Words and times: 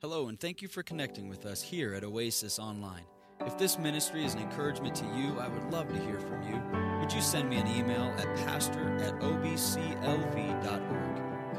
Hello, 0.00 0.28
and 0.28 0.38
thank 0.38 0.62
you 0.62 0.68
for 0.68 0.84
connecting 0.84 1.28
with 1.28 1.44
us 1.44 1.60
here 1.60 1.92
at 1.92 2.04
Oasis 2.04 2.60
Online. 2.60 3.02
If 3.44 3.58
this 3.58 3.80
ministry 3.80 4.24
is 4.24 4.32
an 4.32 4.40
encouragement 4.40 4.94
to 4.94 5.04
you, 5.06 5.36
I 5.40 5.48
would 5.48 5.72
love 5.72 5.88
to 5.88 5.98
hear 5.98 6.20
from 6.20 6.40
you. 6.44 7.00
Would 7.00 7.12
you 7.12 7.20
send 7.20 7.50
me 7.50 7.56
an 7.56 7.66
email 7.66 8.14
at 8.16 8.36
pastor 8.46 8.96
at 8.98 9.18
obclv.org? 9.18 10.04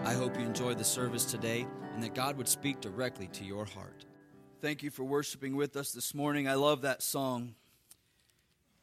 I 0.05 0.13
hope 0.13 0.39
you 0.39 0.45
enjoyed 0.45 0.77
the 0.77 0.85
service 0.85 1.25
today 1.25 1.67
and 1.93 2.01
that 2.01 2.15
God 2.15 2.37
would 2.37 2.47
speak 2.47 2.79
directly 2.79 3.27
to 3.27 3.43
your 3.43 3.65
heart. 3.65 4.05
Thank 4.61 4.83
you 4.83 4.89
for 4.89 5.03
worshiping 5.03 5.57
with 5.57 5.75
us 5.75 5.91
this 5.91 6.15
morning. 6.15 6.47
I 6.47 6.53
love 6.53 6.81
that 6.83 7.03
song. 7.03 7.55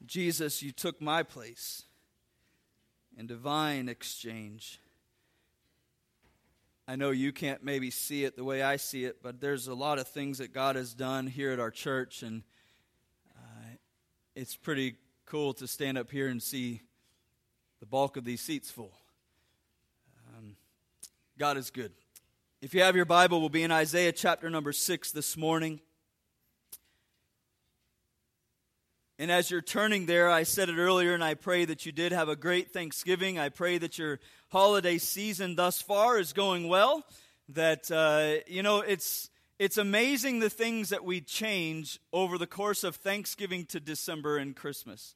Jesus, 0.04 0.62
you 0.62 0.70
took 0.70 1.00
my 1.00 1.22
place 1.22 1.84
in 3.16 3.26
divine 3.26 3.88
exchange. 3.88 4.80
I 6.88 6.94
know 6.94 7.10
you 7.10 7.32
can't 7.32 7.64
maybe 7.64 7.90
see 7.90 8.24
it 8.24 8.36
the 8.36 8.44
way 8.44 8.62
I 8.62 8.76
see 8.76 9.06
it, 9.06 9.20
but 9.20 9.40
there's 9.40 9.66
a 9.66 9.74
lot 9.74 9.98
of 9.98 10.06
things 10.06 10.38
that 10.38 10.54
God 10.54 10.76
has 10.76 10.94
done 10.94 11.26
here 11.26 11.50
at 11.50 11.58
our 11.58 11.72
church, 11.72 12.22
and 12.22 12.44
uh, 13.36 13.74
it's 14.36 14.54
pretty 14.54 14.94
cool 15.24 15.52
to 15.54 15.66
stand 15.66 15.98
up 15.98 16.12
here 16.12 16.28
and 16.28 16.40
see 16.40 16.82
the 17.80 17.86
bulk 17.86 18.16
of 18.16 18.24
these 18.24 18.40
seats 18.40 18.70
full. 18.70 18.92
Um, 20.38 20.54
God 21.36 21.56
is 21.56 21.70
good. 21.70 21.90
If 22.62 22.72
you 22.72 22.82
have 22.82 22.94
your 22.94 23.04
Bible, 23.04 23.40
we'll 23.40 23.48
be 23.48 23.64
in 23.64 23.72
Isaiah 23.72 24.12
chapter 24.12 24.48
number 24.48 24.72
6 24.72 25.10
this 25.10 25.36
morning. 25.36 25.80
And 29.18 29.32
as 29.32 29.50
you're 29.50 29.60
turning 29.60 30.06
there, 30.06 30.30
I 30.30 30.44
said 30.44 30.68
it 30.68 30.76
earlier, 30.76 31.14
and 31.14 31.24
I 31.24 31.34
pray 31.34 31.64
that 31.64 31.84
you 31.84 31.90
did 31.90 32.12
have 32.12 32.28
a 32.28 32.36
great 32.36 32.72
Thanksgiving. 32.72 33.40
I 33.40 33.48
pray 33.48 33.76
that 33.78 33.98
your 33.98 34.20
holiday 34.48 34.98
season 34.98 35.56
thus 35.56 35.80
far 35.80 36.18
is 36.18 36.32
going 36.32 36.68
well. 36.68 37.04
That, 37.48 37.90
uh, 37.90 38.42
you 38.46 38.62
know, 38.62 38.80
it's, 38.80 39.30
it's 39.58 39.78
amazing 39.78 40.40
the 40.40 40.50
things 40.50 40.88
that 40.88 41.04
we 41.04 41.20
change 41.20 42.00
over 42.12 42.38
the 42.38 42.46
course 42.46 42.84
of 42.84 42.96
Thanksgiving 42.96 43.64
to 43.66 43.80
December 43.80 44.36
and 44.36 44.54
Christmas. 44.54 45.14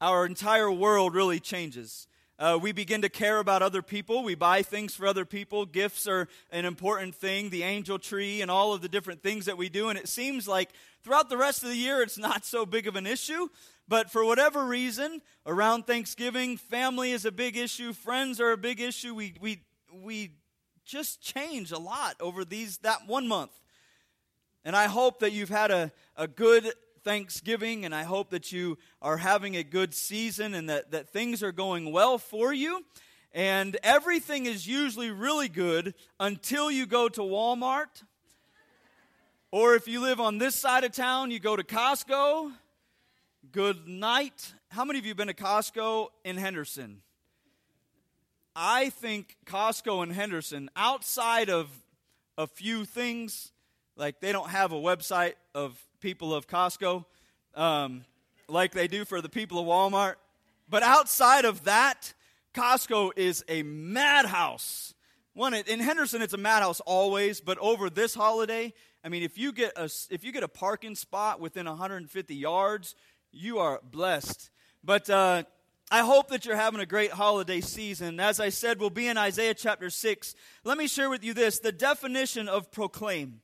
Our 0.00 0.24
entire 0.24 0.70
world 0.70 1.14
really 1.14 1.40
changes. 1.40 2.06
Uh, 2.38 2.58
we 2.60 2.72
begin 2.72 3.02
to 3.02 3.10
care 3.10 3.38
about 3.38 3.60
other 3.60 3.82
people. 3.82 4.22
We 4.22 4.34
buy 4.34 4.62
things 4.62 4.94
for 4.94 5.06
other 5.06 5.26
people. 5.26 5.66
Gifts 5.66 6.06
are 6.06 6.26
an 6.50 6.64
important 6.64 7.14
thing, 7.14 7.50
the 7.50 7.64
angel 7.64 7.98
tree, 7.98 8.40
and 8.40 8.50
all 8.50 8.72
of 8.72 8.80
the 8.80 8.88
different 8.88 9.22
things 9.22 9.44
that 9.44 9.58
we 9.58 9.68
do. 9.68 9.90
And 9.90 9.98
it 9.98 10.08
seems 10.08 10.48
like 10.48 10.70
throughout 11.04 11.28
the 11.28 11.36
rest 11.36 11.62
of 11.62 11.68
the 11.68 11.76
year, 11.76 12.00
it's 12.00 12.16
not 12.16 12.46
so 12.46 12.64
big 12.64 12.86
of 12.86 12.96
an 12.96 13.06
issue. 13.06 13.48
But 13.90 14.08
for 14.08 14.24
whatever 14.24 14.64
reason, 14.64 15.20
around 15.44 15.84
Thanksgiving, 15.84 16.56
family 16.56 17.10
is 17.10 17.24
a 17.24 17.32
big 17.32 17.56
issue, 17.56 17.92
friends 17.92 18.40
are 18.40 18.52
a 18.52 18.56
big 18.56 18.80
issue. 18.80 19.16
We, 19.16 19.34
we, 19.40 19.62
we 19.92 20.30
just 20.84 21.20
change 21.20 21.72
a 21.72 21.78
lot 21.78 22.14
over 22.20 22.44
these 22.44 22.78
that 22.78 23.08
one 23.08 23.26
month. 23.26 23.50
And 24.64 24.76
I 24.76 24.86
hope 24.86 25.18
that 25.18 25.32
you've 25.32 25.48
had 25.48 25.72
a, 25.72 25.90
a 26.16 26.28
good 26.28 26.72
Thanksgiving, 27.02 27.84
and 27.84 27.92
I 27.92 28.04
hope 28.04 28.30
that 28.30 28.52
you 28.52 28.78
are 29.02 29.16
having 29.16 29.56
a 29.56 29.64
good 29.64 29.92
season 29.92 30.54
and 30.54 30.70
that, 30.70 30.92
that 30.92 31.08
things 31.08 31.42
are 31.42 31.50
going 31.50 31.90
well 31.90 32.16
for 32.16 32.52
you. 32.52 32.84
And 33.32 33.76
everything 33.82 34.46
is 34.46 34.68
usually 34.68 35.10
really 35.10 35.48
good 35.48 35.94
until 36.20 36.70
you 36.70 36.86
go 36.86 37.08
to 37.08 37.22
Walmart. 37.22 38.04
Or 39.50 39.74
if 39.74 39.88
you 39.88 40.00
live 40.00 40.20
on 40.20 40.38
this 40.38 40.54
side 40.54 40.84
of 40.84 40.92
town, 40.92 41.32
you 41.32 41.40
go 41.40 41.56
to 41.56 41.64
Costco. 41.64 42.52
Good 43.48 43.88
night. 43.88 44.52
How 44.68 44.84
many 44.84 44.98
of 45.00 45.06
you 45.06 45.14
been 45.14 45.26
to 45.26 45.34
Costco 45.34 46.08
in 46.24 46.36
Henderson? 46.36 47.00
I 48.54 48.90
think 48.90 49.38
Costco 49.44 50.04
in 50.04 50.10
Henderson, 50.10 50.70
outside 50.76 51.48
of 51.48 51.68
a 52.38 52.46
few 52.46 52.84
things, 52.84 53.50
like 53.96 54.20
they 54.20 54.30
don't 54.30 54.50
have 54.50 54.72
a 54.72 54.76
website 54.76 55.32
of 55.52 55.76
people 56.00 56.32
of 56.32 56.46
Costco 56.46 57.06
um, 57.56 58.04
like 58.46 58.72
they 58.72 58.86
do 58.86 59.04
for 59.04 59.20
the 59.20 59.28
people 59.28 59.58
of 59.58 59.66
Walmart. 59.66 60.16
But 60.68 60.84
outside 60.84 61.44
of 61.44 61.64
that, 61.64 62.12
Costco 62.54 63.12
is 63.16 63.42
a 63.48 63.64
madhouse. 63.64 64.94
One 65.32 65.54
in 65.54 65.80
Henderson, 65.80 66.22
it's 66.22 66.34
a 66.34 66.38
madhouse 66.38 66.80
always, 66.80 67.40
but 67.40 67.58
over 67.58 67.88
this 67.88 68.14
holiday, 68.14 68.74
I 69.02 69.08
mean, 69.08 69.22
if 69.22 69.38
you 69.38 69.52
get 69.52 69.72
a 69.76 69.90
if 70.10 70.24
you 70.24 70.30
get 70.30 70.42
a 70.42 70.48
parking 70.48 70.94
spot 70.94 71.40
within 71.40 71.66
150 71.66 72.34
yards, 72.34 72.94
you 73.32 73.58
are 73.58 73.80
blessed. 73.82 74.50
But 74.82 75.08
uh, 75.10 75.44
I 75.90 76.00
hope 76.00 76.28
that 76.28 76.44
you're 76.44 76.56
having 76.56 76.80
a 76.80 76.86
great 76.86 77.12
holiday 77.12 77.60
season. 77.60 78.20
As 78.20 78.40
I 78.40 78.48
said, 78.48 78.80
we'll 78.80 78.90
be 78.90 79.08
in 79.08 79.18
Isaiah 79.18 79.54
chapter 79.54 79.90
six. 79.90 80.34
Let 80.64 80.78
me 80.78 80.86
share 80.86 81.10
with 81.10 81.24
you 81.24 81.34
this: 81.34 81.58
the 81.58 81.72
definition 81.72 82.48
of 82.48 82.70
proclaim. 82.70 83.40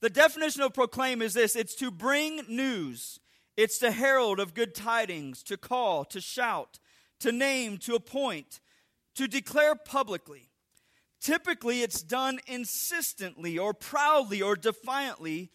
The 0.00 0.10
definition 0.10 0.62
of 0.62 0.74
proclaim 0.74 1.22
is 1.22 1.34
this 1.34 1.56
it's 1.56 1.74
to 1.76 1.90
bring 1.90 2.42
news, 2.48 3.20
it's 3.56 3.78
to 3.78 3.90
herald 3.90 4.38
of 4.38 4.54
good 4.54 4.74
tidings, 4.74 5.42
to 5.44 5.56
call, 5.56 6.04
to 6.06 6.20
shout, 6.20 6.78
to 7.20 7.32
name, 7.32 7.78
to 7.78 7.94
appoint, 7.94 8.60
to 9.16 9.26
declare 9.26 9.74
publicly. 9.74 10.50
Typically, 11.20 11.82
it's 11.82 12.00
done 12.00 12.38
insistently 12.46 13.58
or 13.58 13.74
proudly 13.74 14.40
or 14.40 14.54
defiantly 14.54 15.50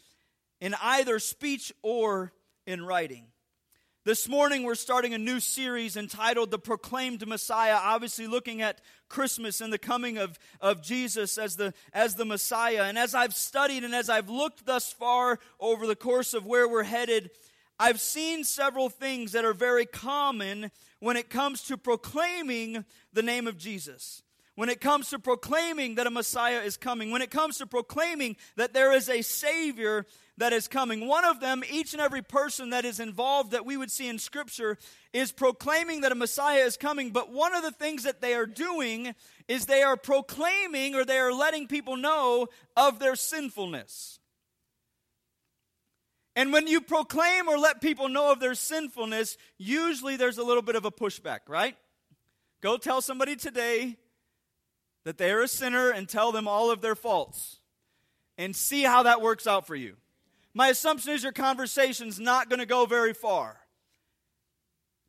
in 0.60 0.76
either 0.82 1.20
speech 1.20 1.72
or 1.82 2.34
in 2.68 2.84
writing. 2.84 3.28
This 4.06 4.28
morning, 4.28 4.64
we're 4.64 4.75
starting 4.75 5.14
a 5.14 5.18
new 5.18 5.40
series 5.40 5.96
entitled 5.96 6.52
The 6.52 6.59
Proclaimed 6.59 7.25
Messiah, 7.25 7.78
obviously 7.81 8.28
looking 8.28 8.62
at 8.62 8.81
Christmas 9.08 9.62
and 9.62 9.72
the 9.72 9.78
coming 9.78 10.18
of, 10.18 10.38
of 10.59 10.81
Jesus 10.81 11.38
as 11.38 11.56
the, 11.56 11.74
as 11.94 12.16
the 12.16 12.25
Messiah. 12.25 12.84
And 12.84 12.97
as 12.97 13.16
I've 13.16 13.34
studied 13.34 13.86
and 13.86 13.96
as 13.96 14.09
I've 14.09 14.30
looked 14.30 14.66
thus 14.66 14.92
far 14.92 15.40
over 15.58 15.88
the 15.88 15.96
course 15.96 16.34
of 16.34 16.46
where 16.46 16.68
we're 16.68 16.84
headed, 16.84 17.30
I've 17.80 18.02
seen 18.02 18.44
several 18.44 18.90
things 18.90 19.31
that 19.31 19.46
are 19.46 19.53
very 19.53 19.86
common 19.86 20.72
when 21.00 21.16
it 21.16 21.30
comes 21.30 21.62
to 21.63 21.78
proclaiming 21.78 22.84
the 23.13 23.24
name 23.24 23.47
of 23.47 23.58
Jesus. 23.58 24.22
When 24.56 24.68
it 24.68 24.81
comes 24.81 25.12
to 25.12 25.18
proclaiming 25.18 25.96
that 25.96 26.08
a 26.08 26.12
Messiah 26.12 26.59
is 26.59 26.75
coming, 26.75 27.09
when 27.09 27.22
it 27.22 27.31
comes 27.31 27.58
to 27.59 27.66
proclaiming 27.66 28.36
that 28.58 28.74
there 28.74 28.92
is 28.92 29.08
a 29.08 29.22
Savior 29.22 30.06
that 30.38 30.54
is 30.54 30.68
coming. 30.68 31.08
One 31.08 31.26
of 31.26 31.40
them, 31.40 31.64
each 31.70 31.94
and 31.94 32.02
every 32.02 32.22
person 32.22 32.72
that 32.72 32.86
is 32.86 33.00
involved 33.00 33.52
that 33.52 33.66
we 33.66 33.78
would 33.78 33.92
see 33.92 34.08
in 34.08 34.18
Scripture, 34.18 34.78
is 35.12 35.32
proclaiming 35.32 36.02
that 36.02 36.12
a 36.12 36.16
Messiah 36.16 36.62
is 36.64 36.78
coming. 36.78 37.12
But 37.12 37.32
one 37.32 37.54
of 37.54 37.62
the 37.62 37.72
things 37.72 38.04
that 38.04 38.22
they 38.22 38.34
are 38.34 38.46
doing 38.46 39.14
is 39.48 39.66
they 39.66 39.84
are 39.84 39.98
proclaiming 39.98 40.96
or 40.96 41.06
they 41.06 41.20
are 41.20 41.34
letting 41.34 41.68
people 41.68 41.98
know 41.98 42.48
of 42.76 43.00
their 43.00 43.16
sinfulness. 43.16 44.20
And 46.36 46.52
when 46.52 46.66
you 46.66 46.82
proclaim 46.82 47.48
or 47.48 47.60
let 47.60 47.80
people 47.80 48.10
know 48.10 48.32
of 48.32 48.40
their 48.40 48.56
sinfulness, 48.56 49.38
usually 49.60 50.18
there's 50.18 50.40
a 50.40 50.44
little 50.44 50.64
bit 50.64 50.76
of 50.76 50.84
a 50.84 50.92
pushback, 50.92 51.42
right? 51.48 51.78
Go 52.62 52.78
tell 52.78 53.02
somebody 53.02 53.36
today 53.36 53.98
that 55.06 55.20
they're 55.20 55.44
a 55.44 55.48
sinner 55.48 55.92
and 55.92 56.10
tell 56.10 56.32
them 56.32 56.48
all 56.48 56.72
of 56.72 56.82
their 56.82 56.96
faults 56.96 57.60
and 58.36 58.56
see 58.56 58.82
how 58.82 59.04
that 59.04 59.22
works 59.22 59.46
out 59.46 59.68
for 59.68 59.76
you 59.76 59.96
my 60.53 60.68
assumption 60.69 61.14
is 61.14 61.24
your 61.24 61.31
conversation's 61.31 62.19
not 62.19 62.50
going 62.50 62.59
to 62.59 62.66
go 62.66 62.86
very 62.86 63.14
far. 63.14 63.58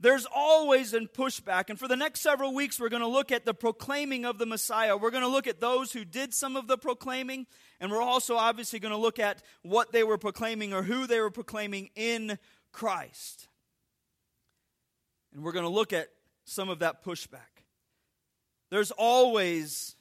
There's 0.01 0.27
always 0.35 0.93
a 0.93 1.01
pushback. 1.01 1.71
And 1.71 1.79
for 1.79 1.89
the 1.89 1.97
next 1.97 2.21
several 2.21 2.55
weeks, 2.55 2.81
we're 2.81 2.89
going 2.89 3.03
to 3.03 3.09
look 3.09 3.31
at 3.31 3.45
the 3.45 3.55
proclaiming 3.55 4.25
of 4.25 4.39
the 4.39 4.47
Messiah. 4.47 4.97
We're 4.97 5.11
going 5.11 5.23
to 5.23 5.29
look 5.29 5.47
at 5.47 5.61
those 5.61 5.93
who 5.93 6.05
did 6.05 6.35
some 6.35 6.57
of 6.57 6.67
the 6.67 6.77
proclaiming. 6.77 7.47
And 7.81 7.91
we're 7.91 8.03
also 8.03 8.37
obviously 8.37 8.81
going 8.81 8.93
to 8.93 8.99
look 8.99 9.19
at 9.19 9.43
what 9.63 9.93
they 9.93 10.03
were 10.03 10.19
proclaiming 10.19 10.73
or 10.73 10.83
who 10.83 11.07
they 11.07 11.21
were 11.21 11.31
proclaiming 11.31 11.91
in 11.95 12.39
Christ. 12.73 13.49
And 15.33 15.43
we're 15.43 15.53
going 15.53 15.65
to 15.65 15.71
look 15.71 15.93
at 15.93 16.09
some 16.45 16.69
of 16.69 16.81
that 16.81 17.05
pushback. 17.05 17.63
There's 18.71 18.91
always 18.91 19.94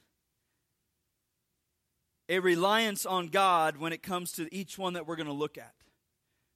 a 2.28 2.38
reliance 2.38 3.04
on 3.04 3.28
God 3.28 3.76
when 3.76 3.92
it 3.92 4.02
comes 4.02 4.32
to 4.32 4.52
each 4.54 4.78
one 4.78 4.94
that 4.94 5.06
we're 5.06 5.16
going 5.16 5.26
to 5.26 5.32
look 5.32 5.58
at 5.58 5.74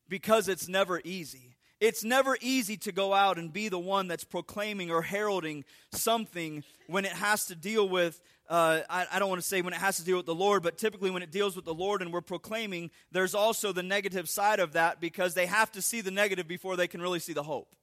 because 0.09 0.49
it's 0.49 0.69
never 0.69 1.01
easy. 1.05 1.57
It's 1.81 2.03
never 2.03 2.37
easy 2.41 2.77
to 2.79 2.93
go 2.93 3.15
out 3.15 3.39
and 3.39 3.53
be 3.53 3.69
the 3.69 3.79
one 3.79 4.09
that's 4.09 4.25
proclaiming 4.25 4.91
or 4.91 5.03
heralding 5.03 5.65
something 5.93 6.65
when 6.89 7.05
it 7.05 7.13
has 7.13 7.47
to 7.47 7.55
deal 7.55 7.89
with, 7.89 8.21
uh, 8.49 8.81
I, 8.91 9.07
I 9.13 9.19
don't 9.21 9.29
want 9.29 9.41
to 9.41 9.47
say 9.47 9.63
when 9.63 9.75
it 9.75 9.79
has 9.79 9.99
to 9.99 10.05
deal 10.05 10.17
with 10.17 10.27
the 10.27 10.35
Lord, 10.35 10.65
but 10.65 10.77
typically 10.77 11.11
when 11.11 11.23
it 11.23 11.31
deals 11.31 11.55
with 11.55 11.65
the 11.65 11.75
Lord 11.75 12.03
and 12.03 12.13
we're 12.13 12.21
proclaiming, 12.21 12.91
there's 13.13 13.35
also 13.35 13.73
the 13.73 13.83
negative 13.83 14.29
side 14.29 14.59
of 14.59 14.73
that 14.73 15.01
because 15.01 15.35
they 15.35 15.47
have 15.47 15.71
to 15.73 15.83
see 15.83 16.01
the 16.01 16.11
negative 16.11 16.49
before 16.49 16.77
they 16.77 16.89
can 16.89 17.01
really 17.01 17.21
see 17.21 17.33
the 17.33 17.45
hope. 17.45 17.77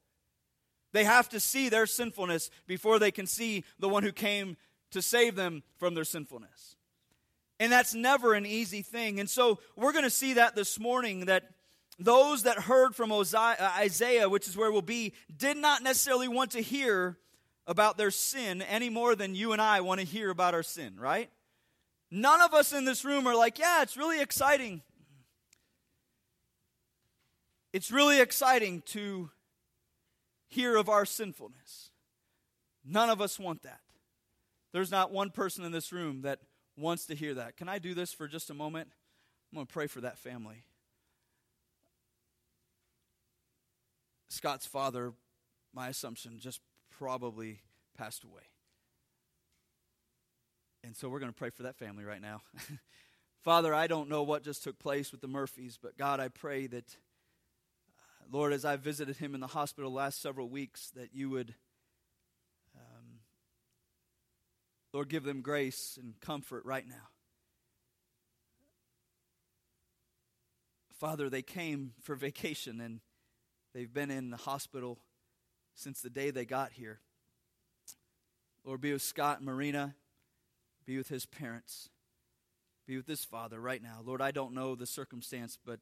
They 0.91 1.05
have 1.05 1.29
to 1.29 1.39
see 1.39 1.69
their 1.69 1.85
sinfulness 1.85 2.49
before 2.67 2.99
they 2.99 3.11
can 3.11 3.27
see 3.27 3.63
the 3.79 3.89
one 3.89 4.03
who 4.03 4.11
came 4.11 4.57
to 4.91 5.01
save 5.01 5.35
them 5.35 5.63
from 5.77 5.93
their 5.93 6.03
sinfulness. 6.03 6.74
And 7.59 7.71
that's 7.71 7.93
never 7.93 8.33
an 8.33 8.45
easy 8.45 8.81
thing. 8.81 9.19
And 9.19 9.29
so 9.29 9.59
we're 9.75 9.93
going 9.93 10.03
to 10.03 10.09
see 10.09 10.33
that 10.33 10.55
this 10.55 10.79
morning 10.79 11.25
that 11.25 11.43
those 11.97 12.43
that 12.43 12.59
heard 12.59 12.95
from 12.95 13.11
uh, 13.11 13.23
Isaiah, 13.77 14.27
which 14.27 14.47
is 14.47 14.57
where 14.57 14.71
we'll 14.71 14.81
be, 14.81 15.13
did 15.35 15.57
not 15.57 15.81
necessarily 15.81 16.27
want 16.27 16.51
to 16.51 16.61
hear 16.61 17.17
about 17.67 17.97
their 17.97 18.11
sin 18.11 18.61
any 18.61 18.89
more 18.89 19.15
than 19.15 19.35
you 19.35 19.53
and 19.53 19.61
I 19.61 19.81
want 19.81 20.01
to 20.01 20.05
hear 20.05 20.29
about 20.29 20.53
our 20.53 20.63
sin, 20.63 20.97
right? 20.99 21.29
None 22.11 22.41
of 22.41 22.53
us 22.53 22.73
in 22.73 22.85
this 22.85 23.03
room 23.05 23.27
are 23.27 23.35
like, 23.35 23.57
yeah, 23.57 23.81
it's 23.81 23.97
really 23.97 24.21
exciting. 24.21 24.81
It's 27.73 27.91
really 27.91 28.19
exciting 28.19 28.83
to 28.87 29.31
hear 30.47 30.75
of 30.75 30.89
our 30.89 31.05
sinfulness. 31.05 31.89
None 32.85 33.09
of 33.09 33.19
us 33.21 33.39
want 33.39 33.63
that. 33.63 33.79
There's 34.71 34.91
not 34.91 35.11
one 35.11 35.29
person 35.31 35.65
in 35.65 35.71
this 35.71 35.91
room 35.91 36.21
that 36.21 36.39
wants 36.77 37.05
to 37.07 37.15
hear 37.15 37.33
that. 37.35 37.57
Can 37.57 37.69
I 37.69 37.79
do 37.79 37.93
this 37.93 38.13
for 38.13 38.27
just 38.27 38.49
a 38.49 38.53
moment? 38.53 38.89
I'm 39.51 39.57
going 39.57 39.67
to 39.67 39.73
pray 39.73 39.87
for 39.87 40.01
that 40.01 40.17
family. 40.17 40.63
Scott's 44.27 44.65
father, 44.65 45.13
my 45.73 45.87
assumption, 45.87 46.39
just 46.39 46.59
probably 46.89 47.61
passed 47.97 48.23
away. 48.23 48.41
And 50.83 50.95
so 50.95 51.09
we're 51.09 51.19
going 51.19 51.31
to 51.31 51.37
pray 51.37 51.49
for 51.49 51.63
that 51.63 51.77
family 51.77 52.03
right 52.03 52.21
now. 52.21 52.41
Father, 53.41 53.73
I 53.73 53.87
don't 53.87 54.09
know 54.09 54.23
what 54.23 54.43
just 54.43 54.63
took 54.63 54.77
place 54.77 55.11
with 55.11 55.21
the 55.21 55.27
Murphys, 55.27 55.79
but 55.81 55.97
God, 55.97 56.19
I 56.19 56.27
pray 56.27 56.67
that, 56.67 56.97
uh, 57.89 58.25
Lord, 58.31 58.53
as 58.53 58.65
I 58.65 58.75
visited 58.75 59.17
him 59.17 59.33
in 59.33 59.39
the 59.41 59.47
hospital 59.47 59.91
last 59.91 60.21
several 60.21 60.49
weeks, 60.49 60.91
that 60.95 61.13
you 61.13 61.29
would, 61.29 61.55
um, 62.75 63.19
Lord, 64.95 65.09
give 65.09 65.25
them 65.25 65.41
grace 65.41 65.99
and 66.01 66.17
comfort 66.21 66.63
right 66.63 66.87
now. 66.87 67.09
Father, 70.97 71.29
they 71.29 71.41
came 71.41 71.91
for 72.01 72.15
vacation 72.15 72.79
and 72.79 73.01
they've 73.73 73.93
been 73.93 74.09
in 74.09 74.29
the 74.29 74.37
hospital 74.37 74.99
since 75.73 75.99
the 75.99 76.09
day 76.09 76.31
they 76.31 76.45
got 76.45 76.71
here. 76.71 77.01
Lord, 78.63 78.79
be 78.79 78.93
with 78.93 79.01
Scott 79.01 79.39
and 79.39 79.45
Marina. 79.45 79.95
Be 80.85 80.95
with 80.95 81.09
his 81.09 81.25
parents. 81.25 81.89
Be 82.87 82.95
with 82.95 83.07
his 83.07 83.25
father 83.25 83.59
right 83.59 83.83
now. 83.83 83.99
Lord, 84.01 84.21
I 84.21 84.31
don't 84.31 84.53
know 84.53 84.75
the 84.75 84.87
circumstance, 84.87 85.57
but 85.65 85.81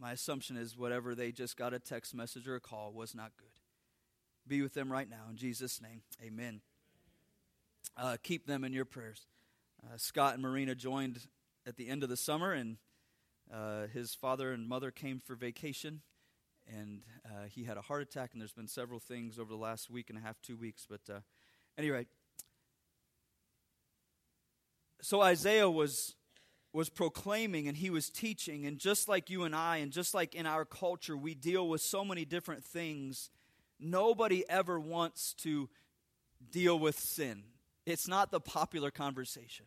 my 0.00 0.12
assumption 0.12 0.56
is 0.56 0.74
whatever 0.74 1.14
they 1.14 1.32
just 1.32 1.58
got 1.58 1.74
a 1.74 1.78
text 1.78 2.14
message 2.14 2.48
or 2.48 2.54
a 2.54 2.60
call 2.60 2.94
was 2.94 3.14
not 3.14 3.32
good. 3.36 3.60
Be 4.48 4.62
with 4.62 4.72
them 4.72 4.90
right 4.90 5.10
now. 5.10 5.24
In 5.28 5.36
Jesus' 5.36 5.82
name, 5.82 6.00
amen. 6.24 6.62
Uh, 7.96 8.16
keep 8.22 8.46
them 8.46 8.64
in 8.64 8.72
your 8.72 8.84
prayers. 8.84 9.26
Uh, 9.84 9.96
Scott 9.96 10.34
and 10.34 10.42
Marina 10.42 10.74
joined 10.74 11.20
at 11.66 11.76
the 11.76 11.88
end 11.88 12.02
of 12.02 12.08
the 12.08 12.16
summer, 12.16 12.52
and 12.52 12.76
uh, 13.52 13.86
his 13.92 14.14
father 14.14 14.52
and 14.52 14.68
mother 14.68 14.90
came 14.90 15.20
for 15.20 15.34
vacation, 15.34 16.00
and 16.66 17.02
uh, 17.24 17.44
he 17.48 17.64
had 17.64 17.76
a 17.76 17.82
heart 17.82 18.02
attack, 18.02 18.30
and 18.32 18.40
there's 18.40 18.52
been 18.52 18.68
several 18.68 19.00
things 19.00 19.38
over 19.38 19.50
the 19.50 19.58
last 19.58 19.90
week 19.90 20.10
and 20.10 20.18
a 20.18 20.22
half, 20.22 20.40
two 20.42 20.56
weeks. 20.56 20.86
But 20.88 21.00
uh, 21.10 21.20
anyway, 21.78 22.06
so 25.00 25.20
Isaiah 25.20 25.70
was 25.70 26.14
was 26.72 26.90
proclaiming 26.90 27.68
and 27.68 27.76
he 27.78 27.88
was 27.88 28.10
teaching 28.10 28.66
and 28.66 28.78
just 28.78 29.08
like 29.08 29.30
you 29.30 29.44
and 29.44 29.56
I 29.56 29.78
and 29.78 29.90
just 29.90 30.12
like 30.12 30.34
in 30.34 30.44
our 30.44 30.66
culture 30.66 31.16
we 31.16 31.34
deal 31.34 31.66
with 31.66 31.80
so 31.80 32.04
many 32.04 32.26
different 32.26 32.62
things 32.62 33.30
nobody 33.80 34.44
ever 34.46 34.78
wants 34.78 35.32
to 35.38 35.70
deal 36.50 36.78
with 36.78 36.98
sin 36.98 37.44
it's 37.86 38.08
not 38.08 38.30
the 38.30 38.40
popular 38.40 38.90
conversation. 38.90 39.66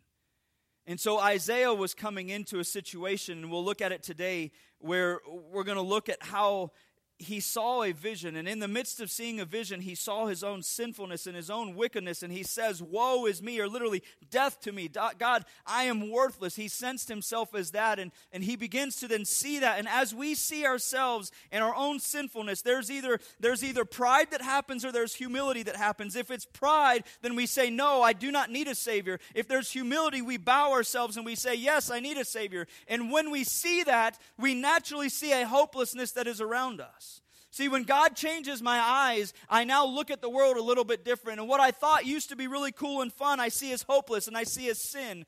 And 0.85 0.99
so 0.99 1.19
Isaiah 1.19 1.73
was 1.73 1.93
coming 1.93 2.29
into 2.29 2.59
a 2.59 2.63
situation 2.63 3.39
and 3.39 3.51
we'll 3.51 3.63
look 3.63 3.81
at 3.81 3.91
it 3.91 4.03
today 4.03 4.51
where 4.79 5.19
we're 5.27 5.63
going 5.63 5.77
to 5.77 5.81
look 5.81 6.09
at 6.09 6.21
how 6.21 6.71
he 7.19 7.41
saw 7.41 7.83
a 7.83 7.91
vision, 7.91 8.37
and 8.37 8.47
in 8.47 8.59
the 8.59 8.67
midst 8.67 9.01
of 9.01 9.11
seeing 9.11 9.41
a 9.41 9.45
vision, 9.45 9.81
he 9.81 9.93
saw 9.93 10.27
his 10.27 10.41
own 10.41 10.63
sinfulness 10.63 11.27
and 11.27 11.35
his 11.35 11.49
own 11.49 11.75
wickedness, 11.75 12.23
and 12.23 12.31
he 12.31 12.43
says, 12.43 12.81
Woe 12.81 13.25
is 13.25 13.43
me, 13.43 13.59
or 13.59 13.67
literally, 13.67 14.01
death 14.31 14.61
to 14.61 14.71
me. 14.71 14.89
God, 15.17 15.43
I 15.65 15.83
am 15.83 16.09
worthless. 16.09 16.55
He 16.55 16.69
sensed 16.69 17.09
himself 17.09 17.53
as 17.53 17.71
that, 17.71 17.99
and, 17.99 18.13
and 18.31 18.41
he 18.41 18.55
begins 18.55 18.95
to 18.97 19.07
then 19.09 19.25
see 19.25 19.59
that. 19.59 19.79
And 19.79 19.87
as 19.89 20.15
we 20.15 20.33
see 20.33 20.65
ourselves 20.65 21.29
in 21.51 21.61
our 21.61 21.75
own 21.75 21.99
sinfulness, 21.99 22.61
there's 22.61 22.89
either, 22.89 23.19
there's 23.37 23.65
either 23.65 23.83
pride 23.83 24.31
that 24.31 24.41
happens 24.41 24.85
or 24.85 24.93
there's 24.93 25.13
humility 25.13 25.63
that 25.63 25.75
happens. 25.75 26.15
If 26.15 26.31
it's 26.31 26.45
pride, 26.45 27.03
then 27.21 27.35
we 27.35 27.45
say, 27.45 27.69
No, 27.69 28.01
I 28.01 28.13
do 28.13 28.31
not 28.31 28.49
need 28.49 28.69
a 28.69 28.75
Savior. 28.75 29.19
If 29.35 29.49
there's 29.49 29.71
humility, 29.71 30.21
we 30.21 30.37
bow 30.37 30.71
ourselves 30.71 31.17
and 31.17 31.25
we 31.25 31.35
say, 31.35 31.55
Yes, 31.55 31.91
I 31.91 31.99
need 31.99 32.17
a 32.17 32.23
Savior. 32.25 32.65
And 32.87 33.11
when 33.11 33.29
we 33.29 33.43
see 33.43 33.83
that, 33.83 34.17
we 34.37 34.55
naturally 34.55 35.09
see 35.09 35.33
a 35.33 35.45
hopelessness 35.45 36.13
that 36.13 36.25
is 36.25 36.39
around 36.39 36.79
us. 36.79 37.08
See, 37.51 37.67
when 37.67 37.83
God 37.83 38.15
changes 38.15 38.61
my 38.61 38.79
eyes, 38.79 39.33
I 39.49 39.63
now 39.63 39.85
look 39.85 40.11
at 40.11 40.21
the 40.21 40.29
world 40.29 40.57
a 40.57 40.61
little 40.61 40.83
bit 40.83 41.03
different. 41.03 41.39
And 41.39 41.49
what 41.49 41.59
I 41.59 41.71
thought 41.71 42.05
used 42.05 42.29
to 42.29 42.35
be 42.35 42.47
really 42.47 42.71
cool 42.71 43.01
and 43.01 43.11
fun, 43.11 43.39
I 43.39 43.49
see 43.49 43.71
as 43.71 43.81
hopeless 43.83 44.27
and 44.27 44.37
I 44.37 44.43
see 44.43 44.69
as 44.69 44.79
sin. 44.79 45.25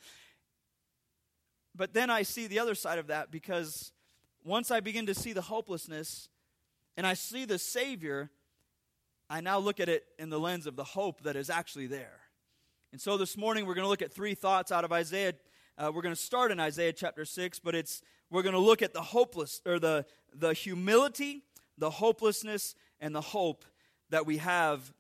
But 1.76 1.94
then 1.94 2.10
I 2.10 2.22
see 2.22 2.48
the 2.48 2.60
other 2.60 2.76
side 2.76 3.00
of 3.00 3.08
that 3.08 3.32
because 3.32 3.92
once 4.44 4.70
I 4.70 4.82
begin 4.82 5.08
to 5.08 5.16
see 5.16 5.34
the 5.34 5.42
hopelessness 5.42 6.30
and 6.96 7.08
I 7.08 7.16
see 7.16 7.46
the 7.46 7.58
Savior, 7.58 8.30
I 9.30 9.42
now 9.42 9.58
look 9.58 9.80
at 9.80 9.90
it 9.90 10.06
in 10.20 10.30
the 10.30 10.40
lens 10.40 10.68
of 10.68 10.76
the 10.76 10.84
hope 10.84 11.24
that 11.24 11.36
is 11.36 11.50
actually 11.50 11.88
there. 11.88 12.20
And 12.92 13.02
so 13.02 13.18
this 13.18 13.36
morning 13.36 13.66
we're 13.66 13.74
going 13.74 13.86
to 13.86 13.90
look 13.90 14.02
at 14.02 14.14
three 14.14 14.36
thoughts 14.36 14.72
out 14.72 14.84
of 14.84 14.92
Isaiah. 14.92 15.34
Uh, 15.76 15.92
we're 15.94 16.02
going 16.02 16.14
to 16.14 16.22
start 16.22 16.52
in 16.52 16.60
Isaiah 16.60 16.94
chapter 16.94 17.26
6, 17.26 17.60
but 17.60 17.74
it's 17.74 18.04
we're 18.30 18.44
going 18.44 18.54
to 18.54 18.60
look 18.60 18.82
at 18.82 18.94
the 18.94 19.02
hopeless 19.02 19.62
or 19.66 19.80
the 19.80 20.06
the 20.34 20.54
humility 20.54 21.44
the 21.82 21.90
hopelessness 21.90 22.76
and 23.00 23.14
the 23.14 23.22
hope 23.22 23.66
that 24.12 24.28
we 24.28 24.38
have 24.38 24.94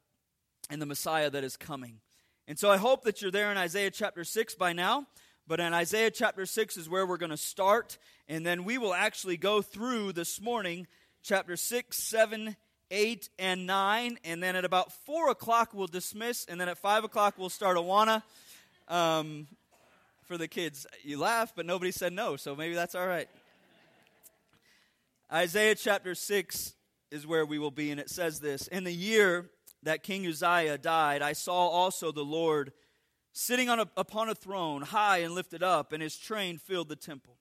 in 0.72 0.80
the 0.80 0.86
Messiah 0.88 1.30
that 1.30 1.44
is 1.44 1.56
coming. 1.56 2.02
And 2.48 2.58
so 2.58 2.72
I 2.72 2.78
hope 2.78 3.04
that 3.04 3.22
you're 3.22 3.30
there 3.30 3.52
in 3.52 3.58
Isaiah 3.58 3.92
chapter 3.92 4.24
6 4.24 4.56
by 4.56 4.74
now. 4.74 5.06
But 5.48 5.60
in 5.60 5.76
Isaiah 5.76 6.10
chapter 6.10 6.46
6 6.48 6.78
is 6.78 6.90
where 6.90 7.06
we're 7.06 7.18
going 7.18 7.30
to 7.30 7.38
start. 7.38 8.00
And 8.28 8.44
then 8.44 8.64
we 8.64 8.80
will 8.80 8.96
actually 8.96 9.38
go 9.38 9.62
through 9.62 10.14
this 10.14 10.42
morning 10.42 10.88
chapter 11.22 11.56
6, 11.56 11.96
7, 11.96 12.56
8, 12.90 13.30
and 13.38 13.68
9. 13.68 14.18
And 14.24 14.42
then 14.42 14.56
at 14.56 14.66
about 14.66 14.92
4 15.06 15.30
o'clock, 15.30 15.76
we'll 15.76 15.86
dismiss. 15.86 16.46
And 16.46 16.60
then 16.60 16.68
at 16.68 16.80
5 16.80 17.04
o'clock, 17.04 17.36
we'll 17.38 17.50
start 17.50 17.78
Awana. 17.78 18.24
Um, 18.88 19.48
for 20.24 20.38
the 20.38 20.48
kids, 20.48 20.88
you 21.04 21.20
laugh, 21.20 21.54
but 21.56 21.68
nobody 21.68 21.92
said 21.92 22.14
no, 22.14 22.38
so 22.38 22.56
maybe 22.56 22.74
that's 22.74 22.96
all 22.96 23.06
right. 23.06 23.28
Isaiah 25.34 25.76
chapter 25.76 26.14
6 26.14 26.74
is 27.10 27.26
where 27.26 27.46
we 27.46 27.58
will 27.58 27.72
be, 27.72 27.90
and 27.90 28.02
it 28.02 28.10
says 28.10 28.42
this 28.42 28.68
In 28.68 28.84
the 28.84 28.92
year 28.92 29.50
that 29.82 30.04
King 30.04 30.28
Uzziah 30.28 30.78
died, 30.78 31.22
I 31.22 31.32
saw 31.32 31.70
also 31.70 32.12
the 32.12 32.26
Lord 32.26 32.74
sitting 33.32 33.70
on 33.70 33.80
a, 33.80 33.90
upon 33.96 34.28
a 34.28 34.36
throne, 34.36 34.82
high 34.82 35.20
and 35.20 35.34
lifted 35.34 35.64
up, 35.64 35.94
and 35.94 36.04
his 36.04 36.18
train 36.18 36.58
filled 36.58 36.90
the 36.90 36.98
temple. 36.98 37.38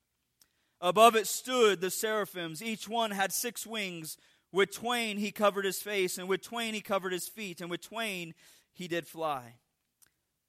Above 0.81 1.17
it 1.17 1.27
stood 1.27 1.81
the 1.81 1.91
seraphims. 1.91 2.63
Each 2.63 2.89
one 2.89 3.11
had 3.11 3.33
six 3.33 3.67
wings. 3.67 4.17
With 4.53 4.73
twain 4.73 5.17
he 5.17 5.33
covered 5.33 5.65
his 5.65 5.83
face, 5.83 6.17
and 6.17 6.29
with 6.29 6.43
twain 6.43 6.75
he 6.75 6.81
covered 6.81 7.13
his 7.13 7.27
feet, 7.27 7.61
and 7.61 7.69
with 7.69 7.83
twain 7.83 8.35
he 8.73 8.87
did 8.87 9.09
fly. 9.09 9.55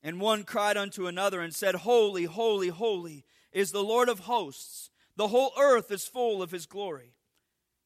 And 0.04 0.22
one 0.22 0.44
cried 0.44 0.78
unto 0.78 1.08
another 1.08 1.42
and 1.42 1.56
said, 1.56 1.74
Holy, 1.74 2.26
holy, 2.26 2.68
holy 2.70 3.26
is 3.52 3.72
the 3.72 3.84
Lord 3.84 4.10
of 4.10 4.20
hosts. 4.20 4.92
The 5.16 5.30
whole 5.30 5.54
earth 5.60 5.90
is 5.92 6.06
full 6.06 6.44
of 6.44 6.52
his 6.52 6.68
glory. 6.68 7.16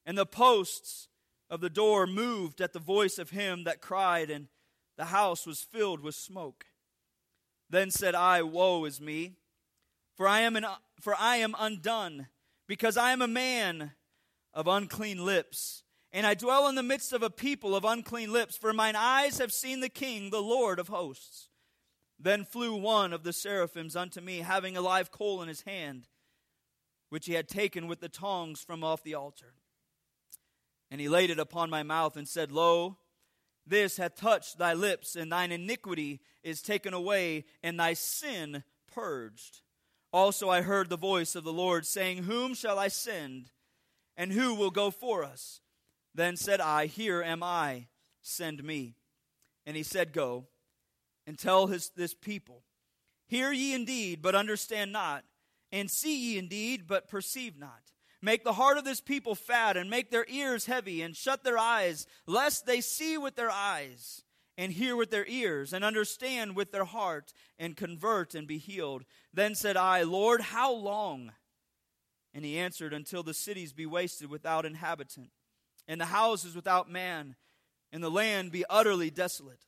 And 0.05 0.17
the 0.17 0.25
posts 0.25 1.07
of 1.49 1.61
the 1.61 1.69
door 1.69 2.05
moved 2.07 2.61
at 2.61 2.73
the 2.73 2.79
voice 2.79 3.17
of 3.17 3.31
him 3.31 3.63
that 3.63 3.81
cried, 3.81 4.29
and 4.29 4.47
the 4.97 5.05
house 5.05 5.45
was 5.45 5.61
filled 5.61 6.01
with 6.01 6.15
smoke. 6.15 6.65
Then 7.69 7.91
said 7.91 8.15
I, 8.15 8.41
Woe 8.41 8.85
is 8.85 9.01
me, 9.01 9.33
for 10.15 10.27
I 10.27 10.41
am, 10.41 10.55
an, 10.55 10.65
for 11.01 11.15
I 11.17 11.37
am 11.37 11.55
undone, 11.57 12.27
because 12.67 12.97
I 12.97 13.11
am 13.11 13.21
a 13.21 13.27
man 13.27 13.91
of 14.53 14.67
unclean 14.67 15.25
lips, 15.25 15.83
and 16.11 16.25
I 16.25 16.33
dwell 16.33 16.67
in 16.69 16.75
the 16.75 16.83
midst 16.83 17.11
of 17.11 17.23
a 17.23 17.29
people 17.29 17.75
of 17.75 17.83
unclean 17.83 18.31
lips, 18.31 18.55
for 18.55 18.71
mine 18.71 18.95
eyes 18.95 19.39
have 19.39 19.51
seen 19.51 19.81
the 19.81 19.89
King, 19.89 20.29
the 20.29 20.41
Lord 20.41 20.79
of 20.79 20.87
hosts. 20.87 21.49
Then 22.17 22.45
flew 22.45 22.75
one 22.75 23.11
of 23.11 23.23
the 23.23 23.33
seraphims 23.33 23.95
unto 23.95 24.21
me, 24.21 24.39
having 24.39 24.77
a 24.77 24.81
live 24.81 25.11
coal 25.11 25.41
in 25.41 25.49
his 25.49 25.61
hand, 25.61 26.07
which 27.09 27.25
he 27.25 27.33
had 27.33 27.49
taken 27.49 27.87
with 27.87 27.99
the 27.99 28.07
tongs 28.07 28.61
from 28.61 28.83
off 28.83 29.03
the 29.03 29.15
altar. 29.15 29.55
And 30.95 31.01
he 31.01 31.09
laid 31.09 31.29
it 31.29 31.39
upon 31.39 31.69
my 31.69 31.83
mouth 31.83 32.15
and 32.15 32.25
said, 32.25 32.53
Lo, 32.53 32.95
this 33.67 33.97
hath 33.97 34.15
touched 34.15 34.57
thy 34.57 34.71
lips, 34.71 35.17
and 35.17 35.29
thine 35.29 35.51
iniquity 35.51 36.21
is 36.41 36.61
taken 36.61 36.93
away, 36.93 37.43
and 37.61 37.77
thy 37.77 37.91
sin 37.91 38.63
purged. 38.93 39.59
Also 40.13 40.49
I 40.49 40.61
heard 40.61 40.87
the 40.87 40.95
voice 40.95 41.35
of 41.35 41.43
the 41.43 41.51
Lord 41.51 41.85
saying, 41.85 42.23
Whom 42.23 42.53
shall 42.53 42.79
I 42.79 42.87
send, 42.87 43.51
and 44.15 44.31
who 44.31 44.55
will 44.55 44.71
go 44.71 44.89
for 44.89 45.25
us? 45.25 45.59
Then 46.13 46.37
said 46.37 46.61
I, 46.61 46.85
Here 46.85 47.21
am 47.21 47.43
I, 47.43 47.87
send 48.21 48.63
me. 48.63 48.95
And 49.65 49.75
he 49.75 49.83
said, 49.83 50.13
Go 50.13 50.45
and 51.27 51.37
tell 51.37 51.67
his, 51.67 51.89
this 51.89 52.13
people, 52.13 52.63
Hear 53.27 53.51
ye 53.51 53.73
indeed, 53.73 54.21
but 54.21 54.33
understand 54.33 54.93
not, 54.93 55.25
and 55.73 55.91
see 55.91 56.17
ye 56.17 56.37
indeed, 56.37 56.87
but 56.87 57.09
perceive 57.09 57.59
not. 57.59 57.91
Make 58.25 58.43
the 58.43 58.53
heart 58.53 58.79
of 58.79 58.85
this 58.85 59.01
people 59.01 59.35
fat, 59.35 59.77
and 59.77 59.87
make 59.87 60.09
their 60.09 60.25
ears 60.27 60.65
heavy, 60.65 61.03
and 61.03 61.15
shut 61.15 61.43
their 61.43 61.59
eyes, 61.59 62.07
lest 62.25 62.65
they 62.65 62.81
see 62.81 63.19
with 63.19 63.35
their 63.35 63.51
eyes, 63.51 64.23
and 64.57 64.71
hear 64.71 64.95
with 64.95 65.11
their 65.11 65.27
ears, 65.27 65.73
and 65.73 65.85
understand 65.85 66.55
with 66.55 66.71
their 66.71 66.85
heart, 66.85 67.33
and 67.59 67.77
convert 67.77 68.33
and 68.33 68.47
be 68.47 68.57
healed. 68.57 69.05
Then 69.31 69.53
said 69.53 69.77
I, 69.77 70.01
Lord, 70.01 70.41
how 70.41 70.73
long? 70.73 71.33
And 72.33 72.43
he 72.43 72.57
answered, 72.57 72.93
Until 72.93 73.21
the 73.21 73.31
cities 73.31 73.73
be 73.73 73.85
wasted 73.85 74.27
without 74.27 74.65
inhabitant, 74.65 75.29
and 75.87 76.01
the 76.01 76.05
houses 76.05 76.55
without 76.55 76.89
man, 76.89 77.35
and 77.91 78.03
the 78.03 78.09
land 78.09 78.51
be 78.51 78.65
utterly 78.67 79.11
desolate. 79.11 79.65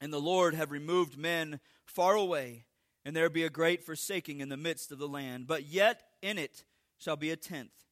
And 0.00 0.14
the 0.14 0.18
Lord 0.18 0.54
have 0.54 0.70
removed 0.70 1.18
men 1.18 1.60
far 1.84 2.14
away, 2.14 2.64
and 3.04 3.14
there 3.14 3.28
be 3.28 3.44
a 3.44 3.50
great 3.50 3.84
forsaking 3.84 4.40
in 4.40 4.48
the 4.48 4.56
midst 4.56 4.90
of 4.92 4.98
the 4.98 5.06
land. 5.06 5.46
But 5.46 5.66
yet 5.66 6.04
in 6.22 6.38
it 6.38 6.64
shall 6.98 7.16
be 7.16 7.30
a 7.30 7.36
tenth, 7.36 7.84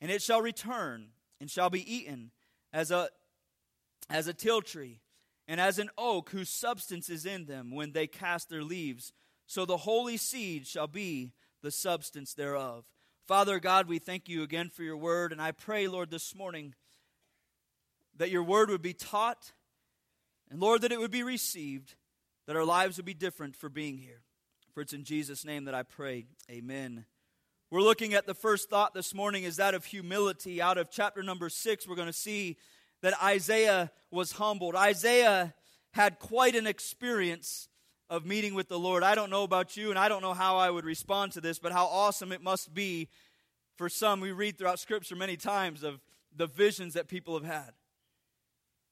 and 0.00 0.10
it 0.10 0.22
shall 0.22 0.42
return, 0.42 1.08
and 1.40 1.50
shall 1.50 1.70
be 1.70 1.94
eaten 1.94 2.30
as 2.72 2.90
a 2.90 3.08
as 4.10 4.26
a 4.26 4.34
teil 4.34 4.60
tree 4.60 5.00
and 5.46 5.60
as 5.60 5.78
an 5.78 5.90
oak 5.96 6.30
whose 6.30 6.48
substance 6.48 7.08
is 7.08 7.26
in 7.26 7.46
them 7.46 7.70
when 7.70 7.92
they 7.92 8.06
cast 8.06 8.48
their 8.48 8.62
leaves. 8.62 9.12
So 9.46 9.64
the 9.64 9.78
holy 9.78 10.16
seed 10.16 10.66
shall 10.66 10.86
be 10.86 11.32
the 11.62 11.70
substance 11.70 12.34
thereof. 12.34 12.84
Father 13.26 13.58
God, 13.58 13.88
we 13.88 13.98
thank 13.98 14.28
you 14.28 14.42
again 14.42 14.70
for 14.70 14.82
your 14.82 14.96
word, 14.96 15.32
and 15.32 15.40
I 15.40 15.52
pray, 15.52 15.88
Lord, 15.88 16.10
this 16.10 16.34
morning 16.34 16.74
that 18.16 18.30
your 18.30 18.42
word 18.42 18.70
would 18.70 18.82
be 18.82 18.92
taught, 18.92 19.52
and 20.50 20.60
Lord, 20.60 20.82
that 20.82 20.92
it 20.92 21.00
would 21.00 21.10
be 21.10 21.22
received, 21.22 21.94
that 22.46 22.56
our 22.56 22.64
lives 22.64 22.96
would 22.96 23.06
be 23.06 23.14
different 23.14 23.56
for 23.56 23.68
being 23.68 23.98
here. 23.98 24.22
For 24.72 24.80
it's 24.80 24.92
in 24.92 25.04
Jesus' 25.04 25.44
name 25.44 25.64
that 25.64 25.74
I 25.74 25.84
pray. 25.84 26.26
Amen. 26.50 27.06
We're 27.70 27.80
looking 27.80 28.14
at 28.14 28.26
the 28.26 28.34
first 28.34 28.68
thought 28.68 28.94
this 28.94 29.14
morning 29.14 29.44
is 29.44 29.56
that 29.56 29.74
of 29.74 29.86
humility. 29.86 30.60
Out 30.60 30.78
of 30.78 30.90
chapter 30.90 31.22
number 31.22 31.48
six, 31.48 31.88
we're 31.88 31.96
going 31.96 32.06
to 32.06 32.12
see 32.12 32.58
that 33.00 33.20
Isaiah 33.22 33.90
was 34.10 34.32
humbled. 34.32 34.76
Isaiah 34.76 35.54
had 35.92 36.18
quite 36.18 36.54
an 36.54 36.66
experience 36.66 37.68
of 38.10 38.26
meeting 38.26 38.54
with 38.54 38.68
the 38.68 38.78
Lord. 38.78 39.02
I 39.02 39.14
don't 39.14 39.30
know 39.30 39.44
about 39.44 39.76
you, 39.76 39.90
and 39.90 39.98
I 39.98 40.08
don't 40.08 40.20
know 40.20 40.34
how 40.34 40.58
I 40.58 40.70
would 40.70 40.84
respond 40.84 41.32
to 41.32 41.40
this, 41.40 41.58
but 41.58 41.72
how 41.72 41.86
awesome 41.86 42.32
it 42.32 42.42
must 42.42 42.74
be 42.74 43.08
for 43.76 43.88
some. 43.88 44.20
We 44.20 44.30
read 44.30 44.58
throughout 44.58 44.78
Scripture 44.78 45.16
many 45.16 45.36
times 45.36 45.82
of 45.82 46.00
the 46.36 46.46
visions 46.46 46.94
that 46.94 47.08
people 47.08 47.34
have 47.34 47.46
had. 47.46 47.72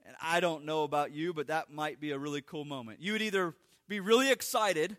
And 0.06 0.16
I 0.20 0.40
don't 0.40 0.64
know 0.64 0.82
about 0.82 1.12
you, 1.12 1.34
but 1.34 1.48
that 1.48 1.70
might 1.70 2.00
be 2.00 2.10
a 2.10 2.18
really 2.18 2.40
cool 2.40 2.64
moment. 2.64 3.00
You 3.00 3.12
would 3.12 3.22
either 3.22 3.54
be 3.86 4.00
really 4.00 4.32
excited 4.32 4.96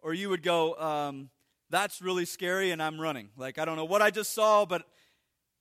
or 0.00 0.14
you 0.14 0.30
would 0.30 0.42
go, 0.42 0.74
um, 0.76 1.28
that's 1.70 2.02
really 2.02 2.24
scary 2.24 2.72
and 2.72 2.82
I'm 2.82 3.00
running. 3.00 3.30
Like, 3.36 3.58
I 3.58 3.64
don't 3.64 3.76
know 3.76 3.84
what 3.84 4.02
I 4.02 4.10
just 4.10 4.32
saw, 4.34 4.66
but 4.66 4.82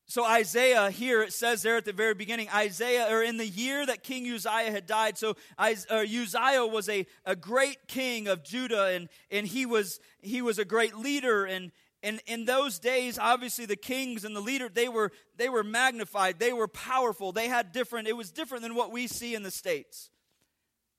so 0.09 0.25
Isaiah 0.25 0.89
here 0.89 1.21
it 1.21 1.33
says 1.33 1.61
there 1.61 1.77
at 1.77 1.85
the 1.85 1.93
very 1.93 2.15
beginning, 2.15 2.49
Isaiah 2.49 3.15
or 3.15 3.21
in 3.21 3.37
the 3.37 3.47
year 3.47 3.85
that 3.85 4.01
King 4.01 4.27
Uzziah 4.33 4.71
had 4.71 4.87
died. 4.87 5.19
So 5.19 5.35
Uzziah 5.59 6.65
was 6.65 6.89
a, 6.89 7.05
a 7.25 7.35
great 7.35 7.87
king 7.87 8.27
of 8.27 8.43
Judah, 8.43 8.85
and 8.85 9.07
and 9.29 9.45
he 9.45 9.67
was 9.67 9.99
he 10.21 10.41
was 10.41 10.57
a 10.57 10.65
great 10.65 10.97
leader. 10.97 11.45
And 11.45 11.71
and 12.01 12.21
in 12.25 12.45
those 12.45 12.79
days, 12.79 13.19
obviously 13.19 13.67
the 13.67 13.75
kings 13.75 14.25
and 14.25 14.35
the 14.35 14.41
leader 14.41 14.67
they 14.67 14.89
were 14.89 15.11
they 15.37 15.47
were 15.47 15.63
magnified, 15.63 16.39
they 16.39 16.53
were 16.53 16.67
powerful, 16.67 17.31
they 17.31 17.47
had 17.47 17.71
different. 17.71 18.07
It 18.07 18.17
was 18.17 18.31
different 18.31 18.63
than 18.63 18.73
what 18.73 18.91
we 18.91 19.05
see 19.05 19.35
in 19.35 19.43
the 19.43 19.51
states. 19.51 20.09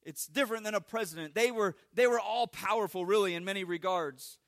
It's 0.05 0.27
different 0.27 0.63
than 0.63 0.75
a 0.75 0.81
president. 0.81 1.35
They 1.35 1.51
were 1.51 1.75
they 1.93 2.07
were 2.07 2.21
all 2.21 2.47
powerful, 2.47 3.05
really, 3.05 3.35
in 3.35 3.45
many 3.45 3.65
regards. 3.65 4.39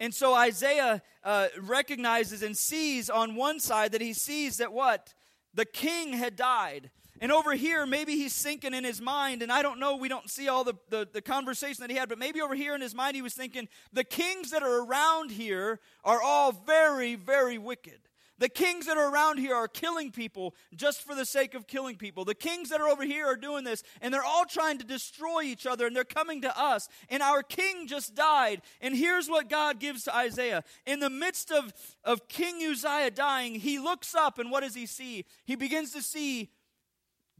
And 0.00 0.14
so 0.14 0.34
Isaiah 0.34 1.02
uh, 1.22 1.48
recognizes 1.60 2.42
and 2.42 2.56
sees 2.56 3.10
on 3.10 3.36
one 3.36 3.60
side 3.60 3.92
that 3.92 4.00
he 4.00 4.14
sees 4.14 4.56
that 4.56 4.72
what? 4.72 5.14
The 5.52 5.66
king 5.66 6.14
had 6.14 6.36
died. 6.36 6.90
And 7.20 7.30
over 7.30 7.52
here, 7.52 7.84
maybe 7.84 8.16
he's 8.16 8.40
thinking 8.40 8.72
in 8.72 8.82
his 8.82 8.98
mind, 8.98 9.42
and 9.42 9.52
I 9.52 9.60
don't 9.60 9.78
know, 9.78 9.96
we 9.96 10.08
don't 10.08 10.30
see 10.30 10.48
all 10.48 10.64
the, 10.64 10.74
the, 10.88 11.06
the, 11.12 11.20
conversation 11.20 11.82
that 11.82 11.90
he 11.90 11.96
had, 11.96 12.08
but 12.08 12.18
maybe 12.18 12.40
over 12.40 12.54
here 12.54 12.74
in 12.74 12.80
his 12.80 12.94
mind, 12.94 13.14
he 13.14 13.20
was 13.20 13.34
thinking, 13.34 13.68
the 13.92 14.04
kings 14.04 14.52
that 14.52 14.62
are 14.62 14.84
around 14.84 15.30
here 15.30 15.80
are 16.02 16.22
all 16.22 16.50
very, 16.50 17.16
very 17.16 17.58
wicked. 17.58 18.00
The 18.40 18.48
kings 18.48 18.86
that 18.86 18.96
are 18.96 19.12
around 19.12 19.36
here 19.36 19.54
are 19.54 19.68
killing 19.68 20.10
people 20.10 20.54
just 20.74 21.06
for 21.06 21.14
the 21.14 21.26
sake 21.26 21.54
of 21.54 21.66
killing 21.66 21.96
people. 21.96 22.24
The 22.24 22.34
kings 22.34 22.70
that 22.70 22.80
are 22.80 22.88
over 22.88 23.04
here 23.04 23.26
are 23.26 23.36
doing 23.36 23.64
this, 23.64 23.82
and 24.00 24.12
they're 24.12 24.24
all 24.24 24.46
trying 24.46 24.78
to 24.78 24.84
destroy 24.84 25.42
each 25.42 25.66
other, 25.66 25.86
and 25.86 25.94
they're 25.94 26.04
coming 26.04 26.40
to 26.40 26.58
us. 26.58 26.88
And 27.10 27.22
our 27.22 27.42
king 27.42 27.86
just 27.86 28.14
died. 28.14 28.62
And 28.80 28.96
here's 28.96 29.28
what 29.28 29.50
God 29.50 29.78
gives 29.78 30.04
to 30.04 30.16
Isaiah. 30.16 30.64
In 30.86 31.00
the 31.00 31.10
midst 31.10 31.52
of, 31.52 31.74
of 32.02 32.28
King 32.28 32.66
Uzziah 32.66 33.10
dying, 33.10 33.56
he 33.56 33.78
looks 33.78 34.14
up, 34.14 34.38
and 34.38 34.50
what 34.50 34.62
does 34.62 34.74
he 34.74 34.86
see? 34.86 35.26
He 35.44 35.54
begins 35.54 35.92
to 35.92 36.00
see 36.00 36.48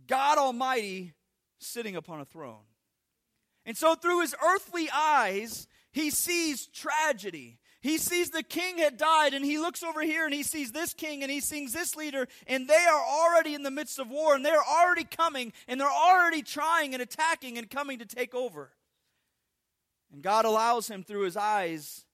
God 0.07 0.37
Almighty 0.37 1.15
sitting 1.59 1.97
upon 1.97 2.21
a 2.21 2.27
throne. 2.27 2.65
And 3.65 3.75
so, 3.75 3.95
through 3.95 4.21
his 4.21 4.35
earthly 4.45 4.91
eyes, 4.93 5.67
he 5.93 6.11
sees 6.11 6.67
tragedy. 6.67 7.60
He 7.83 7.97
sees 7.97 8.31
the 8.31 8.43
king 8.43 8.79
had 8.79 8.99
died, 8.99 9.33
and 9.33 9.43
he 9.45 9.59
looks 9.59 9.83
over 9.83 10.03
here 10.03 10.27
and 10.27 10.35
he 10.35 10.43
sees 10.43 10.71
this 10.71 10.93
king 10.93 11.23
and 11.23 11.33
he 11.33 11.41
sees 11.41 11.73
this 11.73 11.97
leader, 11.97 12.29
and 12.47 12.69
they 12.69 12.75
are 12.75 13.03
already 13.03 13.55
in 13.55 13.63
the 13.63 13.71
midst 13.71 13.99
of 13.99 14.11
war, 14.11 14.35
and 14.35 14.45
they're 14.45 14.63
already 14.63 15.05
coming, 15.05 15.53
and 15.67 15.81
they're 15.81 15.89
already 15.89 16.43
trying 16.43 16.93
and 16.93 17.03
attacking 17.03 17.57
and 17.57 17.71
coming 17.71 17.99
to 17.99 18.05
take 18.05 18.35
over. 18.35 18.73
And 20.13 20.23
God 20.23 20.45
allows 20.45 20.89
him 20.89 21.03
through 21.03 21.23
his 21.23 21.37
eyes 21.37 22.05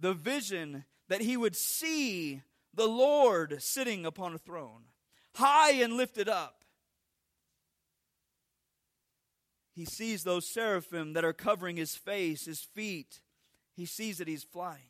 the 0.00 0.14
vision 0.14 0.84
that 1.08 1.20
he 1.20 1.36
would 1.36 1.54
see 1.54 2.42
the 2.72 2.88
Lord 2.88 3.62
sitting 3.62 4.04
upon 4.04 4.34
a 4.34 4.38
throne, 4.38 4.84
high 5.36 5.72
and 5.72 5.96
lifted 5.96 6.28
up. 6.28 6.64
He 9.76 9.84
sees 9.84 10.24
those 10.24 10.48
seraphim 10.48 11.12
that 11.12 11.24
are 11.24 11.32
covering 11.32 11.76
his 11.76 11.94
face, 11.94 12.46
his 12.46 12.60
feet. 12.60 13.20
He 13.76 13.86
sees 13.86 14.18
that 14.18 14.28
he's 14.28 14.44
flying. 14.44 14.86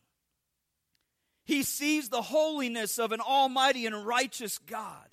He 1.44 1.62
sees 1.62 2.08
the 2.08 2.22
holiness 2.22 2.98
of 2.98 3.12
an 3.12 3.20
almighty 3.20 3.86
and 3.86 4.06
righteous 4.06 4.58
God. 4.58 5.08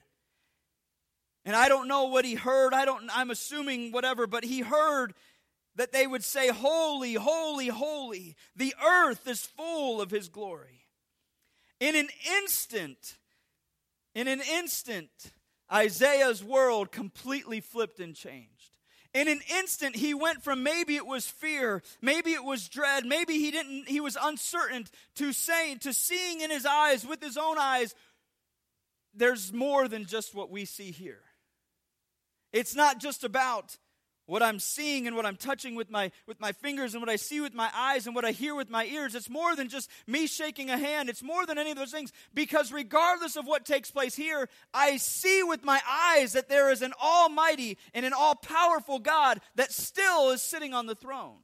And 1.43 1.55
I 1.55 1.69
don't 1.69 1.87
know 1.87 2.05
what 2.05 2.25
he 2.25 2.35
heard. 2.35 2.73
I 2.73 2.85
don't 2.85 3.09
I'm 3.13 3.31
assuming 3.31 3.91
whatever, 3.91 4.27
but 4.27 4.43
he 4.43 4.61
heard 4.61 5.13
that 5.75 5.91
they 5.91 6.05
would 6.05 6.23
say 6.23 6.49
holy, 6.49 7.15
holy, 7.15 7.67
holy. 7.67 8.35
The 8.55 8.75
earth 8.83 9.27
is 9.27 9.45
full 9.45 10.01
of 10.01 10.11
his 10.11 10.29
glory. 10.29 10.85
In 11.79 11.95
an 11.95 12.09
instant, 12.39 13.17
in 14.13 14.27
an 14.27 14.41
instant, 14.41 15.09
Isaiah's 15.71 16.43
world 16.43 16.91
completely 16.91 17.59
flipped 17.59 17.99
and 17.99 18.15
changed. 18.15 18.60
In 19.13 19.27
an 19.27 19.41
instant, 19.59 19.95
he 19.95 20.13
went 20.13 20.41
from 20.41 20.63
maybe 20.63 20.95
it 20.95 21.05
was 21.05 21.27
fear, 21.27 21.83
maybe 22.01 22.31
it 22.31 22.43
was 22.43 22.69
dread, 22.69 23.05
maybe 23.05 23.33
he 23.33 23.51
didn't, 23.51 23.89
he 23.89 23.99
was 23.99 24.17
uncertain 24.21 24.85
to 25.15 25.33
saying, 25.33 25.79
to 25.79 25.93
seeing 25.93 26.39
in 26.39 26.49
his 26.49 26.65
eyes 26.65 27.05
with 27.05 27.21
his 27.21 27.37
own 27.37 27.57
eyes, 27.57 27.93
there's 29.13 29.51
more 29.51 29.89
than 29.89 30.05
just 30.05 30.33
what 30.33 30.49
we 30.49 30.63
see 30.63 30.91
here. 30.91 31.21
It's 32.53 32.75
not 32.75 32.99
just 32.99 33.25
about 33.25 33.77
what 34.31 34.41
I'm 34.41 34.59
seeing 34.59 35.07
and 35.07 35.15
what 35.17 35.25
I'm 35.25 35.35
touching 35.35 35.75
with 35.75 35.91
my, 35.91 36.09
with 36.25 36.39
my 36.39 36.53
fingers 36.53 36.93
and 36.93 37.01
what 37.01 37.09
I 37.09 37.17
see 37.17 37.41
with 37.41 37.53
my 37.53 37.69
eyes 37.75 38.05
and 38.07 38.15
what 38.15 38.23
I 38.23 38.31
hear 38.31 38.55
with 38.55 38.69
my 38.69 38.85
ears. 38.85 39.13
It's 39.13 39.29
more 39.29 39.57
than 39.57 39.67
just 39.67 39.91
me 40.07 40.25
shaking 40.25 40.69
a 40.69 40.77
hand. 40.77 41.09
It's 41.09 41.21
more 41.21 41.45
than 41.45 41.57
any 41.57 41.71
of 41.71 41.77
those 41.77 41.91
things 41.91 42.13
because 42.33 42.71
regardless 42.71 43.35
of 43.35 43.45
what 43.45 43.65
takes 43.65 43.91
place 43.91 44.15
here, 44.15 44.47
I 44.73 44.95
see 44.95 45.43
with 45.43 45.65
my 45.65 45.81
eyes 45.85 46.31
that 46.31 46.47
there 46.47 46.71
is 46.71 46.81
an 46.81 46.93
almighty 47.03 47.77
and 47.93 48.05
an 48.05 48.13
all 48.13 48.35
powerful 48.35 48.99
God 48.99 49.41
that 49.55 49.73
still 49.73 50.29
is 50.29 50.41
sitting 50.41 50.73
on 50.73 50.85
the 50.85 50.95
throne. 50.95 51.39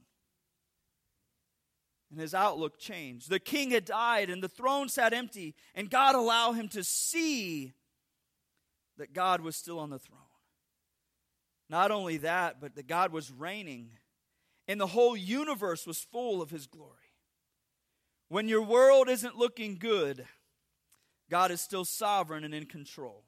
And 2.10 2.18
his 2.18 2.32
outlook 2.32 2.78
changed. 2.78 3.28
The 3.28 3.38
king 3.38 3.72
had 3.72 3.84
died 3.84 4.30
and 4.30 4.42
the 4.42 4.48
throne 4.48 4.88
sat 4.88 5.12
empty, 5.12 5.54
and 5.74 5.90
God 5.90 6.14
allowed 6.14 6.52
him 6.52 6.68
to 6.70 6.82
see 6.82 7.74
that 8.96 9.12
God 9.12 9.42
was 9.42 9.56
still 9.56 9.78
on 9.78 9.90
the 9.90 9.98
throne. 9.98 10.27
Not 11.70 11.90
only 11.90 12.18
that, 12.18 12.60
but 12.60 12.74
that 12.76 12.86
God 12.86 13.12
was 13.12 13.30
reigning, 13.30 13.90
and 14.66 14.80
the 14.80 14.86
whole 14.86 15.16
universe 15.16 15.86
was 15.86 16.00
full 16.00 16.40
of 16.40 16.50
His 16.50 16.66
glory. 16.66 16.92
When 18.28 18.48
your 18.48 18.62
world 18.62 19.08
isn't 19.08 19.36
looking 19.36 19.76
good, 19.76 20.26
God 21.30 21.50
is 21.50 21.60
still 21.60 21.84
sovereign 21.84 22.44
and 22.44 22.54
in 22.54 22.66
control. 22.66 23.24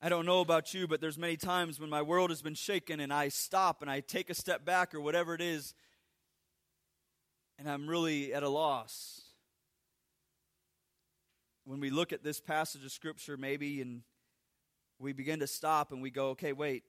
I 0.00 0.08
don't 0.08 0.26
know 0.26 0.40
about 0.40 0.74
you, 0.74 0.88
but 0.88 1.00
there's 1.00 1.18
many 1.18 1.36
times 1.36 1.78
when 1.78 1.88
my 1.88 2.02
world 2.02 2.30
has 2.30 2.42
been 2.42 2.54
shaken 2.54 2.98
and 2.98 3.12
I 3.12 3.28
stop 3.28 3.82
and 3.82 3.90
I 3.90 4.00
take 4.00 4.30
a 4.30 4.34
step 4.34 4.64
back 4.64 4.94
or 4.94 5.00
whatever 5.00 5.34
it 5.34 5.40
is, 5.40 5.74
and 7.58 7.70
I'm 7.70 7.88
really 7.88 8.34
at 8.34 8.42
a 8.42 8.48
loss. 8.48 9.20
When 11.64 11.78
we 11.78 11.90
look 11.90 12.12
at 12.12 12.24
this 12.24 12.40
passage 12.40 12.84
of 12.84 12.90
Scripture, 12.90 13.36
maybe, 13.36 13.80
and 13.80 14.02
we 14.98 15.12
begin 15.12 15.40
to 15.40 15.46
stop 15.46 15.92
and 15.92 16.02
we 16.02 16.10
go, 16.10 16.30
okay, 16.30 16.52
wait. 16.52 16.84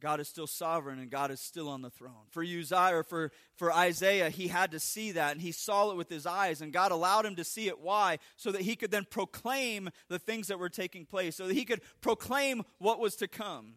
God 0.00 0.18
is 0.18 0.28
still 0.28 0.46
sovereign 0.46 0.98
and 0.98 1.10
God 1.10 1.30
is 1.30 1.40
still 1.40 1.68
on 1.68 1.82
the 1.82 1.90
throne. 1.90 2.24
For 2.30 2.42
Uzziah 2.42 2.96
or 2.96 3.02
for, 3.02 3.30
for 3.56 3.70
Isaiah, 3.70 4.30
he 4.30 4.48
had 4.48 4.70
to 4.70 4.80
see 4.80 5.12
that 5.12 5.32
and 5.32 5.42
he 5.42 5.52
saw 5.52 5.90
it 5.90 5.96
with 5.98 6.08
his 6.08 6.24
eyes, 6.24 6.62
and 6.62 6.72
God 6.72 6.90
allowed 6.90 7.26
him 7.26 7.36
to 7.36 7.44
see 7.44 7.68
it. 7.68 7.78
Why? 7.80 8.18
So 8.36 8.50
that 8.52 8.62
he 8.62 8.76
could 8.76 8.90
then 8.90 9.04
proclaim 9.08 9.90
the 10.08 10.18
things 10.18 10.46
that 10.46 10.58
were 10.58 10.70
taking 10.70 11.04
place, 11.04 11.36
so 11.36 11.46
that 11.46 11.54
he 11.54 11.66
could 11.66 11.82
proclaim 12.00 12.62
what 12.78 12.98
was 12.98 13.14
to 13.16 13.28
come. 13.28 13.74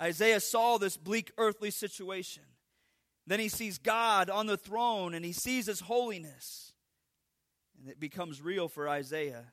Isaiah 0.00 0.40
saw 0.40 0.78
this 0.78 0.98
bleak 0.98 1.32
earthly 1.38 1.70
situation. 1.70 2.42
Then 3.26 3.40
he 3.40 3.48
sees 3.48 3.78
God 3.78 4.28
on 4.28 4.46
the 4.46 4.56
throne 4.56 5.14
and 5.14 5.24
he 5.24 5.32
sees 5.32 5.66
his 5.66 5.80
holiness. 5.80 6.72
And 7.80 7.88
it 7.88 8.00
becomes 8.00 8.42
real 8.42 8.68
for 8.68 8.88
Isaiah. 8.88 9.52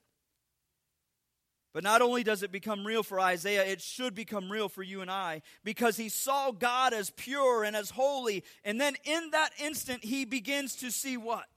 But 1.73 1.83
not 1.83 2.01
only 2.01 2.23
does 2.23 2.41
it 2.41 2.51
become 2.51 2.85
real 2.85 3.03
for 3.03 3.19
Isaiah, 3.19 3.63
it 3.63 3.81
should 3.81 4.15
become 4.15 4.51
real 4.51 4.69
for 4.69 4.81
you 4.81 5.01
and 5.01 5.11
I 5.11 5.43
because 5.63 5.97
he 5.97 6.09
saw 6.09 6.51
God 6.51 6.93
as 6.93 7.11
pure 7.11 7.63
and 7.63 7.75
as 7.75 7.91
holy. 7.91 8.43
And 8.63 8.81
then 8.81 8.95
in 9.03 9.29
that 9.31 9.51
instant, 9.63 10.03
he 10.03 10.25
begins 10.25 10.75
to 10.77 10.91
see 10.91 11.15
what? 11.15 11.47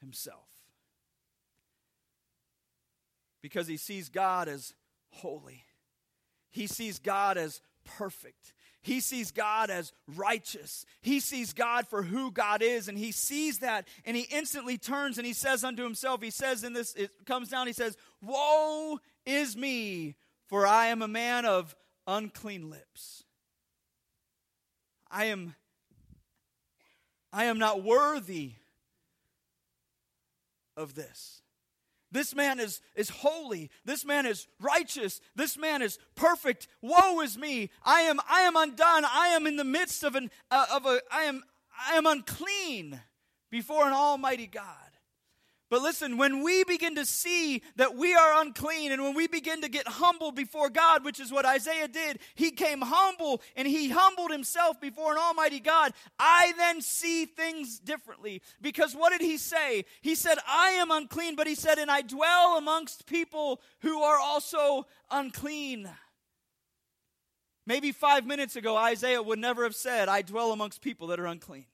Himself. 0.00 0.46
Because 3.42 3.66
he 3.66 3.78
sees 3.78 4.10
God 4.10 4.48
as 4.48 4.74
holy, 5.08 5.64
he 6.50 6.66
sees 6.66 6.98
God 6.98 7.38
as 7.38 7.62
perfect. 7.84 8.52
He 8.82 9.00
sees 9.00 9.30
God 9.30 9.68
as 9.68 9.92
righteous. 10.16 10.86
He 11.02 11.20
sees 11.20 11.52
God 11.52 11.86
for 11.86 12.02
who 12.02 12.30
God 12.30 12.62
is, 12.62 12.88
and 12.88 12.96
he 12.96 13.12
sees 13.12 13.58
that, 13.58 13.86
and 14.06 14.16
he 14.16 14.22
instantly 14.30 14.78
turns 14.78 15.18
and 15.18 15.26
he 15.26 15.34
says 15.34 15.64
unto 15.64 15.82
himself, 15.82 16.22
He 16.22 16.30
says 16.30 16.64
in 16.64 16.72
this, 16.72 16.94
it 16.94 17.10
comes 17.26 17.50
down, 17.50 17.66
he 17.66 17.74
says, 17.74 17.96
Woe 18.22 18.98
is 19.24 19.56
me, 19.56 20.16
for 20.46 20.66
I 20.66 20.86
am 20.86 21.02
a 21.02 21.08
man 21.08 21.44
of 21.44 21.74
unclean 22.06 22.70
lips. 22.70 23.24
I 25.10 25.26
am 25.26 25.54
I 27.32 27.44
am 27.44 27.58
not 27.58 27.82
worthy 27.82 28.52
of 30.76 30.94
this. 30.94 31.42
This 32.12 32.34
man 32.34 32.58
is, 32.58 32.80
is 32.96 33.08
holy. 33.08 33.70
This 33.84 34.04
man 34.04 34.26
is 34.26 34.48
righteous. 34.60 35.20
This 35.36 35.56
man 35.56 35.80
is 35.80 35.98
perfect. 36.16 36.66
Woe 36.82 37.20
is 37.20 37.38
me. 37.38 37.70
I 37.84 38.00
am, 38.02 38.18
I 38.28 38.40
am 38.40 38.56
undone. 38.56 39.04
I 39.04 39.28
am 39.28 39.46
in 39.46 39.56
the 39.56 39.64
midst 39.64 40.02
of 40.02 40.16
an, 40.16 40.30
uh, 40.50 40.66
of 40.72 40.86
a, 40.86 41.00
I 41.12 41.22
am, 41.22 41.44
I 41.88 41.94
am 41.94 42.06
unclean 42.06 43.00
before 43.48 43.86
an 43.86 43.92
almighty 43.92 44.48
God. 44.48 44.89
But 45.70 45.82
listen, 45.82 46.16
when 46.16 46.42
we 46.42 46.64
begin 46.64 46.96
to 46.96 47.06
see 47.06 47.62
that 47.76 47.94
we 47.94 48.12
are 48.12 48.42
unclean 48.42 48.90
and 48.90 49.02
when 49.02 49.14
we 49.14 49.28
begin 49.28 49.62
to 49.62 49.68
get 49.68 49.86
humble 49.86 50.32
before 50.32 50.68
God, 50.68 51.04
which 51.04 51.20
is 51.20 51.30
what 51.30 51.46
Isaiah 51.46 51.86
did, 51.86 52.18
he 52.34 52.50
came 52.50 52.80
humble 52.80 53.40
and 53.54 53.68
he 53.68 53.88
humbled 53.88 54.32
himself 54.32 54.80
before 54.80 55.12
an 55.12 55.18
almighty 55.18 55.60
God. 55.60 55.92
I 56.18 56.52
then 56.56 56.80
see 56.80 57.24
things 57.24 57.78
differently. 57.78 58.42
Because 58.60 58.96
what 58.96 59.12
did 59.12 59.20
he 59.20 59.36
say? 59.36 59.84
He 60.00 60.16
said, 60.16 60.38
I 60.48 60.70
am 60.70 60.90
unclean, 60.90 61.36
but 61.36 61.46
he 61.46 61.54
said, 61.54 61.78
and 61.78 61.88
I 61.88 62.02
dwell 62.02 62.58
amongst 62.58 63.06
people 63.06 63.60
who 63.82 64.02
are 64.02 64.18
also 64.18 64.88
unclean. 65.08 65.88
Maybe 67.64 67.92
five 67.92 68.26
minutes 68.26 68.56
ago, 68.56 68.76
Isaiah 68.76 69.22
would 69.22 69.38
never 69.38 69.62
have 69.62 69.76
said, 69.76 70.08
I 70.08 70.22
dwell 70.22 70.50
amongst 70.50 70.80
people 70.80 71.06
that 71.08 71.20
are 71.20 71.26
unclean. 71.26 71.66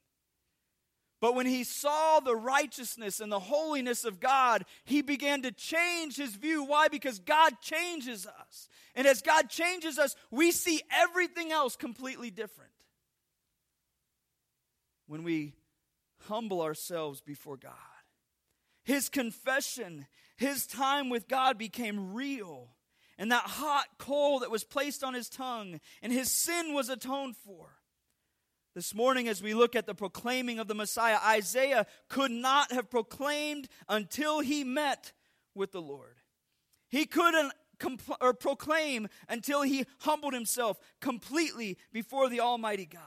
But 1.21 1.35
when 1.35 1.47
he 1.47 1.65
saw 1.65 2.21
the 2.21 2.37
righteousness 2.37 3.21
and 3.21 3.33
the 3.33 3.41
holiness 3.41 4.05
of 4.05 4.21
God, 4.21 4.65
he 4.85 5.01
began 5.01 5.43
to 5.43 5.51
change 5.51 6.17
his 6.17 6.37
view. 6.37 6.65
Why? 6.65 6.89
Because 6.89 7.19
God 7.19 7.55
changes 7.63 8.27
us. 8.27 8.69
And 8.95 9.07
as 9.07 9.23
God 9.23 9.49
changes 9.49 9.99
us, 9.99 10.15
we 10.31 10.53
see 10.53 10.83
everything 10.91 11.53
else 11.53 11.75
completely 11.75 12.31
different. 12.31 12.71
When 15.07 15.23
we 15.23 15.55
humble 16.27 16.61
ourselves 16.61 17.21
before 17.21 17.57
God, 17.57 17.73
his 18.85 19.09
confession, 19.09 20.07
his 20.37 20.67
time 20.67 21.09
with 21.09 21.29
God 21.29 21.57
became 21.57 22.13
real. 22.13 22.69
And 23.19 23.33
that 23.33 23.45
hot 23.45 23.87
coal 23.99 24.41
that 24.41 24.51
was 24.51 24.65
placed 24.65 25.03
on 25.03 25.15
his 25.15 25.31
tongue, 25.31 25.81
and 26.03 26.13
his 26.13 26.31
sin 26.31 26.75
was 26.75 26.91
atoned 26.91 27.37
for. 27.37 27.71
This 28.77 28.95
morning, 28.95 29.27
as 29.27 29.43
we 29.43 29.55
look 29.55 29.75
at 29.75 29.87
the 29.87 29.95
proclaiming 29.95 30.59
of 30.59 30.69
the 30.69 30.75
Messiah, 30.75 31.17
Isaiah 31.25 31.87
could 32.11 32.31
not 32.31 32.73
have 32.73 32.91
proclaimed 32.91 33.69
until 33.89 34.41
he 34.41 34.65
met 34.65 35.15
with 35.55 35.73
the 35.73 35.81
Lord. 35.81 36.17
He 36.91 37.07
couldn't 37.07 37.55
compl- 37.79 38.19
or 38.21 38.35
proclaim 38.35 39.09
until 39.31 39.63
he 39.63 39.87
humbled 40.01 40.35
himself 40.35 40.79
completely 41.01 41.79
before 41.91 42.29
the 42.29 42.41
Almighty 42.41 42.85
God. 42.85 43.01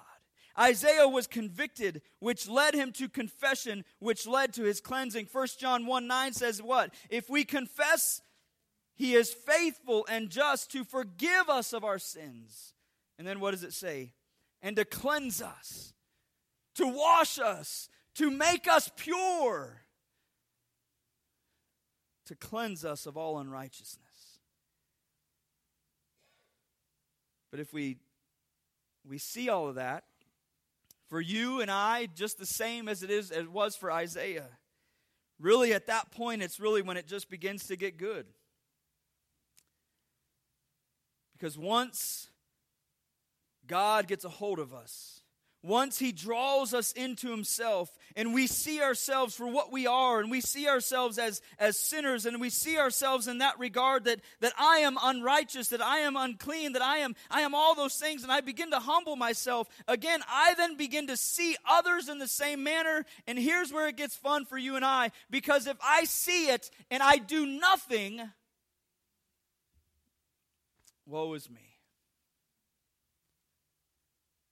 Isaiah 0.59 1.07
was 1.07 1.27
convicted, 1.27 2.01
which 2.17 2.49
led 2.49 2.73
him 2.73 2.91
to 2.93 3.07
confession, 3.07 3.85
which 3.99 4.25
led 4.25 4.53
to 4.53 4.63
his 4.63 4.81
cleansing. 4.81 5.27
1 5.31 5.47
John 5.59 5.85
1 5.85 6.07
9 6.07 6.33
says, 6.33 6.63
What? 6.63 6.95
If 7.11 7.29
we 7.29 7.45
confess, 7.45 8.23
he 8.95 9.13
is 9.13 9.31
faithful 9.31 10.07
and 10.09 10.31
just 10.31 10.71
to 10.71 10.83
forgive 10.83 11.47
us 11.47 11.73
of 11.73 11.83
our 11.83 11.99
sins. 11.99 12.73
And 13.19 13.27
then 13.27 13.39
what 13.39 13.51
does 13.51 13.63
it 13.63 13.73
say? 13.73 14.13
And 14.61 14.75
to 14.75 14.85
cleanse 14.85 15.41
us, 15.41 15.93
to 16.75 16.87
wash 16.87 17.39
us, 17.39 17.89
to 18.15 18.29
make 18.29 18.67
us 18.67 18.91
pure, 18.95 19.81
to 22.25 22.35
cleanse 22.35 22.85
us 22.85 23.05
of 23.05 23.17
all 23.17 23.39
unrighteousness. 23.39 24.39
But 27.51 27.59
if 27.59 27.73
we 27.73 27.97
we 29.07 29.17
see 29.17 29.49
all 29.49 29.67
of 29.67 29.75
that 29.75 30.03
for 31.09 31.19
you 31.19 31.61
and 31.61 31.71
I 31.71 32.07
just 32.15 32.37
the 32.37 32.45
same 32.45 32.87
as 32.87 33.01
it 33.01 33.09
is 33.09 33.31
as 33.31 33.45
it 33.45 33.51
was 33.51 33.75
for 33.75 33.91
Isaiah. 33.91 34.49
Really 35.39 35.73
at 35.73 35.87
that 35.87 36.11
point 36.11 36.43
it's 36.43 36.59
really 36.59 36.81
when 36.81 36.97
it 36.97 37.07
just 37.07 37.29
begins 37.29 37.65
to 37.67 37.75
get 37.75 37.97
good. 37.97 38.27
Because 41.33 41.57
once 41.57 42.27
God 43.69 44.07
gets 44.07 44.25
a 44.25 44.29
hold 44.29 44.59
of 44.59 44.73
us. 44.73 45.21
Once 45.61 45.99
He 45.99 46.13
draws 46.13 46.73
us 46.73 46.93
into 46.93 47.29
Himself 47.29 47.95
and 48.15 48.33
we 48.33 48.47
see 48.47 48.81
ourselves 48.81 49.35
for 49.35 49.45
what 49.45 49.71
we 49.71 49.87
are 49.87 50.21
and 50.21 50.31
we 50.31 50.39
see 50.39 50.67
ourselves 50.67 51.19
as, 51.19 51.41
as 51.59 51.77
sinners 51.77 52.25
and 52.25 52.39
we 52.39 52.49
see 52.49 52.77
ourselves 52.77 53.27
in 53.27 53.39
that 53.39 53.59
regard 53.59 54.05
that, 54.05 54.21
that 54.39 54.53
I 54.57 54.79
am 54.79 54.97
unrighteous, 55.01 55.67
that 55.67 55.81
I 55.81 55.99
am 55.99 56.15
unclean, 56.15 56.73
that 56.73 56.81
I 56.81 56.99
am, 56.99 57.13
I 57.29 57.41
am 57.41 57.53
all 57.53 57.75
those 57.75 57.95
things 57.95 58.23
and 58.23 58.31
I 58.31 58.39
begin 58.39 58.71
to 58.71 58.79
humble 58.79 59.17
myself, 59.17 59.67
again, 59.87 60.21
I 60.29 60.53
then 60.55 60.77
begin 60.77 61.07
to 61.07 61.17
see 61.17 61.57
others 61.69 62.07
in 62.07 62.19
the 62.19 62.27
same 62.27 62.63
manner. 62.63 63.05
And 63.27 63.37
here's 63.37 63.71
where 63.71 63.89
it 63.89 63.97
gets 63.97 64.15
fun 64.15 64.45
for 64.45 64.57
you 64.57 64.77
and 64.77 64.85
I 64.85 65.11
because 65.29 65.67
if 65.67 65.77
I 65.83 66.05
see 66.05 66.47
it 66.47 66.71
and 66.89 67.03
I 67.03 67.17
do 67.17 67.45
nothing, 67.45 68.21
woe 71.05 71.33
is 71.33 71.49
me 71.49 71.68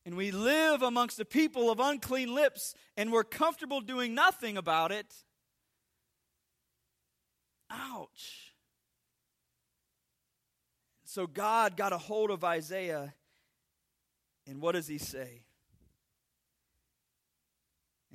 and 0.08 0.16
we 0.16 0.32
live 0.32 0.84
amongst 0.84 1.20
a 1.20 1.26
people 1.26 1.70
of 1.70 1.82
unclean 1.82 2.34
lips 2.34 2.74
and 2.96 3.12
we're 3.12 3.26
comfortable 3.26 3.82
doing 3.82 4.16
nothing 4.16 4.56
about 4.56 4.94
it, 4.94 5.14
ouch. 7.70 8.54
So 11.04 11.28
God 11.28 11.76
got 11.76 11.92
a 11.92 11.98
hold 11.98 12.32
of 12.32 12.46
Isaiah, 12.46 13.16
and 14.48 14.62
what 14.62 14.76
does 14.76 14.88
he 14.88 14.98
say? 14.98 15.42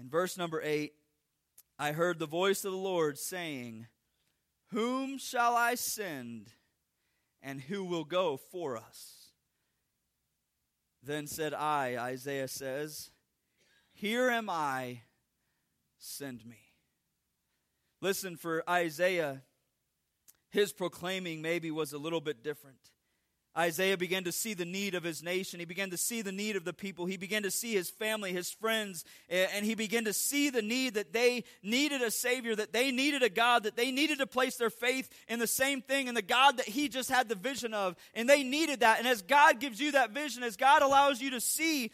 In 0.00 0.09
verse 0.09 0.38
number 0.38 0.62
8, 0.64 0.94
I 1.78 1.92
heard 1.92 2.18
the 2.18 2.24
voice 2.24 2.64
of 2.64 2.72
the 2.72 2.78
Lord 2.78 3.18
saying, 3.18 3.87
Whom 4.68 5.18
shall 5.18 5.55
I 5.57 5.74
send, 5.74 6.52
and 7.42 7.61
who 7.61 7.85
will 7.85 8.05
go 8.05 8.38
for 8.38 8.78
us? 8.78 9.21
Then 11.03 11.27
said 11.27 11.53
I, 11.53 11.97
Isaiah 11.99 12.49
says, 12.49 13.11
Here 13.93 14.31
am 14.31 14.49
I, 14.49 15.03
send 15.99 16.47
me. 16.47 16.59
Listen, 18.01 18.37
for 18.37 18.62
Isaiah, 18.69 19.43
his 20.51 20.73
proclaiming 20.73 21.43
maybe 21.43 21.71
was 21.71 21.93
a 21.93 21.99
little 21.99 22.21
bit 22.21 22.43
different. 22.43 22.91
Isaiah 23.57 23.99
began 23.99 24.25
to 24.25 24.33
see 24.33 24.55
the 24.55 24.65
need 24.65 24.95
of 24.95 25.03
his 25.03 25.23
nation. 25.23 25.61
He 25.61 25.67
began 25.67 25.91
to 25.91 25.99
see 25.99 26.23
the 26.23 26.33
need 26.33 26.57
of 26.57 26.65
the 26.65 26.73
people. 26.73 27.05
He 27.05 27.19
began 27.19 27.43
to 27.43 27.51
see 27.51 27.75
his 27.75 27.91
family, 27.91 28.33
his 28.33 28.51
friends, 28.51 29.05
and 29.29 29.67
he 29.67 29.75
began 29.75 30.07
to 30.07 30.12
see 30.12 30.49
the 30.49 30.62
need 30.62 30.95
that 30.95 31.12
they 31.12 31.45
needed 31.62 32.01
a 32.01 32.11
Savior, 32.11 32.57
that 32.57 32.73
they 32.73 32.91
needed 32.91 33.23
a 33.23 33.29
God, 33.29 33.65
that 33.65 33.77
they 33.77 33.91
needed 33.91 34.19
to 34.19 34.27
place 34.27 34.57
their 34.57 34.71
faith 34.71 35.11
in 35.29 35.38
the 35.38 35.47
same 35.47 35.83
thing, 35.83 36.07
in 36.07 36.15
the 36.15 36.23
God 36.23 36.57
that 36.57 36.69
he 36.69 36.88
just 36.88 37.11
had 37.11 37.29
the 37.29 37.35
vision 37.35 37.75
of. 37.75 37.95
And 38.15 38.29
they 38.29 38.43
needed 38.43 38.81
that. 38.81 38.99
And 38.99 39.07
as 39.07 39.21
God 39.21 39.61
gives 39.61 39.81
you 39.81 39.93
that 39.93 40.12
vision, 40.12 40.43
as 40.43 40.57
God 40.57 40.81
allows 40.81 41.21
you 41.21 41.31
to 41.31 41.41
see 41.41 41.91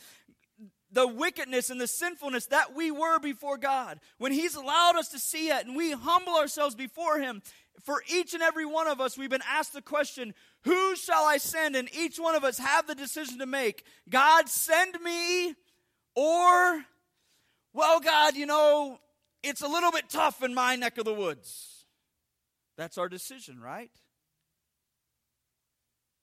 the 0.90 1.06
wickedness 1.06 1.70
and 1.70 1.80
the 1.80 1.86
sinfulness 1.86 2.46
that 2.46 2.74
we 2.74 2.90
were 2.90 3.18
before 3.18 3.58
God, 3.58 4.00
when 4.18 4.32
He's 4.32 4.54
allowed 4.54 4.96
us 4.96 5.08
to 5.08 5.18
see 5.18 5.48
it 5.48 5.66
and 5.66 5.76
we 5.76 5.90
humble 5.92 6.36
ourselves 6.36 6.74
before 6.74 7.18
Him, 7.18 7.42
for 7.82 8.02
each 8.12 8.34
and 8.34 8.42
every 8.42 8.66
one 8.66 8.88
of 8.88 9.00
us, 9.00 9.16
we've 9.16 9.30
been 9.30 9.42
asked 9.48 9.72
the 9.72 9.82
question, 9.82 10.34
Who 10.62 10.96
shall 10.96 11.24
I 11.24 11.38
send? 11.38 11.76
And 11.76 11.88
each 11.94 12.18
one 12.18 12.34
of 12.34 12.44
us 12.44 12.58
have 12.58 12.86
the 12.86 12.94
decision 12.94 13.38
to 13.38 13.46
make 13.46 13.84
God, 14.08 14.48
send 14.48 15.00
me, 15.02 15.54
or, 16.14 16.84
well, 17.72 18.00
God, 18.00 18.36
you 18.36 18.46
know, 18.46 18.98
it's 19.42 19.62
a 19.62 19.68
little 19.68 19.92
bit 19.92 20.08
tough 20.08 20.42
in 20.42 20.54
my 20.54 20.76
neck 20.76 20.98
of 20.98 21.04
the 21.04 21.14
woods. 21.14 21.86
That's 22.76 22.98
our 22.98 23.08
decision, 23.08 23.60
right? 23.60 23.90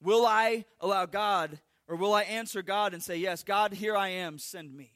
Will 0.02 0.26
I 0.26 0.66
allow 0.80 1.06
God, 1.06 1.60
or 1.88 1.96
will 1.96 2.14
I 2.14 2.24
answer 2.24 2.62
God 2.62 2.94
and 2.94 3.02
say, 3.02 3.18
Yes, 3.18 3.44
God, 3.44 3.74
here 3.74 3.96
I 3.96 4.10
am, 4.10 4.38
send 4.38 4.76
me? 4.76 4.92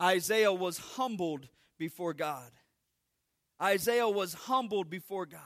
Isaiah 0.00 0.52
was 0.52 0.78
humbled 0.78 1.48
before 1.78 2.14
God. 2.14 2.50
Isaiah 3.62 4.08
was 4.08 4.34
humbled 4.34 4.90
before 4.90 5.26
God. 5.26 5.40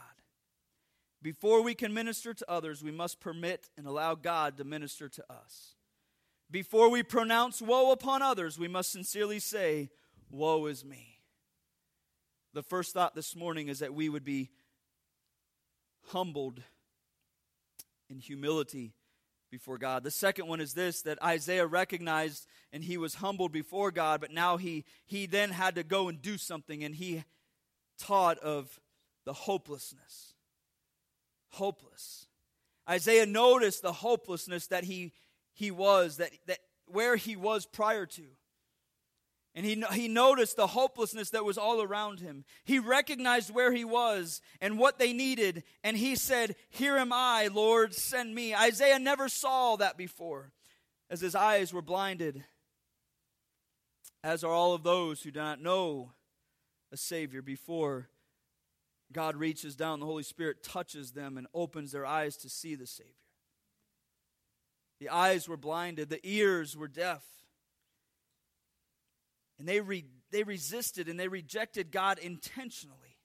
Before 1.23 1.63
we 1.63 1.75
can 1.75 1.93
minister 1.93 2.33
to 2.35 2.51
others, 2.51 2.83
we 2.83 2.91
must 2.91 3.21
permit 3.21 3.69
and 3.77 3.87
allow 3.87 4.15
God 4.15 4.57
to 4.59 4.65
minister 4.65 5.09
to 5.09 5.25
us. 5.31 5.75
Before 6.51 6.89
we 6.89 7.03
pronounce 7.03 7.61
woe 7.61 7.91
upon 7.91 8.23
others, 8.23 8.59
we 8.59 8.69
must 8.69 8.93
sincerely 8.93 9.41
say, 9.41 9.91
Woe 10.31 10.67
is 10.67 10.85
me. 10.85 11.21
The 12.53 12.63
first 12.63 12.95
thought 12.95 13.15
this 13.15 13.37
morning 13.37 13.69
is 13.69 13.81
that 13.81 13.95
we 13.95 14.09
would 14.09 14.25
be 14.25 14.51
humbled 16.09 16.63
in 18.09 18.19
humility 18.19 18.95
before 19.51 19.79
God. 19.79 20.05
The 20.05 20.11
second 20.11 20.47
one 20.47 20.61
is 20.61 20.75
this 20.75 21.03
that 21.03 21.23
Isaiah 21.23 21.67
recognized 21.67 22.47
and 22.73 22.83
he 22.85 22.97
was 22.97 23.17
humbled 23.17 23.53
before 23.53 23.91
God, 23.91 24.21
but 24.21 24.33
now 24.33 24.57
he 24.57 24.85
he 25.05 25.27
then 25.27 25.51
had 25.51 25.75
to 25.75 25.83
go 25.83 26.09
and 26.09 26.21
do 26.21 26.39
something 26.39 26.83
and 26.83 26.95
he 26.95 27.25
taught 27.99 28.39
of 28.39 28.81
the 29.25 29.33
hopelessness. 29.33 30.35
Hopeless. 31.51 32.27
Isaiah 32.89 33.27
noticed 33.27 33.83
the 33.83 33.93
hopelessness 33.93 34.69
that 34.69 34.85
he 34.85 35.13
he 35.53 35.71
was 35.71 36.19
that 36.19 36.31
that 36.47 36.59
where 36.87 37.17
he 37.17 37.37
was 37.37 37.67
prior 37.67 38.07
to. 38.07 38.25
And 39.55 39.65
he, 39.65 39.83
he 39.95 40.07
noticed 40.07 40.57
the 40.57 40.67
hopelessness 40.67 41.31
that 41.31 41.47
was 41.47 41.57
all 41.57 41.81
around 41.81 42.21
him. 42.21 42.45
He 42.65 42.79
recognized 42.79 43.53
where 43.53 43.73
he 43.73 43.87
was 43.87 44.43
and 44.61 44.79
what 44.79 44.99
they 44.99 45.15
needed. 45.15 45.65
And 45.83 45.97
he 45.97 46.15
said, 46.15 46.57
Here 46.69 46.99
am 46.99 47.11
I, 47.11 47.49
Lord, 47.51 47.95
send 47.95 48.35
me. 48.35 48.55
Isaiah 48.55 48.99
never 48.99 49.31
saw 49.31 49.77
that 49.77 49.97
before, 49.97 50.53
as 51.09 51.23
his 51.23 51.35
eyes 51.35 51.73
were 51.73 51.81
blinded, 51.81 52.45
as 54.23 54.45
are 54.45 54.53
all 54.53 54.75
of 54.75 54.83
those 54.83 55.23
who 55.23 55.31
do 55.31 55.41
not 55.41 55.63
know 55.63 56.13
a 56.93 56.97
Savior 56.97 57.43
before 57.43 58.09
God 59.13 59.37
reaches 59.37 59.77
down, 59.77 60.01
the 60.01 60.07
Holy 60.07 60.23
Spirit 60.23 60.63
touches 60.63 61.13
them 61.13 61.39
and 61.39 61.47
opens 61.55 61.93
their 61.93 62.07
eyes 62.07 62.37
to 62.39 62.49
see 62.49 62.75
the 62.75 62.87
Savior. 62.87 63.13
The 65.01 65.11
eyes 65.11 65.49
were 65.49 65.57
blinded, 65.57 66.09
the 66.09 66.27
ears 66.27 66.77
were 66.77 66.89
deaf. 66.89 67.23
And 69.59 69.69
they, 69.69 69.81
re- 69.81 70.07
they 70.31 70.43
resisted 70.43 71.09
and 71.09 71.19
they 71.19 71.29
rejected 71.29 71.91
God 71.91 72.19
intentionally. 72.19 73.17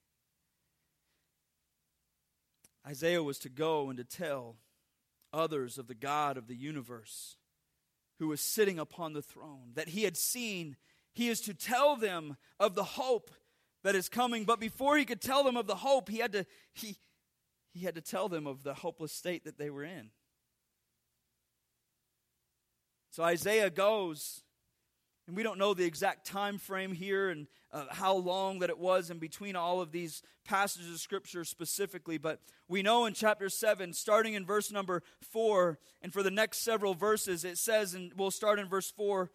Isaiah 2.85 3.23
was 3.23 3.39
to 3.39 3.49
go 3.49 3.89
and 3.89 3.97
to 3.97 4.03
tell 4.03 4.55
others 5.33 5.77
of 5.77 5.87
the 5.87 5.95
God 5.95 6.37
of 6.37 6.47
the 6.47 6.55
universe 6.55 7.37
who 8.19 8.27
was 8.27 8.41
sitting 8.41 8.79
upon 8.79 9.13
the 9.13 9.21
throne 9.21 9.71
that 9.75 9.89
he 9.89 10.03
had 10.03 10.17
seen. 10.17 10.77
He 11.13 11.29
is 11.29 11.41
to 11.41 11.53
tell 11.53 11.95
them 11.95 12.37
of 12.59 12.75
the 12.75 12.83
hope 12.83 13.31
that 13.83 13.95
is 13.95 14.09
coming. 14.09 14.45
But 14.45 14.59
before 14.59 14.97
he 14.97 15.05
could 15.05 15.21
tell 15.21 15.43
them 15.43 15.57
of 15.57 15.67
the 15.67 15.75
hope, 15.75 16.09
he 16.09 16.17
had 16.17 16.31
to, 16.33 16.45
he, 16.73 16.97
he 17.73 17.85
had 17.85 17.95
to 17.95 18.01
tell 18.01 18.29
them 18.29 18.47
of 18.47 18.63
the 18.63 18.73
hopeless 18.73 19.11
state 19.11 19.45
that 19.45 19.57
they 19.57 19.69
were 19.69 19.83
in. 19.83 20.09
So 23.11 23.23
Isaiah 23.23 23.69
goes 23.69 24.43
and 25.27 25.37
we 25.37 25.43
don't 25.43 25.57
know 25.57 25.73
the 25.73 25.85
exact 25.85 26.25
time 26.25 26.57
frame 26.57 26.91
here 26.91 27.29
and 27.29 27.47
uh, 27.71 27.85
how 27.89 28.15
long 28.15 28.59
that 28.59 28.69
it 28.69 28.77
was 28.77 29.09
in 29.09 29.17
between 29.17 29.55
all 29.55 29.79
of 29.79 29.91
these 29.91 30.21
passages 30.43 30.91
of 30.91 30.99
scripture 30.99 31.45
specifically 31.45 32.17
but 32.17 32.39
we 32.67 32.81
know 32.81 33.05
in 33.05 33.13
chapter 33.13 33.47
7 33.47 33.93
starting 33.93 34.33
in 34.33 34.45
verse 34.45 34.71
number 34.71 35.03
4 35.21 35.77
and 36.01 36.11
for 36.11 36.23
the 36.23 36.31
next 36.31 36.59
several 36.59 36.93
verses 36.93 37.45
it 37.45 37.57
says 37.57 37.93
and 37.93 38.11
we'll 38.17 38.31
start 38.31 38.59
in 38.59 38.67
verse 38.67 38.91
4 38.91 39.29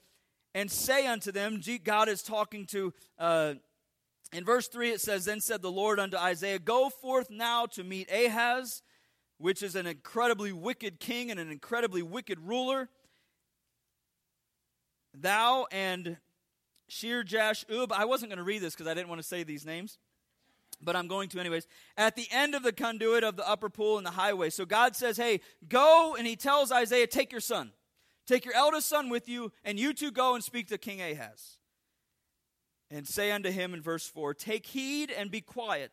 and 0.55 0.71
say 0.71 1.07
unto 1.07 1.33
them 1.33 1.63
god 1.85 2.09
is 2.09 2.23
talking 2.23 2.67
to 2.67 2.93
uh, 3.19 3.55
in 4.33 4.45
verse 4.45 4.69
3 4.69 4.91
it 4.91 5.01
says 5.01 5.25
then 5.25 5.41
said 5.41 5.63
the 5.63 5.71
lord 5.71 5.99
unto 6.01 6.17
isaiah 6.17 6.59
go 6.59 6.89
forth 6.89 7.31
now 7.31 7.67
to 7.67 7.85
meet 7.85 8.11
ahaz 8.11 8.83
which 9.39 9.63
is 9.63 9.77
an 9.77 9.87
incredibly 9.87 10.53
wicked 10.53 10.99
king 10.99 11.31
and 11.31 11.39
an 11.39 11.51
incredibly 11.51 12.03
wicked 12.03 12.39
ruler 12.41 12.89
Thou 15.21 15.67
and 15.73 16.19
Shear-jashub. 16.89 17.91
I 17.93 18.05
wasn't 18.05 18.31
going 18.31 18.39
to 18.39 18.45
read 18.45 18.63
this 18.63 18.75
because 18.75 18.87
I 18.87 18.95
didn't 18.95 19.09
want 19.09 19.21
to 19.21 19.27
say 19.27 19.43
these 19.43 19.67
names, 19.67 19.99
but 20.81 20.95
I'm 20.95 21.09
going 21.09 21.29
to 21.31 21.41
anyways. 21.41 21.67
At 21.97 22.17
the 22.17 22.27
end 22.31 22.55
of 22.55 22.63
the 22.63 22.73
conduit 22.73 23.25
of 23.25 23.37
the 23.37 23.49
upper 23.49 23.69
pool 23.69 23.99
and 23.99 24.07
the 24.07 24.13
highway. 24.13 24.51
So 24.51 24.65
God 24.65 24.95
says, 24.95 25.17
Hey, 25.17 25.41
go, 25.69 26.15
and 26.17 26.27
he 26.27 26.37
tells 26.37 26.71
Isaiah, 26.71 27.07
Take 27.07 27.33
your 27.33 27.41
son. 27.41 27.73
Take 28.27 28.45
your 28.45 28.55
eldest 28.55 28.89
son 28.89 29.09
with 29.09 29.29
you, 29.29 29.53
and 29.65 29.79
you 29.79 29.93
two 29.93 30.11
go 30.11 30.35
and 30.35 30.43
speak 30.43 30.69
to 30.69 30.79
King 30.79 31.01
Ahaz. 31.01 31.59
And 32.91 33.07
say 33.07 33.33
unto 33.33 33.51
him 33.51 33.75
in 33.75 33.83
verse 33.83 34.07
4 34.07 34.35
Take 34.35 34.67
heed 34.67 35.11
and 35.11 35.31
be 35.31 35.41
quiet. 35.41 35.93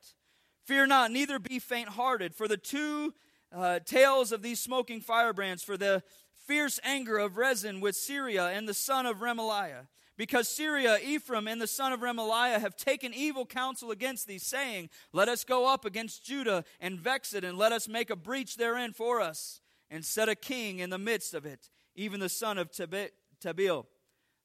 Fear 0.66 0.88
not, 0.88 1.12
neither 1.12 1.40
be 1.40 1.60
faint 1.60 1.90
hearted, 1.90 2.34
for 2.34 2.48
the 2.48 2.58
two 2.58 3.14
uh, 3.52 3.80
tails 3.80 4.32
of 4.32 4.42
these 4.42 4.60
smoking 4.60 5.02
firebrands, 5.02 5.64
for 5.64 5.78
the 5.78 6.04
fierce 6.48 6.80
anger 6.84 7.18
of 7.18 7.38
Rezin 7.38 7.82
with 7.82 7.96
Syria 7.96 8.48
and 8.48 8.68
the 8.68 8.74
son 8.74 9.06
of 9.06 9.18
Remaliah. 9.18 9.88
Because 10.16 10.48
Syria, 10.48 11.00
Ephraim, 11.04 11.48
and 11.48 11.60
the 11.60 11.68
son 11.68 11.92
of 11.92 12.02
Remaliah 12.02 12.60
have 12.60 12.76
taken 12.78 13.14
evil 13.14 13.48
counsel 13.48 13.90
against 13.90 14.28
thee, 14.28 14.38
saying, 14.38 14.90
Let 15.12 15.28
us 15.28 15.44
go 15.44 15.68
up 15.68 15.86
against 15.86 16.24
Judah 16.24 16.64
and 16.80 17.00
vex 17.00 17.34
it, 17.34 17.44
and 17.44 17.58
let 17.58 17.72
us 17.72 17.88
make 17.88 18.12
a 18.12 18.16
breach 18.16 18.56
therein 18.56 18.94
for 18.94 19.20
us, 19.20 19.60
and 19.90 20.06
set 20.06 20.30
a 20.30 20.36
king 20.36 20.80
in 20.80 20.92
the 20.92 21.00
midst 21.00 21.34
of 21.34 21.48
it, 21.48 21.72
even 21.96 22.20
the 22.20 22.30
son 22.30 22.60
of 22.60 22.72
Tabeel. 22.72 23.86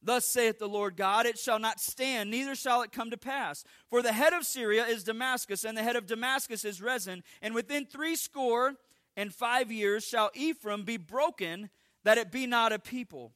Thus 0.03 0.25
saith 0.25 0.59
the 0.59 0.69
Lord 0.69 0.97
God, 0.97 1.27
it 1.27 1.39
shall 1.39 1.59
not 1.59 1.81
stand, 1.81 2.31
neither 2.31 2.55
shall 2.55 2.83
it 2.83 2.93
come 2.93 3.11
to 3.11 3.17
pass. 3.17 3.65
For 3.91 4.01
the 4.01 4.13
head 4.13 4.33
of 4.33 4.45
Syria 4.45 4.87
is 4.87 5.03
Damascus, 5.05 5.65
and 5.65 5.77
the 5.77 5.83
head 5.83 5.97
of 5.97 6.07
Damascus 6.07 6.65
is 6.65 6.81
Rezin, 6.81 7.25
and 7.43 7.55
within 7.55 7.85
threescore 7.85 8.75
and 9.17 9.35
five 9.35 9.73
years 9.73 10.05
shall 10.05 10.31
Ephraim 10.35 10.85
be 10.85 10.97
broken, 10.97 11.71
that 12.05 12.19
it 12.19 12.31
be 12.31 12.47
not 12.47 12.73
a 12.73 12.79
people. 12.79 13.33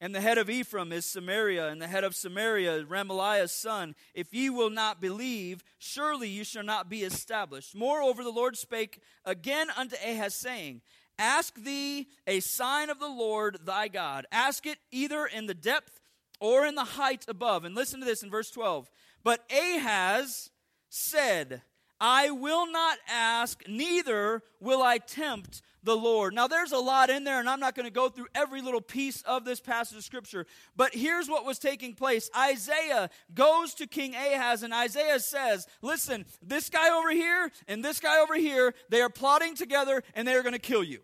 And 0.00 0.14
the 0.14 0.20
head 0.20 0.38
of 0.38 0.48
Ephraim 0.48 0.92
is 0.92 1.04
Samaria, 1.04 1.68
and 1.68 1.80
the 1.80 1.86
head 1.86 2.04
of 2.04 2.16
Samaria, 2.16 2.74
is 2.74 2.84
Remaliah's 2.84 3.52
son. 3.52 3.94
If 4.14 4.32
ye 4.32 4.48
will 4.48 4.70
not 4.70 5.00
believe, 5.00 5.62
surely 5.78 6.28
you 6.28 6.42
shall 6.42 6.64
not 6.64 6.88
be 6.88 7.02
established. 7.02 7.76
Moreover, 7.76 8.24
the 8.24 8.30
Lord 8.30 8.56
spake 8.56 9.00
again 9.26 9.68
unto 9.76 9.96
Ahaz, 9.96 10.34
saying, 10.34 10.80
Ask 11.20 11.54
thee 11.54 12.08
a 12.26 12.40
sign 12.40 12.88
of 12.88 12.98
the 12.98 13.08
Lord 13.08 13.58
thy 13.66 13.88
God. 13.88 14.26
Ask 14.32 14.64
it 14.64 14.78
either 14.90 15.26
in 15.26 15.46
the 15.46 15.54
depth 15.54 16.00
or 16.40 16.64
in 16.64 16.74
the 16.74 16.84
height 16.84 17.26
above. 17.28 17.66
And 17.66 17.74
listen 17.74 18.00
to 18.00 18.06
this 18.06 18.22
in 18.22 18.30
verse 18.30 18.50
12. 18.50 18.90
But 19.22 19.44
Ahaz 19.52 20.50
said, 20.88 21.60
I 22.00 22.30
will 22.30 22.72
not 22.72 22.96
ask, 23.06 23.62
neither 23.68 24.42
will 24.60 24.82
I 24.82 24.96
tempt 24.96 25.60
the 25.82 25.96
Lord. 25.96 26.34
Now, 26.34 26.46
there's 26.46 26.72
a 26.72 26.78
lot 26.78 27.10
in 27.10 27.24
there, 27.24 27.38
and 27.38 27.48
I'm 27.48 27.60
not 27.60 27.74
going 27.74 27.84
to 27.84 27.92
go 27.92 28.08
through 28.08 28.28
every 28.34 28.62
little 28.62 28.80
piece 28.80 29.20
of 29.22 29.44
this 29.44 29.60
passage 29.60 29.98
of 29.98 30.04
Scripture, 30.04 30.46
but 30.76 30.94
here's 30.94 31.28
what 31.28 31.44
was 31.44 31.58
taking 31.58 31.94
place. 31.94 32.30
Isaiah 32.36 33.10
goes 33.34 33.74
to 33.74 33.86
King 33.86 34.14
Ahaz, 34.14 34.62
and 34.62 34.72
Isaiah 34.72 35.20
says, 35.20 35.66
Listen, 35.82 36.24
this 36.42 36.70
guy 36.70 36.90
over 36.90 37.10
here 37.10 37.50
and 37.68 37.84
this 37.84 38.00
guy 38.00 38.18
over 38.20 38.36
here, 38.36 38.74
they 38.88 39.00
are 39.02 39.10
plotting 39.10 39.54
together, 39.54 40.02
and 40.14 40.26
they 40.26 40.34
are 40.34 40.42
going 40.42 40.52
to 40.52 40.58
kill 40.58 40.84
you. 40.84 41.00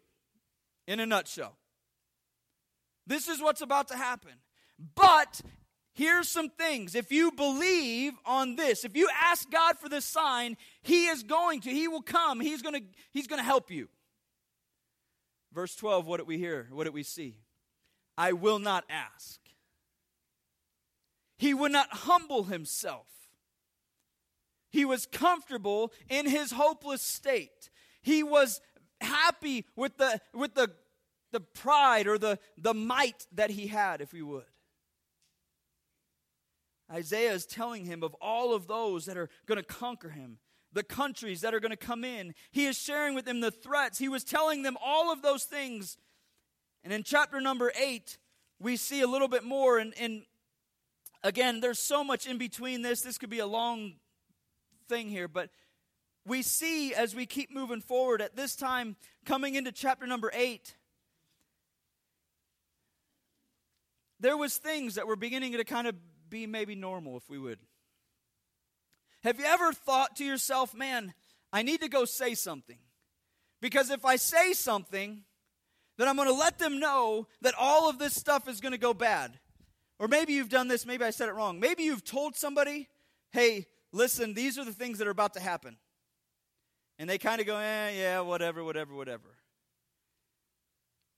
In 0.86 1.00
a 1.00 1.06
nutshell. 1.06 1.56
This 3.06 3.28
is 3.28 3.40
what's 3.40 3.60
about 3.60 3.88
to 3.88 3.96
happen. 3.96 4.32
But 4.94 5.40
here's 5.94 6.28
some 6.28 6.48
things. 6.50 6.94
If 6.94 7.12
you 7.12 7.32
believe 7.32 8.12
on 8.24 8.56
this, 8.56 8.84
if 8.84 8.96
you 8.96 9.08
ask 9.22 9.50
God 9.50 9.78
for 9.78 9.88
this 9.88 10.04
sign, 10.04 10.56
He 10.82 11.06
is 11.06 11.22
going 11.22 11.60
to. 11.62 11.70
He 11.70 11.88
will 11.88 12.02
come. 12.02 12.40
He's 12.40 12.62
going 12.62 12.74
to, 12.74 12.82
he's 13.12 13.26
going 13.26 13.40
to 13.40 13.44
help 13.44 13.70
you. 13.70 13.88
Verse 15.52 15.74
12, 15.74 16.06
what 16.06 16.18
did 16.18 16.26
we 16.26 16.38
hear? 16.38 16.68
What 16.70 16.84
did 16.84 16.94
we 16.94 17.02
see? 17.02 17.36
I 18.18 18.32
will 18.32 18.58
not 18.58 18.84
ask. 18.90 19.40
He 21.38 21.54
would 21.54 21.72
not 21.72 21.88
humble 21.90 22.44
himself. 22.44 23.06
He 24.70 24.84
was 24.84 25.06
comfortable 25.06 25.92
in 26.08 26.26
his 26.26 26.50
hopeless 26.50 27.02
state. 27.02 27.70
He 28.02 28.22
was 28.22 28.60
happy 29.00 29.66
with 29.76 29.96
the, 29.98 30.20
with 30.34 30.54
the, 30.54 30.70
the 31.32 31.40
pride 31.40 32.06
or 32.06 32.18
the, 32.18 32.38
the 32.56 32.74
might 32.74 33.26
that 33.32 33.50
he 33.50 33.66
had, 33.66 34.00
if 34.00 34.12
we 34.12 34.22
would. 34.22 34.44
Isaiah 36.90 37.32
is 37.32 37.46
telling 37.46 37.84
him 37.84 38.02
of 38.02 38.14
all 38.20 38.54
of 38.54 38.68
those 38.68 39.06
that 39.06 39.16
are 39.16 39.28
going 39.46 39.58
to 39.58 39.64
conquer 39.64 40.10
him 40.10 40.38
the 40.76 40.82
countries 40.82 41.40
that 41.40 41.54
are 41.54 41.60
going 41.60 41.70
to 41.70 41.76
come 41.76 42.04
in. 42.04 42.34
He 42.50 42.66
is 42.66 42.78
sharing 42.78 43.14
with 43.14 43.24
them 43.24 43.40
the 43.40 43.50
threats. 43.50 43.98
He 43.98 44.10
was 44.10 44.22
telling 44.22 44.62
them 44.62 44.76
all 44.84 45.10
of 45.10 45.22
those 45.22 45.44
things. 45.44 45.96
And 46.84 46.92
in 46.92 47.02
chapter 47.02 47.40
number 47.40 47.72
eight, 47.80 48.18
we 48.60 48.76
see 48.76 49.00
a 49.00 49.06
little 49.06 49.26
bit 49.26 49.42
more. 49.42 49.78
And, 49.78 49.94
and 49.98 50.22
again, 51.24 51.60
there's 51.60 51.78
so 51.78 52.04
much 52.04 52.26
in 52.26 52.36
between 52.36 52.82
this. 52.82 53.00
This 53.00 53.16
could 53.16 53.30
be 53.30 53.38
a 53.38 53.46
long 53.46 53.94
thing 54.86 55.08
here, 55.08 55.28
but 55.28 55.48
we 56.26 56.42
see 56.42 56.92
as 56.94 57.14
we 57.14 57.26
keep 57.26 57.52
moving 57.52 57.80
forward 57.80 58.20
at 58.20 58.36
this 58.36 58.56
time, 58.56 58.96
coming 59.24 59.54
into 59.54 59.72
chapter 59.72 60.06
number 60.06 60.30
8, 60.34 60.76
there 64.20 64.36
was 64.36 64.56
things 64.56 64.96
that 64.96 65.06
were 65.06 65.16
beginning 65.16 65.52
to 65.52 65.64
kind 65.64 65.86
of 65.86 65.94
be 66.28 66.46
maybe 66.46 66.74
normal, 66.74 67.16
if 67.16 67.28
we 67.28 67.38
would. 67.38 67.58
Have 69.22 69.38
you 69.38 69.46
ever 69.46 69.72
thought 69.72 70.16
to 70.16 70.24
yourself, 70.24 70.74
man, 70.74 71.14
I 71.52 71.62
need 71.62 71.80
to 71.80 71.88
go 71.88 72.04
say 72.04 72.34
something? 72.34 72.78
Because 73.60 73.90
if 73.90 74.04
I 74.04 74.16
say 74.16 74.52
something, 74.52 75.22
then 75.96 76.08
I'm 76.08 76.16
going 76.16 76.28
to 76.28 76.34
let 76.34 76.58
them 76.58 76.78
know 76.78 77.26
that 77.40 77.54
all 77.58 77.88
of 77.88 77.98
this 77.98 78.14
stuff 78.14 78.48
is 78.48 78.60
going 78.60 78.72
to 78.72 78.78
go 78.78 78.94
bad. 78.94 79.38
Or 79.98 80.08
maybe 80.08 80.34
you've 80.34 80.50
done 80.50 80.68
this, 80.68 80.84
maybe 80.84 81.04
I 81.04 81.10
said 81.10 81.28
it 81.28 81.34
wrong. 81.34 81.58
Maybe 81.58 81.84
you've 81.84 82.04
told 82.04 82.36
somebody, 82.36 82.88
hey, 83.32 83.66
listen, 83.92 84.34
these 84.34 84.58
are 84.58 84.64
the 84.64 84.72
things 84.72 84.98
that 84.98 85.06
are 85.06 85.12
about 85.12 85.34
to 85.34 85.40
happen. 85.40 85.76
And 86.98 87.08
they 87.08 87.18
kind 87.18 87.40
of 87.40 87.46
go, 87.46 87.56
eh, 87.56 87.90
yeah, 87.90 88.20
whatever, 88.20 88.64
whatever, 88.64 88.94
whatever. 88.94 89.36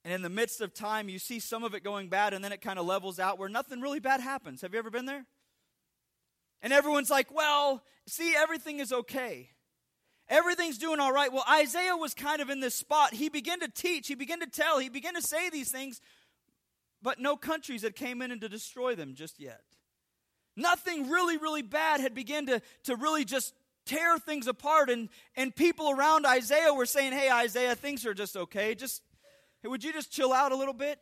And 0.05 0.13
in 0.13 0.23
the 0.23 0.31
midst 0.31 0.61
of 0.61 0.75
time, 0.75 1.09
you 1.09 1.19
see 1.19 1.39
some 1.39 1.65
of 1.65 1.75
it 1.75 1.85
going 1.85 2.09
bad, 2.09 2.33
and 2.33 2.43
then 2.43 2.53
it 2.53 2.61
kind 2.61 2.79
of 2.79 2.87
levels 2.87 3.19
out 3.19 3.39
where 3.39 3.49
nothing 3.49 3.81
really 3.81 4.01
bad 4.01 4.21
happens. 4.21 4.63
Have 4.63 4.73
you 4.73 4.79
ever 4.79 4.91
been 4.91 5.07
there? 5.07 5.27
And 6.63 6.73
everyone's 6.73 7.11
like, 7.11 7.33
well, 7.33 7.83
see, 8.07 8.35
everything 8.37 8.81
is 8.81 8.93
okay. 8.93 9.51
Everything's 10.29 10.79
doing 10.79 11.01
all 11.01 11.13
right. 11.13 11.33
Well, 11.33 11.45
Isaiah 11.49 11.97
was 11.97 12.15
kind 12.15 12.43
of 12.43 12.51
in 12.51 12.61
this 12.61 12.75
spot. 12.75 13.15
He 13.15 13.29
began 13.29 13.61
to 13.61 13.69
teach, 13.69 14.09
he 14.09 14.15
began 14.15 14.41
to 14.41 14.47
tell, 14.47 14.79
he 14.79 14.89
began 14.89 15.15
to 15.15 15.23
say 15.23 15.51
these 15.51 15.71
things, 15.71 16.01
but 17.01 17.21
no 17.21 17.37
countries 17.37 17.83
had 17.83 17.95
came 17.95 18.21
in 18.21 18.31
and 18.31 18.41
to 18.41 18.49
destroy 18.49 18.95
them 18.95 19.15
just 19.15 19.41
yet. 19.41 19.63
Nothing 20.57 21.09
really, 21.09 21.37
really 21.37 21.63
bad 21.63 22.01
had 22.01 22.15
begun 22.15 22.47
to, 22.47 22.61
to 22.85 22.97
really 22.97 23.25
just 23.25 23.55
tear 23.89 24.19
things 24.19 24.47
apart. 24.47 24.91
And, 24.91 25.09
and 25.35 25.55
people 25.55 25.91
around 25.91 26.27
Isaiah 26.27 26.73
were 26.73 26.87
saying, 26.87 27.13
Hey, 27.13 27.31
Isaiah, 27.31 27.75
things 27.75 28.07
are 28.07 28.15
just 28.15 28.37
okay. 28.37 28.75
Just 28.75 29.03
Hey, 29.63 29.69
would 29.69 29.83
you 29.83 29.93
just 29.93 30.13
chill 30.13 30.33
out 30.33 30.53
a 30.53 30.57
little 30.57 30.75
bit? 30.75 31.01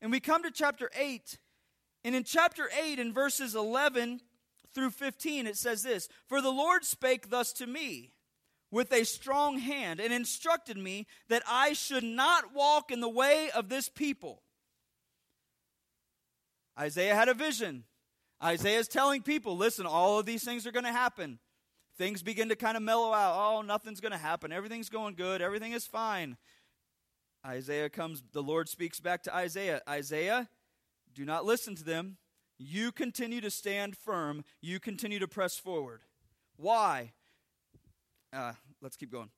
And 0.00 0.10
we 0.10 0.20
come 0.20 0.42
to 0.42 0.50
chapter 0.50 0.90
8. 0.96 1.38
And 2.04 2.14
in 2.14 2.24
chapter 2.24 2.68
8, 2.82 2.98
in 2.98 3.12
verses 3.12 3.54
11 3.54 4.20
through 4.74 4.90
15, 4.90 5.46
it 5.46 5.56
says 5.56 5.82
this 5.82 6.08
For 6.26 6.40
the 6.40 6.50
Lord 6.50 6.84
spake 6.84 7.30
thus 7.30 7.52
to 7.54 7.66
me 7.66 8.12
with 8.70 8.92
a 8.92 9.04
strong 9.04 9.58
hand 9.58 10.00
and 10.00 10.12
instructed 10.12 10.78
me 10.78 11.06
that 11.28 11.42
I 11.46 11.74
should 11.74 12.04
not 12.04 12.54
walk 12.54 12.90
in 12.90 13.00
the 13.00 13.08
way 13.08 13.50
of 13.54 13.68
this 13.68 13.88
people. 13.88 14.42
Isaiah 16.78 17.14
had 17.14 17.28
a 17.28 17.34
vision. 17.34 17.84
Isaiah 18.42 18.78
is 18.78 18.88
telling 18.88 19.22
people, 19.22 19.56
listen, 19.56 19.86
all 19.86 20.18
of 20.18 20.26
these 20.26 20.42
things 20.42 20.66
are 20.66 20.72
going 20.72 20.86
to 20.86 20.92
happen. 20.92 21.38
Things 22.02 22.20
begin 22.20 22.48
to 22.48 22.56
kind 22.56 22.76
of 22.76 22.82
mellow 22.82 23.12
out. 23.12 23.36
Oh, 23.36 23.62
nothing's 23.62 24.00
going 24.00 24.10
to 24.10 24.18
happen. 24.18 24.50
Everything's 24.50 24.88
going 24.88 25.14
good. 25.14 25.40
Everything 25.40 25.70
is 25.70 25.86
fine. 25.86 26.36
Isaiah 27.46 27.88
comes, 27.88 28.24
the 28.32 28.42
Lord 28.42 28.68
speaks 28.68 28.98
back 28.98 29.22
to 29.22 29.32
Isaiah 29.32 29.82
Isaiah, 29.88 30.48
do 31.14 31.24
not 31.24 31.44
listen 31.44 31.76
to 31.76 31.84
them. 31.84 32.16
You 32.58 32.90
continue 32.90 33.40
to 33.40 33.52
stand 33.52 33.96
firm. 33.96 34.42
You 34.60 34.80
continue 34.80 35.20
to 35.20 35.28
press 35.28 35.56
forward. 35.56 36.00
Why? 36.56 37.12
Uh, 38.32 38.54
let's 38.80 38.96
keep 38.96 39.12
going. 39.12 39.30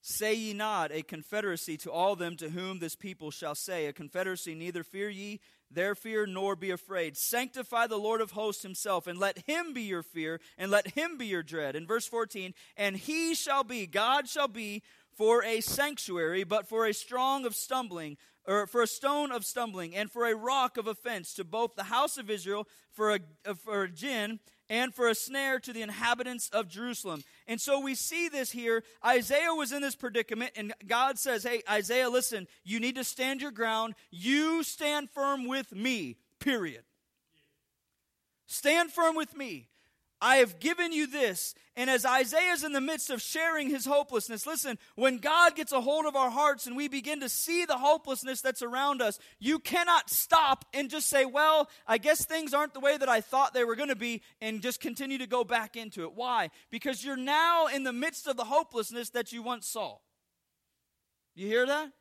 Say 0.00 0.34
ye 0.34 0.52
not 0.54 0.90
a 0.90 1.02
confederacy 1.02 1.76
to 1.76 1.92
all 1.92 2.16
them 2.16 2.36
to 2.38 2.50
whom 2.50 2.80
this 2.80 2.96
people 2.96 3.30
shall 3.30 3.54
say, 3.54 3.86
A 3.86 3.92
confederacy, 3.92 4.56
neither 4.56 4.82
fear 4.82 5.08
ye 5.08 5.38
their 5.70 5.94
fear 5.94 6.26
nor 6.26 6.56
be 6.56 6.70
afraid. 6.70 7.16
Sanctify 7.16 7.86
the 7.86 7.98
Lord 7.98 8.20
of 8.20 8.32
hosts 8.32 8.62
himself, 8.62 9.06
and 9.06 9.18
let 9.18 9.38
him 9.46 9.72
be 9.72 9.82
your 9.82 10.02
fear, 10.02 10.40
and 10.56 10.70
let 10.70 10.92
him 10.92 11.18
be 11.18 11.26
your 11.26 11.42
dread. 11.42 11.76
In 11.76 11.86
verse 11.86 12.06
14, 12.06 12.54
and 12.76 12.96
he 12.96 13.34
shall 13.34 13.64
be, 13.64 13.86
God 13.86 14.28
shall 14.28 14.48
be 14.48 14.82
for 15.16 15.42
a 15.42 15.60
sanctuary, 15.60 16.44
but 16.44 16.68
for 16.68 16.86
a 16.86 16.94
strong 16.94 17.46
of 17.46 17.54
stumbling, 17.54 18.16
or 18.46 18.66
for 18.66 18.82
a 18.82 18.86
stone 18.86 19.32
of 19.32 19.44
stumbling, 19.44 19.94
and 19.94 20.10
for 20.10 20.26
a 20.26 20.36
rock 20.36 20.76
of 20.76 20.86
offense 20.86 21.34
to 21.34 21.44
both 21.44 21.74
the 21.74 21.84
house 21.84 22.18
of 22.18 22.30
Israel, 22.30 22.68
for 22.92 23.14
a, 23.14 23.54
for 23.54 23.84
a 23.84 23.90
gin, 23.90 24.40
and 24.68 24.94
for 24.94 25.08
a 25.08 25.14
snare 25.14 25.58
to 25.60 25.72
the 25.72 25.82
inhabitants 25.82 26.48
of 26.50 26.68
Jerusalem. 26.68 27.22
And 27.46 27.60
so 27.60 27.80
we 27.80 27.94
see 27.94 28.28
this 28.28 28.50
here. 28.50 28.82
Isaiah 29.04 29.54
was 29.54 29.72
in 29.72 29.82
this 29.82 29.94
predicament, 29.94 30.52
and 30.56 30.72
God 30.86 31.18
says, 31.18 31.44
Hey, 31.44 31.62
Isaiah, 31.68 32.10
listen, 32.10 32.46
you 32.64 32.80
need 32.80 32.96
to 32.96 33.04
stand 33.04 33.40
your 33.40 33.50
ground. 33.50 33.94
You 34.10 34.62
stand 34.62 35.10
firm 35.10 35.46
with 35.46 35.74
me, 35.74 36.16
period. 36.40 36.82
Stand 38.46 38.92
firm 38.92 39.16
with 39.16 39.36
me. 39.36 39.68
I 40.26 40.38
have 40.38 40.58
given 40.58 40.92
you 40.92 41.06
this. 41.06 41.54
And 41.76 41.88
as 41.88 42.04
Isaiah 42.04 42.50
is 42.50 42.64
in 42.64 42.72
the 42.72 42.80
midst 42.80 43.10
of 43.10 43.22
sharing 43.22 43.70
his 43.70 43.84
hopelessness, 43.84 44.44
listen, 44.44 44.76
when 44.96 45.18
God 45.18 45.54
gets 45.54 45.70
a 45.70 45.80
hold 45.80 46.04
of 46.04 46.16
our 46.16 46.30
hearts 46.30 46.66
and 46.66 46.76
we 46.76 46.88
begin 46.88 47.20
to 47.20 47.28
see 47.28 47.64
the 47.64 47.78
hopelessness 47.78 48.40
that's 48.40 48.60
around 48.60 49.00
us, 49.00 49.20
you 49.38 49.60
cannot 49.60 50.10
stop 50.10 50.64
and 50.74 50.90
just 50.90 51.08
say, 51.08 51.26
Well, 51.26 51.70
I 51.86 51.98
guess 51.98 52.24
things 52.24 52.52
aren't 52.54 52.74
the 52.74 52.80
way 52.80 52.96
that 52.96 53.08
I 53.08 53.20
thought 53.20 53.54
they 53.54 53.62
were 53.62 53.76
going 53.76 53.88
to 53.88 53.94
be, 53.94 54.20
and 54.40 54.62
just 54.62 54.80
continue 54.80 55.18
to 55.18 55.28
go 55.28 55.44
back 55.44 55.76
into 55.76 56.02
it. 56.02 56.14
Why? 56.16 56.50
Because 56.72 57.04
you're 57.04 57.16
now 57.16 57.68
in 57.68 57.84
the 57.84 57.92
midst 57.92 58.26
of 58.26 58.36
the 58.36 58.46
hopelessness 58.46 59.10
that 59.10 59.30
you 59.30 59.44
once 59.44 59.68
saw. 59.68 59.98
You 61.36 61.46
hear 61.46 61.66
that? 61.66 61.92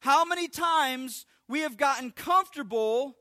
How 0.00 0.26
many 0.26 0.46
times 0.46 1.24
we 1.48 1.60
have 1.60 1.78
gotten 1.78 2.10
comfortable 2.10 3.16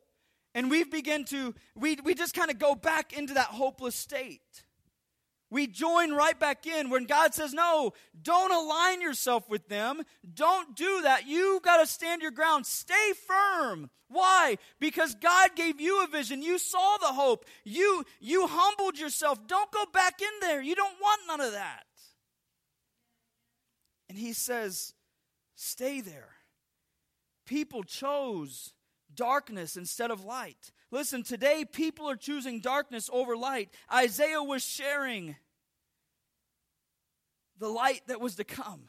and 0.60 0.70
we've 0.70 0.92
begun 0.92 1.24
to, 1.24 1.56
we, 1.74 1.98
we 2.04 2.14
just 2.14 2.34
kind 2.34 2.52
of 2.52 2.60
go 2.60 2.76
back 2.76 3.14
into 3.14 3.36
that 3.36 3.46
hopeless 3.46 3.96
state. 3.96 4.66
We 5.50 5.68
join 5.68 6.12
right 6.12 6.38
back 6.38 6.68
in 6.68 6.90
when 6.90 7.06
God 7.06 7.34
says, 7.34 7.54
No, 7.54 7.94
don't 8.22 8.52
align 8.52 9.02
yourself 9.02 9.50
with 9.50 9.70
them. 9.70 10.02
Don't 10.34 10.76
do 10.76 11.04
that. 11.04 11.26
You've 11.26 11.62
got 11.62 11.78
to 11.78 11.88
stand 11.88 12.22
your 12.22 12.32
ground. 12.32 12.66
Stay 12.66 13.14
firm. 13.26 13.90
Why? 14.10 14.58
Because 14.82 15.16
God 15.16 15.52
gave 15.56 15.80
you 15.80 16.04
a 16.04 16.08
vision. 16.08 16.44
You 16.44 16.58
saw 16.58 16.98
the 16.98 17.14
hope. 17.14 17.46
You, 17.64 18.04
you 18.20 18.46
humbled 18.46 19.00
yourself. 19.00 19.48
Don't 19.48 19.72
go 19.72 19.86
back 19.94 20.22
in 20.22 20.42
there. 20.42 20.62
You 20.62 20.76
don't 20.76 21.00
want 21.02 21.22
none 21.26 21.40
of 21.40 21.54
that. 21.54 21.86
And 24.10 24.18
He 24.18 24.34
says, 24.34 24.94
Stay 25.56 26.02
there. 26.02 26.32
People 27.46 27.84
chose 27.84 28.74
darkness 29.20 29.76
instead 29.76 30.12
of 30.12 30.24
light. 30.24 30.72
Listen, 30.92 31.24
today 31.24 31.66
people 31.66 32.10
are 32.10 32.16
choosing 32.16 32.62
darkness 32.62 33.10
over 33.12 33.36
light. 33.36 33.70
Isaiah 33.94 34.42
was 34.42 34.64
sharing 34.64 35.36
the 37.58 37.68
light 37.68 38.02
that 38.08 38.22
was 38.22 38.38
to 38.38 38.46
come. 38.46 38.84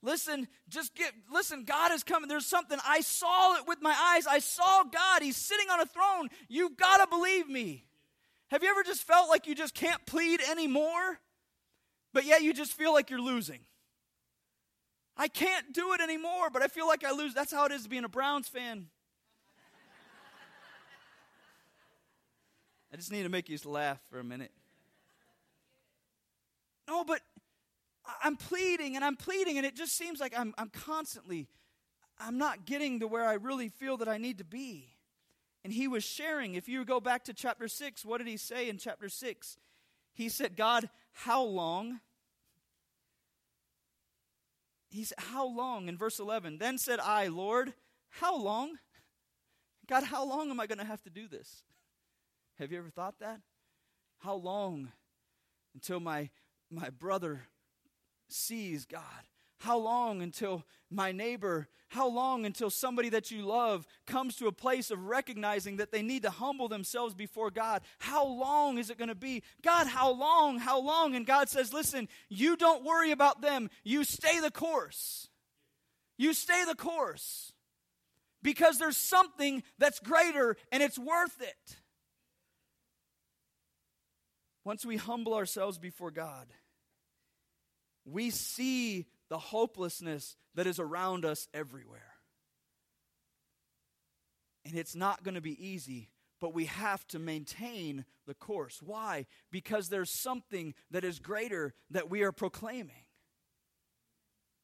Listen, 0.00 0.46
just 0.68 0.94
get, 0.94 1.12
listen, 1.32 1.64
God 1.64 1.90
is 1.90 2.04
coming. 2.04 2.28
There's 2.28 2.46
something. 2.46 2.78
I 2.86 3.00
saw 3.00 3.56
it 3.56 3.66
with 3.66 3.82
my 3.82 3.94
eyes. 4.14 4.28
I 4.28 4.38
saw 4.38 4.84
God. 4.84 5.22
He's 5.22 5.36
sitting 5.36 5.66
on 5.70 5.80
a 5.80 5.86
throne. 5.86 6.28
You've 6.48 6.76
got 6.76 6.98
to 6.98 7.08
believe 7.08 7.48
me. 7.48 7.84
Have 8.50 8.62
you 8.62 8.70
ever 8.70 8.84
just 8.84 9.02
felt 9.02 9.28
like 9.28 9.48
you 9.48 9.56
just 9.56 9.74
can't 9.74 10.04
plead 10.06 10.40
anymore? 10.40 11.18
But 12.12 12.26
yet 12.26 12.42
you 12.42 12.52
just 12.52 12.74
feel 12.74 12.92
like 12.92 13.10
you're 13.10 13.20
losing. 13.20 13.60
I 15.16 15.26
can't 15.28 15.72
do 15.72 15.92
it 15.94 16.00
anymore, 16.00 16.50
but 16.52 16.62
I 16.62 16.68
feel 16.68 16.86
like 16.86 17.04
I 17.04 17.10
lose. 17.10 17.34
That's 17.34 17.52
how 17.52 17.64
it 17.66 17.72
is 17.72 17.88
being 17.88 18.04
a 18.04 18.08
Browns 18.08 18.48
fan. 18.48 18.86
I 22.92 22.96
just 22.96 23.10
need 23.10 23.22
to 23.22 23.28
make 23.28 23.48
you 23.48 23.58
laugh 23.64 23.98
for 24.10 24.18
a 24.18 24.24
minute. 24.24 24.52
No, 26.88 27.04
but 27.04 27.20
I'm 28.22 28.36
pleading 28.36 28.96
and 28.96 29.04
I'm 29.04 29.16
pleading, 29.16 29.56
and 29.56 29.66
it 29.66 29.74
just 29.74 29.96
seems 29.96 30.20
like 30.20 30.34
I'm, 30.36 30.52
I'm 30.58 30.68
constantly, 30.68 31.48
I'm 32.18 32.36
not 32.36 32.66
getting 32.66 33.00
to 33.00 33.06
where 33.06 33.24
I 33.24 33.34
really 33.34 33.68
feel 33.68 33.96
that 33.98 34.08
I 34.08 34.18
need 34.18 34.38
to 34.38 34.44
be. 34.44 34.88
And 35.64 35.72
he 35.72 35.86
was 35.86 36.02
sharing. 36.02 36.54
If 36.54 36.68
you 36.68 36.84
go 36.84 37.00
back 37.00 37.24
to 37.24 37.32
chapter 37.32 37.68
6, 37.68 38.04
what 38.04 38.18
did 38.18 38.26
he 38.26 38.36
say 38.36 38.68
in 38.68 38.78
chapter 38.78 39.08
6? 39.08 39.56
He 40.12 40.28
said, 40.28 40.56
God, 40.56 40.90
how 41.12 41.42
long? 41.42 42.00
He 44.90 45.04
said, 45.04 45.18
How 45.18 45.46
long? 45.46 45.88
In 45.88 45.96
verse 45.96 46.18
11. 46.18 46.58
Then 46.58 46.78
said 46.78 47.00
I, 47.00 47.28
Lord, 47.28 47.72
how 48.10 48.36
long? 48.36 48.76
God, 49.88 50.04
how 50.04 50.24
long 50.24 50.50
am 50.50 50.60
I 50.60 50.66
going 50.66 50.78
to 50.78 50.84
have 50.84 51.02
to 51.02 51.10
do 51.10 51.28
this? 51.28 51.62
Have 52.62 52.70
you 52.70 52.78
ever 52.78 52.90
thought 52.90 53.18
that? 53.18 53.40
How 54.20 54.34
long 54.34 54.92
until 55.74 55.98
my, 55.98 56.30
my 56.70 56.90
brother 56.90 57.40
sees 58.28 58.84
God? 58.84 59.02
How 59.58 59.78
long 59.78 60.22
until 60.22 60.64
my 60.88 61.10
neighbor, 61.10 61.66
how 61.88 62.08
long 62.08 62.46
until 62.46 62.70
somebody 62.70 63.08
that 63.08 63.32
you 63.32 63.42
love 63.42 63.84
comes 64.06 64.36
to 64.36 64.46
a 64.46 64.52
place 64.52 64.92
of 64.92 65.06
recognizing 65.06 65.78
that 65.78 65.90
they 65.90 66.02
need 66.02 66.22
to 66.22 66.30
humble 66.30 66.68
themselves 66.68 67.16
before 67.16 67.50
God? 67.50 67.82
How 67.98 68.24
long 68.24 68.78
is 68.78 68.90
it 68.90 68.98
going 68.98 69.08
to 69.08 69.16
be? 69.16 69.42
God, 69.62 69.88
how 69.88 70.12
long? 70.12 70.60
How 70.60 70.80
long? 70.80 71.16
And 71.16 71.26
God 71.26 71.48
says, 71.48 71.72
listen, 71.72 72.08
you 72.28 72.56
don't 72.56 72.84
worry 72.84 73.10
about 73.10 73.42
them. 73.42 73.70
You 73.82 74.04
stay 74.04 74.38
the 74.38 74.52
course. 74.52 75.28
You 76.16 76.32
stay 76.32 76.64
the 76.64 76.76
course 76.76 77.52
because 78.40 78.78
there's 78.78 78.96
something 78.96 79.64
that's 79.78 79.98
greater 79.98 80.56
and 80.70 80.80
it's 80.80 80.98
worth 80.98 81.42
it. 81.42 81.81
Once 84.64 84.84
we 84.84 84.96
humble 84.96 85.34
ourselves 85.34 85.78
before 85.78 86.10
God, 86.10 86.46
we 88.04 88.30
see 88.30 89.06
the 89.28 89.38
hopelessness 89.38 90.36
that 90.54 90.66
is 90.66 90.78
around 90.78 91.24
us 91.24 91.48
everywhere. 91.54 92.12
And 94.64 94.76
it's 94.76 94.94
not 94.94 95.22
going 95.22 95.34
to 95.34 95.40
be 95.40 95.66
easy, 95.66 96.10
but 96.40 96.54
we 96.54 96.66
have 96.66 97.06
to 97.08 97.18
maintain 97.18 98.04
the 98.26 98.34
course. 98.34 98.80
Why? 98.82 99.26
Because 99.50 99.88
there's 99.88 100.10
something 100.10 100.74
that 100.90 101.04
is 101.04 101.18
greater 101.18 101.74
that 101.90 102.10
we 102.10 102.22
are 102.22 102.32
proclaiming. 102.32 103.04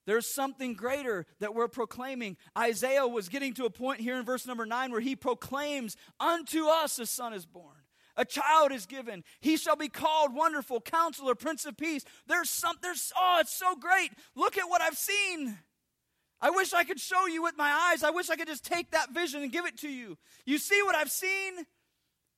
There's 0.06 0.32
something 0.32 0.74
greater 0.74 1.26
that 1.40 1.54
we're 1.54 1.68
proclaiming. 1.68 2.38
Isaiah 2.56 3.06
was 3.06 3.28
getting 3.28 3.52
to 3.54 3.66
a 3.66 3.70
point 3.70 4.00
here 4.00 4.18
in 4.18 4.24
verse 4.24 4.46
number 4.46 4.64
9 4.64 4.90
where 4.90 5.00
he 5.00 5.16
proclaims, 5.16 5.96
Unto 6.18 6.66
us 6.66 6.98
a 6.98 7.04
son 7.04 7.34
is 7.34 7.44
born. 7.44 7.76
A 8.18 8.24
child 8.24 8.72
is 8.72 8.84
given. 8.84 9.22
He 9.38 9.56
shall 9.56 9.76
be 9.76 9.88
called 9.88 10.34
Wonderful 10.34 10.80
Counselor, 10.80 11.36
Prince 11.36 11.64
of 11.64 11.76
Peace. 11.76 12.04
There's 12.26 12.50
some, 12.50 12.76
there's, 12.82 13.12
oh, 13.16 13.38
it's 13.40 13.54
so 13.54 13.76
great. 13.76 14.10
Look 14.34 14.58
at 14.58 14.68
what 14.68 14.82
I've 14.82 14.96
seen. 14.96 15.56
I 16.40 16.50
wish 16.50 16.74
I 16.74 16.82
could 16.82 16.98
show 16.98 17.26
you 17.26 17.44
with 17.44 17.56
my 17.56 17.70
eyes. 17.70 18.02
I 18.02 18.10
wish 18.10 18.28
I 18.28 18.34
could 18.34 18.48
just 18.48 18.64
take 18.64 18.90
that 18.90 19.14
vision 19.14 19.42
and 19.42 19.52
give 19.52 19.66
it 19.66 19.78
to 19.78 19.88
you. 19.88 20.18
You 20.44 20.58
see 20.58 20.82
what 20.82 20.96
I've 20.96 21.12
seen? 21.12 21.58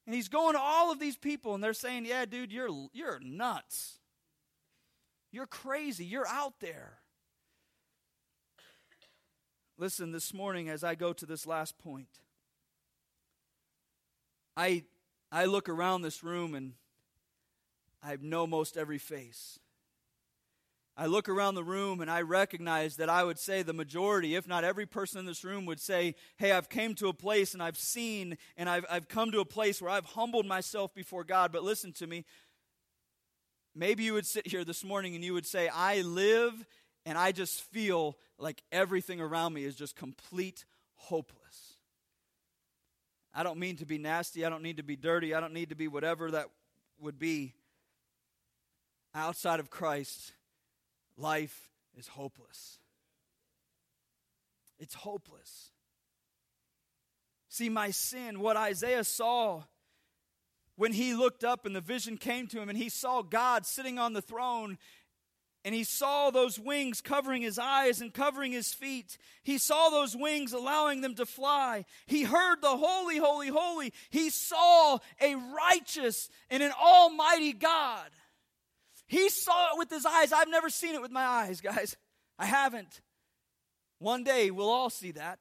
And 0.07 0.15
he's 0.15 0.29
going 0.29 0.55
to 0.55 0.61
all 0.61 0.93
of 0.93 1.01
these 1.01 1.17
people, 1.17 1.55
and 1.55 1.65
they're 1.65 1.73
saying, 1.73 2.05
Yeah, 2.05 2.27
dude, 2.27 2.53
you're, 2.53 2.69
you're 2.93 3.19
nuts. 3.23 4.01
You're 5.33 5.47
crazy. 5.47 6.05
You're 6.05 6.29
out 6.29 6.61
there. 6.61 6.99
Listen, 9.79 10.13
this 10.13 10.35
morning 10.35 10.69
as 10.69 10.85
I 10.85 10.95
go 10.95 11.15
to 11.15 11.25
this 11.25 11.47
last 11.47 11.79
point, 11.79 12.09
I, 14.57 14.85
I 15.33 15.45
look 15.45 15.69
around 15.69 16.03
this 16.03 16.25
room 16.25 16.55
and 16.55 16.73
I 18.03 18.17
know 18.21 18.47
most 18.47 18.77
every 18.77 18.99
face. 18.99 19.59
I 20.97 21.07
look 21.07 21.29
around 21.29 21.55
the 21.55 21.65
room 21.65 22.01
and 22.01 22.11
I 22.11 22.23
recognize 22.23 22.97
that 22.97 23.09
I 23.09 23.25
would 23.25 23.39
say 23.39 23.63
the 23.63 23.73
majority, 23.73 24.35
if 24.35 24.47
not 24.47 24.65
every 24.65 24.87
person 24.87 25.19
in 25.19 25.25
this 25.25 25.45
room, 25.45 25.65
would 25.67 25.81
say, 25.81 26.15
Hey, 26.37 26.53
I've 26.53 26.69
came 26.69 26.95
to 26.97 27.09
a 27.09 27.15
place 27.15 27.55
and 27.55 27.63
I've 27.63 27.79
seen 27.79 28.37
and 28.57 28.69
I've, 28.69 28.85
I've 28.91 29.09
come 29.09 29.31
to 29.33 29.41
a 29.41 29.45
place 29.45 29.81
where 29.81 29.91
I've 29.91 30.05
humbled 30.05 30.47
myself 30.47 30.95
before 30.95 31.25
God. 31.25 31.53
But 31.53 31.63
listen 31.63 31.93
to 31.95 32.07
me. 32.07 32.25
Maybe 33.75 34.03
you 34.03 34.15
would 34.15 34.27
sit 34.27 34.49
here 34.49 34.65
this 34.65 34.85
morning 34.85 35.15
and 35.15 35.25
you 35.25 35.33
would 35.33 35.47
say, 35.47 35.69
I 35.69 36.03
live 36.03 36.67
and 37.07 37.17
I 37.17 37.33
just 37.33 37.63
feel 37.63 38.19
like 38.37 38.63
everything 38.73 39.21
around 39.21 39.55
me 39.55 39.65
is 39.65 39.77
just 39.77 39.97
complete 39.97 40.65
hopeless. 40.97 41.70
I 43.35 43.43
don't 43.43 43.59
mean 43.59 43.77
to 43.77 43.87
be 43.87 43.99
nasty. 43.99 44.45
I 44.45 44.49
don't 44.49 44.63
need 44.63 44.79
to 44.79 44.83
be 44.83 44.97
dirty. 44.97 45.35
I 45.35 45.41
don't 45.41 45.53
need 45.53 45.69
to 45.69 45.77
be 45.77 45.89
whatever 45.89 46.31
that 46.33 46.47
would 47.01 47.19
be. 47.19 47.55
Outside 49.15 49.61
of 49.61 49.71
Christ, 49.71 50.33
life 51.17 51.71
is 51.97 52.09
hopeless. 52.09 52.79
It's 54.79 54.95
hopeless. 54.95 55.71
See, 57.49 57.69
my 57.69 57.91
sin, 57.91 58.41
what 58.41 58.57
Isaiah 58.57 59.05
saw 59.05 59.65
when 60.77 60.93
he 60.93 61.15
looked 61.15 61.45
up 61.45 61.67
and 61.67 61.77
the 61.77 61.81
vision 61.81 62.17
came 62.17 62.47
to 62.47 62.61
him 62.61 62.69
and 62.69 62.79
he 62.79 62.89
saw 62.89 63.21
God 63.21 63.67
sitting 63.67 63.99
on 63.99 64.15
the 64.15 64.23
throne 64.23 64.79
and 65.65 65.75
he 65.75 65.85
saw 65.85 66.31
those 66.31 66.59
wings 66.59 67.01
covering 67.01 67.43
his 67.43 67.59
eyes 67.59 68.01
and 68.01 68.15
covering 68.15 68.53
his 68.53 68.73
feet. 68.73 69.19
He 69.43 69.59
saw 69.59 69.91
those 69.91 70.17
wings 70.17 70.53
allowing 70.53 71.03
them 71.03 71.15
to 71.17 71.27
fly. 71.27 71.85
He 72.07 72.23
heard 72.23 72.63
the 72.63 72.77
holy, 72.77 73.19
holy, 73.19 73.49
holy. 73.49 73.93
He 74.09 74.31
saw 74.31 74.99
a 75.21 75.35
righteous 75.35 76.31
and 76.49 76.63
an 76.63 76.73
almighty 76.73 77.53
God. 77.53 78.09
He 79.07 79.29
saw 79.29 79.73
it 79.73 79.79
with 79.79 79.91
his 79.91 80.07
eyes. 80.07 80.33
I've 80.33 80.49
never 80.49 80.71
seen 80.71 80.95
it 80.95 81.03
with 81.03 81.11
my 81.11 81.25
eyes, 81.25 81.61
guys. 81.63 81.97
I 82.39 82.47
haven't. 82.47 83.01
One 83.99 84.25
day 84.25 84.51
we'll 84.51 84.71
all 84.71 84.89
see 84.89 85.11
that. 85.13 85.41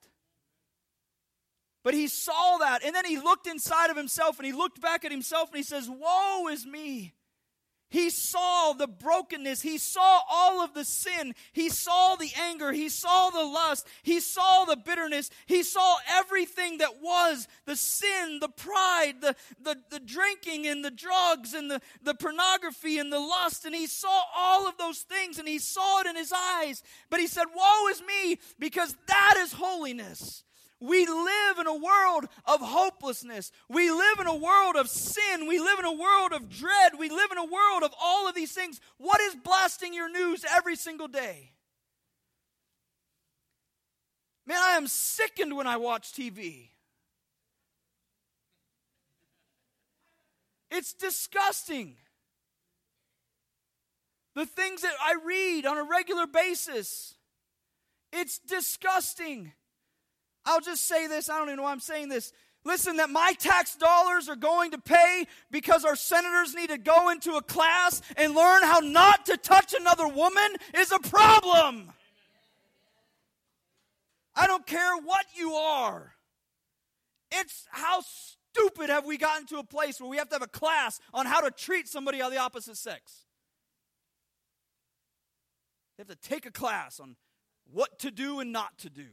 But 1.81 1.93
he 1.93 2.07
saw 2.07 2.57
that, 2.57 2.83
and 2.83 2.93
then 2.93 3.05
he 3.05 3.17
looked 3.17 3.47
inside 3.47 3.89
of 3.89 3.95
himself 3.95 4.37
and 4.37 4.45
he 4.45 4.51
looked 4.51 4.81
back 4.81 5.05
at 5.05 5.11
himself 5.11 5.49
and 5.49 5.57
he 5.57 5.63
says, 5.63 5.89
Woe 5.89 6.49
is 6.49 6.65
me. 6.65 7.13
He 7.89 8.11
saw 8.11 8.73
the 8.73 8.87
brokenness. 8.87 9.61
He 9.61 9.79
saw 9.79 10.21
all 10.29 10.61
of 10.61 10.75
the 10.75 10.85
sin. 10.85 11.33
He 11.53 11.69
saw 11.69 12.15
the 12.15 12.31
anger. 12.39 12.71
He 12.71 12.87
saw 12.87 13.31
the 13.31 13.43
lust. 13.43 13.87
He 14.03 14.19
saw 14.19 14.65
the 14.65 14.77
bitterness. 14.77 15.31
He 15.47 15.63
saw 15.63 15.97
everything 16.07 16.77
that 16.77 17.01
was 17.01 17.47
the 17.65 17.75
sin, 17.75 18.39
the 18.41 18.49
pride, 18.49 19.21
the, 19.21 19.35
the, 19.59 19.77
the 19.89 19.99
drinking 19.99 20.67
and 20.67 20.85
the 20.85 20.91
drugs 20.91 21.55
and 21.55 21.71
the, 21.71 21.81
the 22.03 22.13
pornography 22.13 22.99
and 22.99 23.11
the 23.11 23.19
lust. 23.19 23.65
And 23.65 23.73
he 23.73 23.87
saw 23.87 24.21
all 24.35 24.67
of 24.67 24.77
those 24.77 24.99
things 24.99 25.39
and 25.39 25.47
he 25.47 25.57
saw 25.57 26.01
it 26.01 26.07
in 26.07 26.15
his 26.15 26.31
eyes. 26.31 26.83
But 27.09 27.19
he 27.19 27.27
said, 27.27 27.45
Woe 27.55 27.87
is 27.89 28.03
me, 28.03 28.37
because 28.59 28.95
that 29.07 29.35
is 29.39 29.53
holiness. 29.53 30.43
We 30.79 31.05
live 31.05 31.59
in 31.59 31.67
a 31.67 31.75
world 31.75 32.25
of 32.45 32.61
hopelessness. 32.61 33.51
We 33.67 33.91
live 33.91 34.19
in 34.19 34.27
a 34.27 34.35
world 34.35 34.77
of 34.77 34.89
sin. 34.89 35.45
We 35.47 35.59
live 35.59 35.79
in 35.79 35.85
a 35.85 35.93
world 35.93 36.31
of 36.31 36.49
dread. 36.49 36.93
We 36.97 37.09
live 37.09 37.31
in 37.31 37.37
a 37.37 37.43
world 37.43 37.83
of 37.83 37.93
all 38.01 38.29
of 38.29 38.35
these 38.35 38.53
things. 38.53 38.79
What 38.97 39.19
is 39.19 39.35
blasting 39.35 39.93
your 39.93 40.09
news 40.09 40.45
every 40.49 40.77
single 40.77 41.09
day? 41.09 41.51
Man, 44.47 44.57
I 44.57 44.77
am 44.77 44.87
sickened 44.87 45.55
when 45.55 45.67
I 45.67 45.77
watch 45.77 46.13
TV. 46.13 46.69
It's 50.71 50.93
disgusting. 50.93 51.97
The 54.33 54.45
things 54.45 54.81
that 54.83 54.93
I 55.03 55.15
read 55.25 55.65
on 55.65 55.77
a 55.77 55.83
regular 55.83 56.25
basis, 56.25 57.15
it's 58.13 58.39
disgusting. 58.39 59.51
I'll 60.45 60.61
just 60.61 60.85
say 60.87 61.07
this. 61.07 61.29
I 61.29 61.37
don't 61.37 61.47
even 61.47 61.57
know 61.57 61.63
why 61.63 61.71
I'm 61.71 61.79
saying 61.79 62.09
this. 62.09 62.31
Listen, 62.65 62.97
that 62.97 63.09
my 63.09 63.33
tax 63.39 63.75
dollars 63.75 64.27
are 64.27 64.35
going 64.35 64.71
to 64.71 64.77
pay 64.77 65.25
because 65.49 65.85
our 65.85 65.95
senators 65.95 66.53
need 66.53 66.69
to 66.69 66.77
go 66.77 67.09
into 67.09 67.33
a 67.33 67.41
class 67.41 68.01
and 68.17 68.35
learn 68.35 68.63
how 68.63 68.79
not 68.79 69.25
to 69.27 69.37
touch 69.37 69.73
another 69.73 70.07
woman 70.07 70.55
is 70.75 70.91
a 70.91 70.99
problem. 70.99 71.91
I 74.35 74.47
don't 74.47 74.65
care 74.65 74.97
what 74.97 75.25
you 75.35 75.53
are. 75.53 76.13
It's 77.31 77.67
how 77.71 78.01
stupid 78.01 78.89
have 78.89 79.05
we 79.05 79.17
gotten 79.17 79.45
to 79.47 79.57
a 79.57 79.63
place 79.63 79.99
where 79.99 80.09
we 80.09 80.17
have 80.17 80.29
to 80.29 80.35
have 80.35 80.41
a 80.41 80.47
class 80.47 80.99
on 81.13 81.25
how 81.25 81.41
to 81.41 81.51
treat 81.51 81.87
somebody 81.87 82.21
of 82.21 82.31
the 82.31 82.37
opposite 82.37 82.77
sex? 82.77 83.25
They 85.97 86.01
have 86.01 86.07
to 86.07 86.29
take 86.29 86.45
a 86.45 86.51
class 86.51 86.99
on 86.99 87.15
what 87.71 87.99
to 87.99 88.11
do 88.11 88.39
and 88.39 88.51
not 88.51 88.77
to 88.79 88.89
do. 88.89 89.07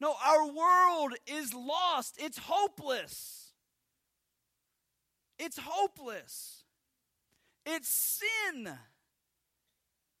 No, 0.00 0.14
our 0.24 0.46
world 0.46 1.14
is 1.26 1.54
lost. 1.54 2.16
It's 2.18 2.38
hopeless. 2.38 3.52
It's 5.38 5.58
hopeless. 5.58 6.64
It's 7.64 7.88
sin. 7.88 8.70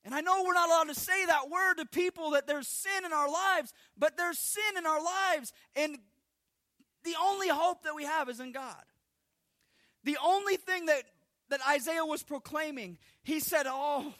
And 0.04 0.14
I 0.14 0.20
know 0.20 0.44
we're 0.44 0.54
not 0.54 0.68
allowed 0.68 0.94
to 0.94 0.94
say 0.94 1.26
that 1.26 1.50
word 1.50 1.74
to 1.74 1.86
people 1.86 2.30
that 2.30 2.46
there's 2.46 2.68
sin 2.68 3.04
in 3.04 3.12
our 3.12 3.28
lives, 3.28 3.72
but 3.98 4.16
there's 4.16 4.38
sin 4.38 4.78
in 4.78 4.86
our 4.86 5.02
lives. 5.02 5.52
And 5.74 5.98
the 7.04 7.14
only 7.22 7.48
hope 7.48 7.82
that 7.82 7.94
we 7.94 8.04
have 8.04 8.28
is 8.28 8.40
in 8.40 8.52
God. 8.52 8.82
The 10.04 10.16
only 10.24 10.56
thing 10.56 10.86
that, 10.86 11.02
that 11.50 11.60
Isaiah 11.68 12.04
was 12.04 12.22
proclaiming, 12.22 12.98
he 13.24 13.40
said, 13.40 13.66
Oh, 13.68 14.14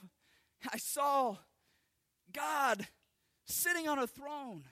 I 0.72 0.78
saw 0.78 1.36
God 2.32 2.86
sitting 3.46 3.88
on 3.88 3.98
a 3.98 4.06
throne 4.06 4.64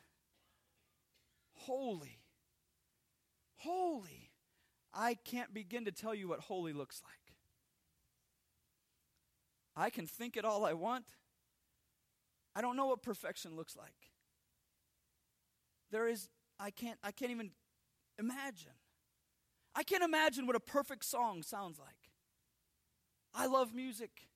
holy. 1.66 2.20
Holy. 3.57 4.31
I 4.92 5.14
can't 5.24 5.53
begin 5.53 5.85
to 5.87 5.92
tell 5.92 6.14
you 6.14 6.29
what 6.29 6.40
holy 6.40 6.72
looks 6.72 7.03
like. 7.05 7.37
I 9.77 9.90
can 9.90 10.07
think 10.07 10.37
it 10.37 10.44
all 10.44 10.64
I 10.64 10.72
want. 10.72 11.05
I 12.55 12.61
don't 12.61 12.77
know 12.77 12.87
what 12.87 13.03
perfection 13.03 13.57
looks 13.57 13.77
like. 13.77 14.12
There 15.90 16.06
is 16.06 16.29
I 16.60 16.71
can't 16.71 16.98
I 17.02 17.10
can't 17.10 17.33
even 17.33 17.50
imagine. 18.19 18.73
I 19.75 19.83
can't 19.83 20.04
imagine 20.04 20.46
what 20.46 20.54
a 20.54 20.60
perfect 20.60 21.04
song 21.04 21.42
sounds 21.42 21.79
like. 21.79 22.10
I 23.35 23.46
love 23.46 23.75
music. 23.75 24.29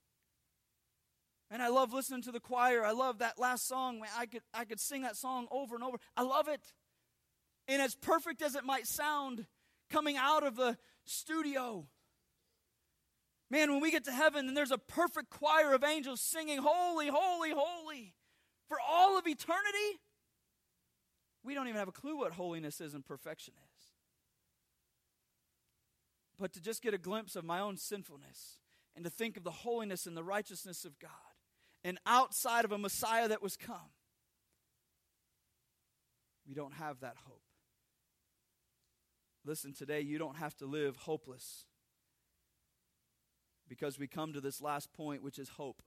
And 1.51 1.62
I 1.62 1.68
love 1.68 1.93
listening 1.93 2.22
to 2.22 2.33
the 2.33 2.41
choir. 2.41 2.85
I 2.85 2.91
love 2.91 3.18
that 3.20 3.39
last 3.39 3.66
song. 3.66 4.03
I 4.18 4.26
could 4.26 4.43
I 4.53 4.64
could 4.64 4.81
sing 4.81 5.03
that 5.03 5.16
song 5.16 5.47
over 5.51 5.76
and 5.76 5.85
over. 5.85 5.99
I 6.16 6.22
love 6.22 6.49
it. 6.49 6.72
And 7.69 7.83
as 7.83 7.95
perfect 7.95 8.41
as 8.43 8.55
it 8.55 8.64
might 8.64 8.87
sound 8.87 9.47
coming 9.91 10.16
out 10.16 10.43
of 10.43 10.57
the 10.57 10.79
studio, 11.05 11.87
man, 13.51 13.71
when 13.71 13.81
we 13.81 13.91
get 13.91 14.05
to 14.05 14.12
heaven 14.12 14.49
and 14.49 14.57
there's 14.57 14.71
a 14.71 14.79
perfect 14.79 15.31
choir 15.31 15.75
of 15.75 15.85
angels 15.85 16.21
singing, 16.21 16.59
Holy, 16.62 17.09
holy, 17.09 17.51
holy, 17.55 18.14
for 18.69 18.79
all 18.87 19.19
of 19.19 19.27
eternity, 19.27 20.01
we 21.45 21.55
don't 21.55 21.69
even 21.69 21.79
have 21.79 21.89
a 21.89 21.93
clue 21.93 22.16
what 22.19 22.33
holiness 22.33 22.81
is 22.81 22.95
and 22.95 23.05
perfection 23.05 23.55
is. 23.57 23.85
but 26.39 26.53
to 26.53 26.61
just 26.61 26.83
get 26.83 26.95
a 26.95 26.99
glimpse 26.99 27.35
of 27.37 27.45
my 27.45 27.59
own 27.59 27.77
sinfulness 27.77 28.59
and 28.95 29.05
to 29.05 29.11
think 29.11 29.37
of 29.37 29.43
the 29.45 29.51
holiness 29.51 30.07
and 30.07 30.16
the 30.16 30.23
righteousness 30.23 30.85
of 30.85 30.99
God 30.99 31.11
and 31.83 31.99
outside 32.07 32.64
of 32.64 32.73
a 32.73 32.79
Messiah 32.79 33.29
that 33.29 33.43
was 33.43 33.57
come. 33.57 33.91
We 36.47 36.55
don't 36.55 36.75
have 36.75 37.01
that 37.01 37.16
hope. 37.27 37.43
Listen, 39.49 39.72
today 39.72 40.03
you 40.03 40.18
don't 40.18 40.36
have 40.36 40.55
to 40.59 40.66
live 40.66 40.94
hopeless 40.96 41.64
because 43.66 43.99
we 43.99 44.07
come 44.07 44.34
to 44.34 44.42
this 44.42 44.61
last 44.61 44.92
point, 44.92 45.22
which 45.22 45.38
is 45.38 45.49
hope. 45.49 45.80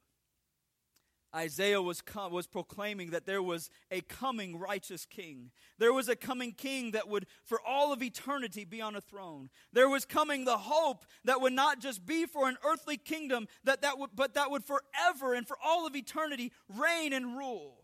Isaiah 1.35 1.79
was, 1.79 2.01
was 2.31 2.47
proclaiming 2.47 3.11
that 3.11 3.27
there 3.27 3.43
was 3.43 3.69
a 3.91 4.01
coming 4.01 4.57
righteous 4.57 5.05
king. 5.05 5.51
There 5.77 5.93
was 5.93 6.09
a 6.09 6.15
coming 6.15 6.53
king 6.53 6.91
that 6.91 7.07
would, 7.07 7.27
for 7.43 7.61
all 7.61 7.93
of 7.93 8.01
eternity, 8.01 8.65
be 8.65 8.81
on 8.81 8.95
a 8.95 9.01
throne. 9.01 9.51
There 9.71 9.87
was 9.87 10.05
coming 10.05 10.43
the 10.43 10.57
hope 10.57 11.05
that 11.23 11.39
would 11.39 11.53
not 11.53 11.79
just 11.79 12.03
be 12.03 12.25
for 12.25 12.49
an 12.49 12.57
earthly 12.65 12.97
kingdom, 12.97 13.47
that, 13.63 13.83
that 13.83 13.99
would, 13.99 14.09
but 14.15 14.33
that 14.33 14.49
would 14.49 14.63
forever 14.63 15.35
and 15.35 15.47
for 15.47 15.57
all 15.63 15.85
of 15.85 15.95
eternity 15.95 16.51
reign 16.67 17.13
and 17.13 17.37
rule. 17.37 17.77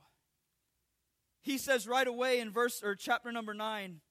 He 1.44 1.60
says 1.60 1.88
right 1.88 2.08
away 2.08 2.40
in 2.40 2.50
verse 2.50 2.82
or 2.84 2.96
chapter 2.96 3.32
number 3.32 3.54
9 3.54 4.02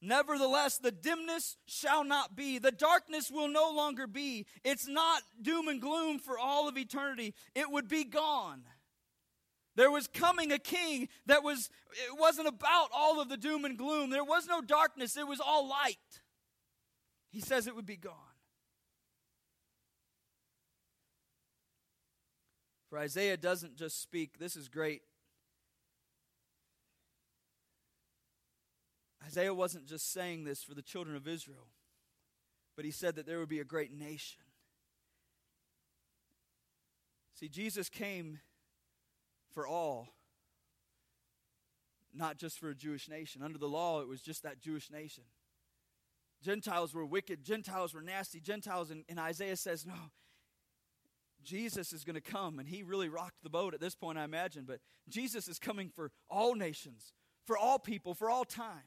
Nevertheless, 0.00 0.78
the 0.78 0.92
dimness 0.92 1.56
shall 1.66 2.04
not 2.04 2.36
be. 2.36 2.58
The 2.58 2.70
darkness 2.70 3.30
will 3.30 3.48
no 3.48 3.72
longer 3.74 4.06
be. 4.06 4.46
It's 4.64 4.86
not 4.86 5.22
doom 5.42 5.66
and 5.66 5.80
gloom 5.80 6.20
for 6.20 6.38
all 6.38 6.68
of 6.68 6.78
eternity. 6.78 7.34
It 7.54 7.70
would 7.70 7.88
be 7.88 8.04
gone. 8.04 8.62
There 9.74 9.90
was 9.90 10.06
coming 10.08 10.52
a 10.52 10.58
king 10.58 11.08
that 11.26 11.42
was, 11.42 11.70
it 11.92 12.18
wasn't 12.18 12.48
about 12.48 12.90
all 12.92 13.20
of 13.20 13.28
the 13.28 13.36
doom 13.36 13.64
and 13.64 13.76
gloom. 13.76 14.10
There 14.10 14.24
was 14.24 14.46
no 14.46 14.60
darkness, 14.60 15.16
it 15.16 15.26
was 15.26 15.40
all 15.40 15.68
light. 15.68 15.96
He 17.30 17.40
says 17.40 17.66
it 17.66 17.76
would 17.76 17.86
be 17.86 17.96
gone. 17.96 18.14
For 22.88 22.98
Isaiah 22.98 23.36
doesn't 23.36 23.76
just 23.76 24.00
speak, 24.00 24.38
this 24.38 24.56
is 24.56 24.68
great. 24.68 25.02
Isaiah 29.26 29.54
wasn't 29.54 29.86
just 29.86 30.12
saying 30.12 30.44
this 30.44 30.62
for 30.62 30.74
the 30.74 30.82
children 30.82 31.16
of 31.16 31.26
Israel, 31.26 31.68
but 32.76 32.84
he 32.84 32.90
said 32.90 33.16
that 33.16 33.26
there 33.26 33.38
would 33.38 33.48
be 33.48 33.60
a 33.60 33.64
great 33.64 33.92
nation. 33.92 34.40
See, 37.34 37.48
Jesus 37.48 37.88
came 37.88 38.40
for 39.52 39.66
all, 39.66 40.08
not 42.12 42.36
just 42.36 42.58
for 42.58 42.70
a 42.70 42.74
Jewish 42.74 43.08
nation. 43.08 43.42
Under 43.42 43.58
the 43.58 43.68
law, 43.68 44.00
it 44.00 44.08
was 44.08 44.20
just 44.20 44.42
that 44.42 44.60
Jewish 44.60 44.90
nation. 44.90 45.24
Gentiles 46.42 46.94
were 46.94 47.04
wicked, 47.04 47.44
Gentiles 47.44 47.94
were 47.94 48.02
nasty, 48.02 48.40
Gentiles, 48.40 48.90
and, 48.90 49.04
and 49.08 49.18
Isaiah 49.18 49.56
says, 49.56 49.84
no, 49.84 50.12
Jesus 51.42 51.92
is 51.92 52.04
going 52.04 52.14
to 52.14 52.20
come, 52.20 52.58
and 52.58 52.68
he 52.68 52.82
really 52.82 53.08
rocked 53.08 53.42
the 53.42 53.50
boat 53.50 53.74
at 53.74 53.80
this 53.80 53.94
point, 53.94 54.18
I 54.18 54.24
imagine, 54.24 54.64
but 54.64 54.80
Jesus 55.08 55.48
is 55.48 55.58
coming 55.58 55.90
for 55.94 56.10
all 56.30 56.54
nations, 56.54 57.12
for 57.44 57.56
all 57.58 57.78
people, 57.78 58.14
for 58.14 58.30
all 58.30 58.44
time. 58.44 58.84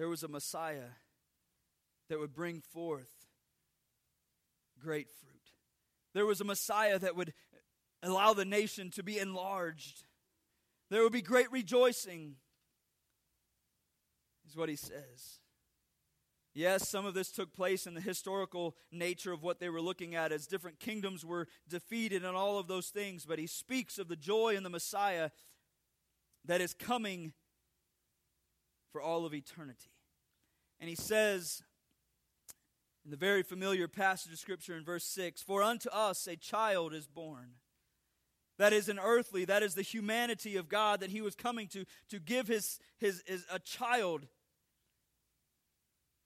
There 0.00 0.08
was 0.08 0.22
a 0.22 0.28
Messiah 0.28 0.92
that 2.08 2.18
would 2.18 2.32
bring 2.32 2.62
forth 2.62 3.10
great 4.82 5.10
fruit. 5.10 5.52
There 6.14 6.24
was 6.24 6.40
a 6.40 6.44
Messiah 6.44 6.98
that 6.98 7.16
would 7.16 7.34
allow 8.02 8.32
the 8.32 8.46
nation 8.46 8.90
to 8.92 9.02
be 9.02 9.18
enlarged. 9.18 10.04
There 10.88 11.02
would 11.02 11.12
be 11.12 11.20
great 11.20 11.52
rejoicing, 11.52 12.36
is 14.48 14.56
what 14.56 14.70
he 14.70 14.76
says. 14.76 15.40
Yes, 16.54 16.88
some 16.88 17.04
of 17.04 17.12
this 17.12 17.30
took 17.30 17.52
place 17.52 17.86
in 17.86 17.92
the 17.92 18.00
historical 18.00 18.76
nature 18.90 19.32
of 19.32 19.42
what 19.42 19.60
they 19.60 19.68
were 19.68 19.82
looking 19.82 20.14
at 20.14 20.32
as 20.32 20.46
different 20.46 20.80
kingdoms 20.80 21.26
were 21.26 21.46
defeated 21.68 22.24
and 22.24 22.34
all 22.34 22.58
of 22.58 22.68
those 22.68 22.88
things, 22.88 23.26
but 23.26 23.38
he 23.38 23.46
speaks 23.46 23.98
of 23.98 24.08
the 24.08 24.16
joy 24.16 24.54
in 24.56 24.62
the 24.62 24.70
Messiah 24.70 25.28
that 26.46 26.62
is 26.62 26.72
coming 26.72 27.34
for 28.92 29.00
all 29.00 29.24
of 29.24 29.34
eternity. 29.34 29.90
And 30.80 30.88
he 30.88 30.96
says 30.96 31.62
in 33.04 33.10
the 33.10 33.16
very 33.16 33.42
familiar 33.42 33.88
passage 33.88 34.32
of 34.32 34.38
Scripture 34.38 34.76
in 34.76 34.84
verse 34.84 35.04
6 35.04 35.42
For 35.42 35.62
unto 35.62 35.88
us 35.90 36.26
a 36.26 36.36
child 36.36 36.94
is 36.94 37.06
born. 37.06 37.52
That 38.58 38.72
is 38.74 38.90
an 38.90 38.98
earthly, 39.02 39.46
that 39.46 39.62
is 39.62 39.74
the 39.74 39.82
humanity 39.82 40.56
of 40.56 40.68
God 40.68 41.00
that 41.00 41.10
he 41.10 41.22
was 41.22 41.34
coming 41.34 41.66
to, 41.68 41.86
to 42.10 42.18
give 42.18 42.46
his, 42.46 42.78
his, 42.98 43.22
his 43.26 43.46
a 43.50 43.58
child. 43.58 44.26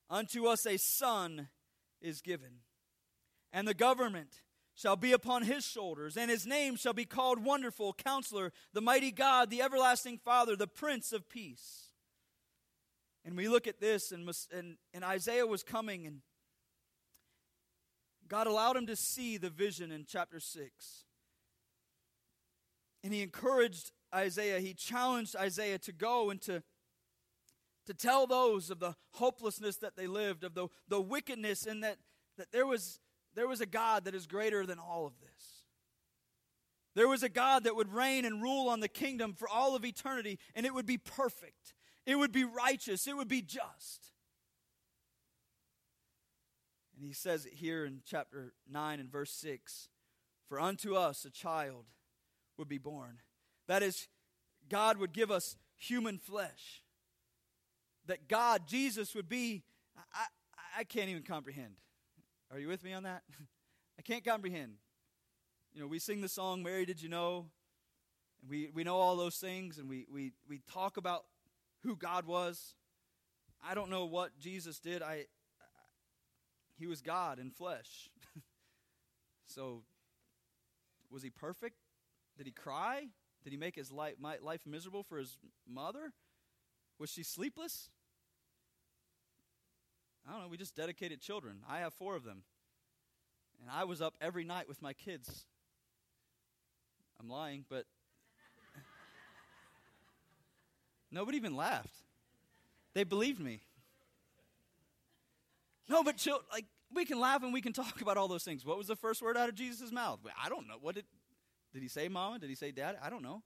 Unto 0.09 0.45
us 0.45 0.65
a 0.65 0.77
son 0.77 1.47
is 2.01 2.21
given. 2.21 2.59
And 3.53 3.65
the 3.65 3.73
government 3.73 4.41
shall 4.75 4.97
be 4.97 5.13
upon 5.13 5.43
his 5.43 5.63
shoulders, 5.65 6.17
and 6.17 6.29
his 6.29 6.45
name 6.45 6.75
shall 6.75 6.93
be 6.93 7.05
called 7.05 7.41
Wonderful, 7.41 7.93
Counselor, 7.93 8.51
the 8.73 8.81
Mighty 8.81 9.11
God, 9.11 9.49
the 9.49 9.61
Everlasting 9.61 10.17
Father, 10.17 10.57
the 10.57 10.67
Prince 10.67 11.13
of 11.13 11.29
Peace. 11.29 11.84
And 13.25 13.35
we 13.35 13.47
look 13.47 13.65
at 13.65 13.79
this, 13.79 14.11
and, 14.11 14.29
and, 14.55 14.77
and 14.93 15.03
Isaiah 15.03 15.47
was 15.47 15.63
coming, 15.63 16.05
and 16.05 16.21
God 18.27 18.45
allowed 18.45 18.77
him 18.77 18.85
to 18.85 18.95
see 18.95 19.37
the 19.37 19.49
vision 19.49 19.91
in 19.91 20.05
chapter 20.07 20.39
6. 20.39 21.05
And 23.03 23.13
he 23.13 23.23
encouraged 23.23 23.91
Isaiah, 24.13 24.59
he 24.59 24.73
challenged 24.73 25.35
Isaiah 25.35 25.79
to 25.79 25.91
go 25.91 26.29
and 26.29 26.39
to, 26.43 26.61
to 27.87 27.93
tell 27.95 28.27
those 28.27 28.69
of 28.69 28.79
the 28.79 28.95
hopelessness 29.13 29.77
that 29.77 29.95
they 29.95 30.07
lived, 30.07 30.43
of 30.43 30.53
the, 30.53 30.67
the 30.87 31.01
wickedness, 31.01 31.65
and 31.65 31.83
that, 31.83 31.97
that 32.37 32.51
there, 32.51 32.67
was, 32.67 32.99
there 33.33 33.47
was 33.47 33.59
a 33.59 33.65
God 33.65 34.05
that 34.05 34.13
is 34.13 34.27
greater 34.27 34.67
than 34.67 34.77
all 34.77 35.07
of 35.07 35.13
this. 35.19 35.63
There 36.95 37.07
was 37.07 37.23
a 37.23 37.29
God 37.29 37.65
that 37.65 37.75
would 37.75 37.91
reign 37.91 38.23
and 38.23 38.41
rule 38.41 38.69
on 38.69 38.79
the 38.79 38.87
kingdom 38.87 39.33
for 39.33 39.49
all 39.49 39.75
of 39.75 39.83
eternity, 39.83 40.39
and 40.55 40.65
it 40.65 40.73
would 40.73 40.85
be 40.85 40.97
perfect. 40.97 41.73
It 42.05 42.15
would 42.15 42.31
be 42.31 42.43
righteous. 42.43 43.07
It 43.07 43.17
would 43.17 43.27
be 43.27 43.41
just. 43.41 44.11
And 46.95 47.05
he 47.05 47.13
says 47.13 47.45
it 47.45 47.53
here 47.53 47.85
in 47.85 48.01
chapter 48.05 48.53
9 48.71 48.99
and 48.99 49.11
verse 49.11 49.31
6 49.31 49.89
For 50.47 50.59
unto 50.59 50.95
us 50.95 51.25
a 51.25 51.29
child 51.29 51.85
would 52.57 52.69
be 52.69 52.77
born. 52.77 53.19
That 53.67 53.83
is, 53.83 54.07
God 54.69 54.97
would 54.97 55.13
give 55.13 55.31
us 55.31 55.57
human 55.75 56.19
flesh. 56.19 56.83
That 58.05 58.27
God, 58.27 58.67
Jesus, 58.67 59.15
would 59.15 59.27
be, 59.27 59.63
I, 60.13 60.25
I, 60.79 60.83
can't 60.83 61.09
even 61.09 61.23
comprehend. 61.23 61.73
Are 62.51 62.59
you 62.59 62.67
with 62.67 62.83
me 62.83 62.93
on 62.93 63.03
that? 63.03 63.23
I 63.99 64.03
can't 64.03 64.23
comprehend. 64.23 64.73
You 65.73 65.81
know, 65.81 65.87
we 65.87 65.99
sing 65.99 66.21
the 66.21 66.29
song, 66.29 66.61
Mary, 66.61 66.85
Did 66.85 67.01
You 67.01 67.09
Know? 67.09 67.47
And 68.41 68.49
we, 68.49 68.69
we 68.73 68.83
know 68.83 68.97
all 68.97 69.15
those 69.15 69.37
things, 69.37 69.79
and 69.79 69.89
we, 69.89 70.05
we, 70.09 70.33
we 70.47 70.61
talk 70.71 70.97
about 70.97 71.25
who 71.85 71.95
God 71.95 72.25
was. 72.25 72.75
I 73.63 73.75
don't 73.75 73.89
know 73.89 74.05
what 74.05 74.37
Jesus 74.39 74.79
did. 74.79 75.01
I, 75.01 75.13
I 75.13 75.25
he 76.77 76.87
was 76.87 77.01
God 77.01 77.39
in 77.39 77.51
flesh. 77.51 78.09
so 79.45 79.83
was 81.09 81.23
he 81.23 81.29
perfect? 81.29 81.77
Did 82.37 82.47
he 82.47 82.51
cry? 82.51 83.07
Did 83.43 83.51
he 83.51 83.57
make 83.57 83.75
his 83.75 83.91
life, 83.91 84.15
life 84.19 84.61
miserable 84.65 85.03
for 85.03 85.17
his 85.17 85.37
mother? 85.67 86.11
Was 86.99 87.09
she 87.09 87.23
sleepless? 87.23 87.89
I 90.27 90.31
don't 90.31 90.41
know. 90.41 90.47
We 90.47 90.57
just 90.57 90.75
dedicated 90.75 91.21
children. 91.21 91.59
I 91.69 91.79
have 91.79 91.93
four 91.93 92.15
of 92.15 92.23
them. 92.23 92.43
And 93.61 93.69
I 93.69 93.83
was 93.83 94.01
up 94.01 94.15
every 94.19 94.43
night 94.43 94.67
with 94.67 94.81
my 94.81 94.93
kids. 94.93 95.45
I'm 97.19 97.29
lying, 97.29 97.65
but 97.69 97.85
Nobody 101.15 101.37
even 101.37 101.55
laughed. 101.55 101.95
They 102.93 103.05
believed 103.05 103.39
me. 103.39 103.61
No, 105.87 106.03
but 106.03 106.17
chill, 106.17 106.41
like 106.51 106.65
we 106.93 107.05
can 107.05 107.21
laugh 107.21 107.41
and 107.41 107.53
we 107.53 107.61
can 107.61 107.71
talk 107.71 108.01
about 108.01 108.17
all 108.17 108.27
those 108.27 108.43
things. 108.43 108.65
What 108.65 108.77
was 108.77 108.87
the 108.87 108.97
first 108.97 109.21
word 109.21 109.37
out 109.37 109.47
of 109.47 109.55
Jesus' 109.55 109.93
mouth? 109.93 110.19
I 110.43 110.49
don't 110.49 110.67
know. 110.67 110.75
What 110.81 110.95
did 110.95 111.05
did 111.73 111.81
he 111.81 111.87
say, 111.87 112.09
Mama? 112.09 112.39
Did 112.39 112.49
he 112.49 112.55
say, 112.55 112.71
Dad? 112.71 112.97
I 113.01 113.09
don't 113.09 113.23
know. 113.23 113.43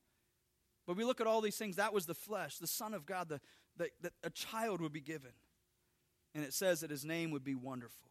But 0.88 0.98
we 0.98 1.04
look 1.04 1.22
at 1.22 1.28
all 1.28 1.42
these 1.42 1.58
things. 1.58 1.76
That 1.76 1.94
was 1.94 2.08
the 2.08 2.16
flesh, 2.16 2.58
the 2.58 2.68
Son 2.68 2.96
of 2.96 3.06
God, 3.06 3.30
the, 3.30 3.40
the, 3.78 3.90
that 4.02 4.14
a 4.24 4.32
child 4.32 4.82
would 4.82 4.94
be 4.94 5.02
given. 5.02 5.32
And 6.34 6.44
it 6.44 6.54
says 6.54 6.82
that 6.82 6.90
his 6.90 7.06
name 7.06 7.30
would 7.32 7.44
be 7.44 7.56
wonderful. 7.56 8.10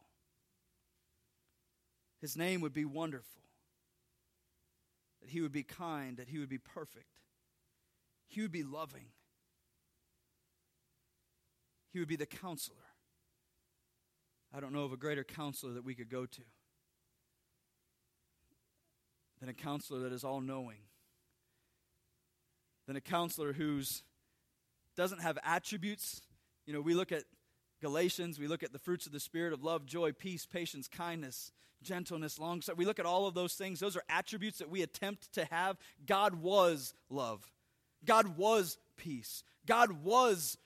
His 2.21 2.37
name 2.37 2.61
would 2.61 2.73
be 2.73 2.85
wonderful. 2.85 3.43
That 5.21 5.31
he 5.31 5.41
would 5.41 5.53
be 5.53 5.65
kind, 5.65 6.17
that 6.17 6.29
he 6.29 6.39
would 6.39 6.49
be 6.49 6.59
perfect. 6.59 7.21
He 8.29 8.43
would 8.43 8.53
be 8.53 8.63
loving. 8.63 9.07
He 11.93 11.99
would 11.99 12.09
be 12.09 12.17
the 12.17 12.27
counselor. 12.27 12.77
I 14.55 14.61
don't 14.61 14.73
know 14.73 14.85
of 14.85 14.93
a 14.93 14.97
greater 14.97 15.25
counselor 15.25 15.75
that 15.75 15.85
we 15.85 15.95
could 15.95 16.11
go 16.11 16.27
to 16.27 16.43
than 19.41 19.49
a 19.49 19.55
counselor 19.55 20.01
that 20.01 20.13
is 20.13 20.25
all 20.25 20.41
knowing, 20.41 20.79
than 22.87 22.97
a 22.97 23.01
counselor 23.01 23.53
whose 23.53 24.03
doesn't 24.97 25.21
have 25.21 25.39
attributes. 25.45 26.23
You 26.67 26.73
know, 26.73 26.81
we 26.81 26.95
look 26.95 27.13
at 27.13 27.23
Galatians, 27.81 28.41
we 28.41 28.49
look 28.49 28.65
at 28.65 28.73
the 28.73 28.79
fruits 28.79 29.07
of 29.07 29.13
the 29.13 29.21
Spirit 29.21 29.53
of 29.53 29.63
love, 29.63 29.87
joy, 29.87 30.11
peace, 30.13 30.45
patience, 30.45 30.89
kindness, 30.89 31.53
gentleness, 31.83 32.39
long 32.39 32.61
suffering. 32.61 32.79
We 32.79 32.85
look 32.85 32.99
at 32.99 33.07
all 33.07 33.27
of 33.27 33.35
those 33.35 33.55
things. 33.55 33.79
Those 33.79 33.97
are 33.97 34.03
attributes 34.09 34.59
that 34.59 34.71
we 34.71 34.83
attempt 34.83 35.33
to 35.35 35.45
have. 35.45 35.77
God 36.05 36.35
was 36.35 36.95
love. 37.09 37.49
God 38.05 38.37
was 38.37 38.77
peace. 38.97 39.45
God 39.67 40.03
was 40.03 40.59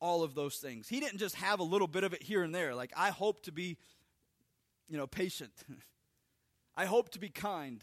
all 0.00 0.22
of 0.22 0.34
those 0.34 0.56
things. 0.56 0.88
He 0.88 1.00
didn't 1.00 1.18
just 1.18 1.36
have 1.36 1.60
a 1.60 1.64
little 1.64 1.88
bit 1.88 2.04
of 2.04 2.12
it 2.12 2.22
here 2.22 2.42
and 2.42 2.54
there. 2.54 2.74
Like, 2.74 2.92
I 2.96 3.10
hope 3.10 3.42
to 3.44 3.52
be, 3.52 3.76
you 4.88 4.96
know, 4.96 5.06
patient. 5.06 5.52
I 6.76 6.86
hope 6.86 7.10
to 7.10 7.18
be 7.18 7.28
kind. 7.28 7.82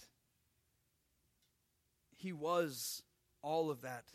He 2.16 2.34
was 2.34 3.04
all 3.42 3.70
of 3.70 3.82
that. 3.82 4.06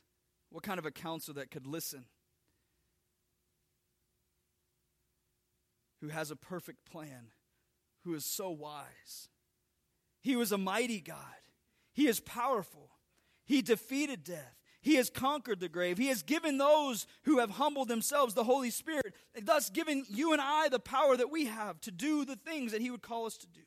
What 0.51 0.65
kind 0.65 0.79
of 0.79 0.87
a 0.87 0.91
counselor 0.91 1.37
that 1.41 1.51
could 1.51 1.67
listen? 1.67 2.05
Who 6.01 6.09
has 6.09 6.31
a 6.33 6.37
perfect 6.37 6.85
plan? 6.85 7.29
Who 8.05 8.15
is 8.15 8.25
so 8.25 8.51
wise? 8.51 9.29
He 10.21 10.35
was 10.35 10.51
a 10.51 10.59
mighty 10.59 11.01
God. 11.01 11.17
He 11.93 12.09
is 12.09 12.19
powerful. 12.19 12.91
He 13.45 13.63
defeated 13.63 14.25
death. 14.25 14.62
He 14.83 14.97
has 14.97 15.11
conquered 15.11 15.61
the 15.61 15.69
grave. 15.69 15.97
He 15.97 16.09
has 16.09 16.23
given 16.23 16.59
those 16.59 17.07
who 17.23 17.39
have 17.39 17.51
humbled 17.51 17.89
themselves 17.89 18.35
the 18.35 18.45
Holy 18.45 18.71
Spirit, 18.71 19.15
thus 19.41 19.71
giving 19.71 20.05
you 20.09 20.33
and 20.33 20.43
I 20.43 20.69
the 20.69 20.81
power 20.81 21.17
that 21.17 21.31
we 21.31 21.47
have 21.47 21.81
to 21.83 21.93
do 21.93 22.25
the 22.25 22.37
things 22.37 22.73
that 22.73 22.81
He 22.81 22.91
would 22.91 23.03
call 23.03 23.27
us 23.27 23.37
to 23.39 23.47
do. 23.47 23.61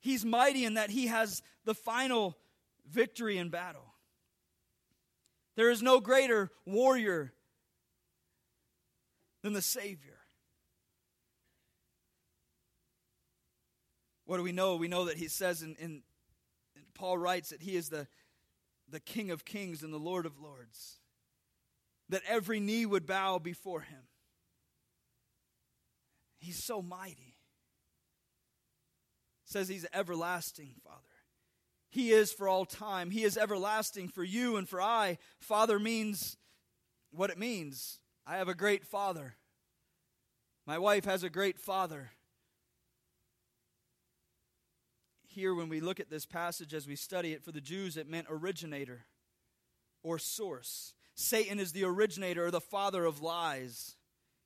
He's 0.00 0.24
mighty 0.24 0.64
in 0.64 0.74
that 0.74 0.90
He 0.90 1.06
has 1.06 1.42
the 1.64 1.74
final 1.74 2.36
victory 2.86 3.38
in 3.38 3.48
battle. 3.48 3.94
There 5.56 5.70
is 5.70 5.82
no 5.82 6.00
greater 6.00 6.50
warrior 6.66 7.32
than 9.42 9.54
the 9.54 9.62
Savior. 9.62 10.18
What 14.24 14.36
do 14.38 14.42
we 14.42 14.52
know? 14.52 14.76
We 14.76 14.88
know 14.88 15.06
that 15.06 15.16
he 15.16 15.28
says, 15.28 15.62
in, 15.62 16.02
Paul 16.94 17.18
writes 17.18 17.50
that 17.50 17.60
he 17.60 17.76
is 17.76 17.90
the, 17.90 18.06
the 18.92 19.00
King 19.00 19.30
of 19.30 19.44
kings 19.44 19.82
and 19.82 19.92
the 19.92 19.98
Lord 19.98 20.26
of 20.26 20.38
lords, 20.38 20.98
that 22.08 22.22
every 22.28 22.60
knee 22.60 22.86
would 22.86 23.06
bow 23.06 23.38
before 23.38 23.80
him. 23.80 24.02
He's 26.38 26.62
so 26.62 26.82
mighty. 26.82 27.38
says 29.44 29.68
he's 29.68 29.86
everlasting, 29.92 30.74
Father. 30.84 30.98
He 31.90 32.10
is 32.10 32.32
for 32.32 32.48
all 32.48 32.64
time. 32.64 33.10
He 33.10 33.22
is 33.22 33.36
everlasting 33.36 34.08
for 34.08 34.24
you 34.24 34.56
and 34.56 34.68
for 34.68 34.80
I. 34.80 35.18
Father 35.40 35.78
means 35.78 36.38
what 37.10 37.30
it 37.30 37.38
means. 37.38 38.00
I 38.26 38.36
have 38.36 38.48
a 38.48 38.54
great 38.54 38.86
father. 38.86 39.36
My 40.66 40.78
wife 40.78 41.04
has 41.04 41.22
a 41.22 41.30
great 41.30 41.58
father. 41.58 42.12
Here, 45.34 45.54
when 45.54 45.68
we 45.68 45.80
look 45.80 45.98
at 45.98 46.10
this 46.10 46.26
passage 46.26 46.74
as 46.74 46.86
we 46.86 46.94
study 46.94 47.32
it, 47.32 47.42
for 47.42 47.52
the 47.52 47.60
Jews, 47.60 47.96
it 47.96 48.08
meant 48.08 48.26
originator 48.28 49.06
or 50.02 50.18
source. 50.18 50.92
Satan 51.14 51.58
is 51.58 51.72
the 51.72 51.84
originator 51.84 52.46
or 52.46 52.50
the 52.50 52.60
father 52.60 53.06
of 53.06 53.22
lies. 53.22 53.96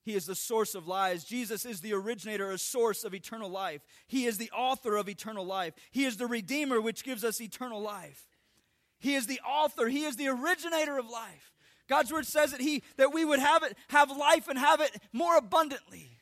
He 0.05 0.15
is 0.15 0.27
the 0.27 0.37
source 0.37 0.77
of 0.77 0.87
lies. 0.87 1.25
Jesus 1.25 1.65
is 1.65 1.81
the 1.81 1.93
originator 1.93 2.53
or 2.53 2.57
source 2.59 3.03
of 3.03 3.15
eternal 3.15 3.51
life. 3.51 3.81
He 4.07 4.27
is 4.27 4.39
the 4.39 4.51
author 4.53 4.95
of 4.95 5.09
eternal 5.09 5.45
life. 5.45 5.75
He 5.91 6.05
is 6.05 6.17
the 6.17 6.29
Redeemer, 6.29 6.81
which 6.81 7.03
gives 7.03 7.25
us 7.25 7.41
eternal 7.41 7.81
life. 7.81 8.29
He 9.01 9.17
is 9.17 9.27
the 9.27 9.41
author. 9.41 9.89
He 9.89 10.05
is 10.05 10.15
the 10.15 10.29
originator 10.29 10.99
of 10.99 11.11
life. 11.11 11.53
God's 11.89 12.13
word 12.13 12.27
says 12.27 12.53
that 12.53 12.61
he 12.61 12.85
that 12.97 13.13
we 13.13 13.25
would 13.25 13.41
have 13.41 13.65
it, 13.65 13.77
have 13.89 14.17
life 14.17 14.47
and 14.47 14.59
have 14.59 14.81
it 14.81 14.97
more 15.13 15.37
abundantly. 15.37 16.16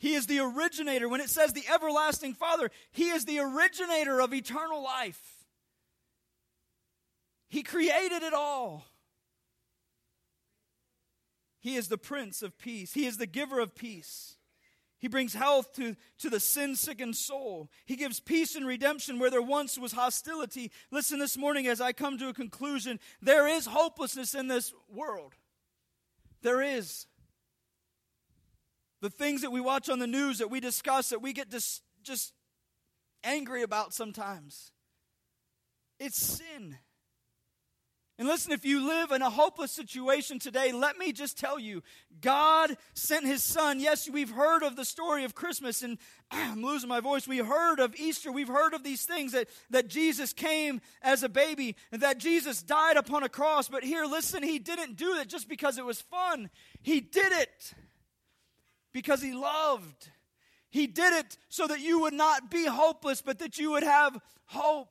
He 0.00 0.14
is 0.14 0.26
the 0.26 0.40
originator. 0.40 1.08
When 1.08 1.20
it 1.20 1.30
says 1.30 1.52
the 1.52 1.68
everlasting 1.72 2.34
Father, 2.34 2.70
He 2.90 3.10
is 3.10 3.26
the 3.26 3.38
originator 3.38 4.20
of 4.20 4.34
eternal 4.34 4.82
life. 4.82 5.20
He 7.48 7.62
created 7.62 8.22
it 8.22 8.32
all. 8.32 8.86
He 11.60 11.76
is 11.76 11.88
the 11.88 11.98
Prince 11.98 12.42
of 12.42 12.58
Peace. 12.58 12.94
He 12.94 13.04
is 13.04 13.18
the 13.18 13.26
giver 13.26 13.60
of 13.60 13.74
peace. 13.74 14.36
He 15.00 15.08
brings 15.08 15.34
health 15.34 15.74
to, 15.74 15.96
to 16.20 16.30
the 16.30 16.40
sin 16.40 16.76
sickened 16.76 17.16
soul. 17.16 17.70
He 17.84 17.96
gives 17.96 18.20
peace 18.20 18.56
and 18.56 18.66
redemption 18.66 19.18
where 19.18 19.30
there 19.30 19.42
once 19.42 19.78
was 19.78 19.92
hostility. 19.92 20.70
Listen 20.90 21.18
this 21.18 21.36
morning 21.36 21.66
as 21.66 21.80
I 21.80 21.92
come 21.92 22.16
to 22.18 22.28
a 22.28 22.34
conclusion 22.34 23.00
there 23.20 23.46
is 23.46 23.66
hopelessness 23.66 24.34
in 24.34 24.48
this 24.48 24.72
world. 24.88 25.34
There 26.42 26.62
is. 26.62 27.06
The 29.00 29.10
things 29.10 29.42
that 29.42 29.50
we 29.50 29.60
watch 29.60 29.88
on 29.88 29.98
the 29.98 30.06
news, 30.06 30.38
that 30.38 30.50
we 30.50 30.60
discuss, 30.60 31.08
that 31.10 31.22
we 31.22 31.32
get 31.32 31.50
dis- 31.50 31.80
just 32.02 32.32
angry 33.24 33.62
about 33.62 33.94
sometimes, 33.94 34.72
it's 35.98 36.20
sin. 36.20 36.76
And 38.20 38.28
listen, 38.28 38.52
if 38.52 38.66
you 38.66 38.86
live 38.86 39.12
in 39.12 39.22
a 39.22 39.30
hopeless 39.30 39.72
situation 39.72 40.38
today, 40.38 40.72
let 40.72 40.98
me 40.98 41.10
just 41.10 41.38
tell 41.38 41.58
you 41.58 41.82
God 42.20 42.76
sent 42.92 43.24
his 43.24 43.42
son. 43.42 43.80
Yes, 43.80 44.10
we've 44.10 44.28
heard 44.28 44.62
of 44.62 44.76
the 44.76 44.84
story 44.84 45.24
of 45.24 45.34
Christmas, 45.34 45.82
and 45.82 45.96
I'm 46.30 46.62
losing 46.62 46.90
my 46.90 47.00
voice. 47.00 47.26
We 47.26 47.38
heard 47.38 47.80
of 47.80 47.96
Easter. 47.96 48.30
We've 48.30 48.46
heard 48.46 48.74
of 48.74 48.84
these 48.84 49.06
things 49.06 49.32
that, 49.32 49.48
that 49.70 49.88
Jesus 49.88 50.34
came 50.34 50.82
as 51.00 51.22
a 51.22 51.30
baby 51.30 51.76
and 51.92 52.02
that 52.02 52.18
Jesus 52.18 52.62
died 52.62 52.98
upon 52.98 53.22
a 53.22 53.30
cross. 53.30 53.70
But 53.70 53.84
here, 53.84 54.04
listen, 54.04 54.42
he 54.42 54.58
didn't 54.58 54.96
do 54.96 55.16
it 55.16 55.28
just 55.30 55.48
because 55.48 55.78
it 55.78 55.86
was 55.86 56.02
fun, 56.02 56.50
he 56.82 57.00
did 57.00 57.32
it 57.32 57.72
because 58.92 59.22
he 59.22 59.32
loved. 59.32 60.10
He 60.70 60.86
did 60.86 61.12
it 61.12 61.36
so 61.48 61.66
that 61.66 61.80
you 61.80 62.00
would 62.00 62.14
not 62.14 62.50
be 62.50 62.66
hopeless, 62.66 63.22
but 63.22 63.38
that 63.40 63.58
you 63.58 63.72
would 63.72 63.82
have 63.82 64.16
hope. 64.46 64.88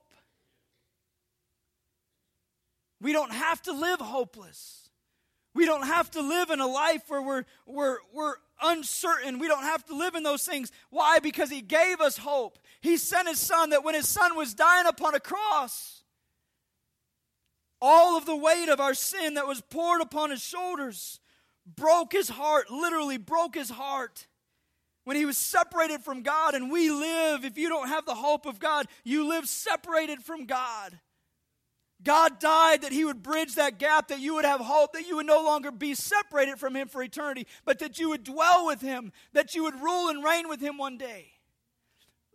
We 3.02 3.14
don't 3.14 3.32
have 3.32 3.62
to 3.64 3.72
live 3.72 4.00
hopeless. 4.00 4.90
We 5.56 5.66
don't 5.66 5.86
have 5.86 6.12
to 6.12 6.22
live 6.22 6.50
in 6.50 6.60
a 6.60 6.68
life 6.68 7.04
where 7.08 7.22
we're, 7.22 7.44
we're, 7.66 7.98
we're 8.14 8.36
uncertain. 8.62 9.40
We 9.40 9.48
don't 9.48 9.64
have 9.64 9.86
to 9.86 9.96
live 9.96 10.16
in 10.16 10.24
those 10.24 10.44
things. 10.44 10.72
Why? 10.90 11.20
Because 11.20 11.50
He 11.50 11.62
gave 11.62 12.02
us 12.02 12.18
hope. 12.18 12.60
He 12.82 12.98
sent 12.98 13.28
His 13.28 13.40
Son 13.40 13.72
that 13.72 13.84
when 13.84 13.96
His 13.96 14.08
Son 14.08 14.36
was 14.36 14.54
dying 14.54 14.86
upon 14.86 15.16
a 15.16 15.20
cross, 15.20 16.04
all 17.82 18.18
of 18.18 18.26
the 18.26 18.36
weight 18.36 18.68
of 18.68 18.80
our 18.80 18.94
sin 18.94 19.36
that 19.36 19.48
was 19.48 19.62
poured 19.62 20.02
upon 20.02 20.30
His 20.30 20.44
shoulders 20.44 21.20
broke 21.76 22.14
His 22.14 22.30
heart, 22.30 22.70
literally 22.70 23.18
broke 23.18 23.56
His 23.56 23.70
heart. 23.70 24.28
When 25.06 25.16
he 25.18 25.26
was 25.26 25.38
separated 25.38 26.04
from 26.04 26.22
God, 26.22 26.54
and 26.54 26.72
we 26.72 26.92
live, 26.92 27.44
if 27.44 27.58
you 27.58 27.68
don't 27.68 27.88
have 27.88 28.06
the 28.06 28.14
hope 28.14 28.46
of 28.46 28.60
God, 28.60 28.86
you 29.04 29.28
live 29.28 29.48
separated 29.48 30.22
from 30.22 30.46
God. 30.46 31.00
God 32.04 32.40
died 32.40 32.84
that 32.84 32.92
He 32.92 33.06
would 33.06 33.24
bridge 33.24 33.56
that 33.56 33.80
gap, 33.80 34.10
that 34.10 34.20
you 34.20 34.36
would 34.36 34.46
have 34.46 34.62
hope, 34.62 34.94
that 34.94 35.08
you 35.08 35.16
would 35.16 35.26
no 35.26 35.44
longer 35.44 35.72
be 35.72 35.96
separated 35.96 36.60
from 36.60 36.76
Him 36.76 36.88
for 36.88 37.02
eternity, 37.02 37.48
but 37.66 37.80
that 37.80 38.00
you 38.00 38.10
would 38.10 38.24
dwell 38.24 38.66
with 38.66 38.82
Him, 38.82 39.12
that 39.34 39.56
you 39.56 39.64
would 39.64 39.82
rule 39.82 40.10
and 40.10 40.24
reign 40.24 40.48
with 40.48 40.62
Him 40.62 40.78
one 40.78 40.98
day. 40.98 41.32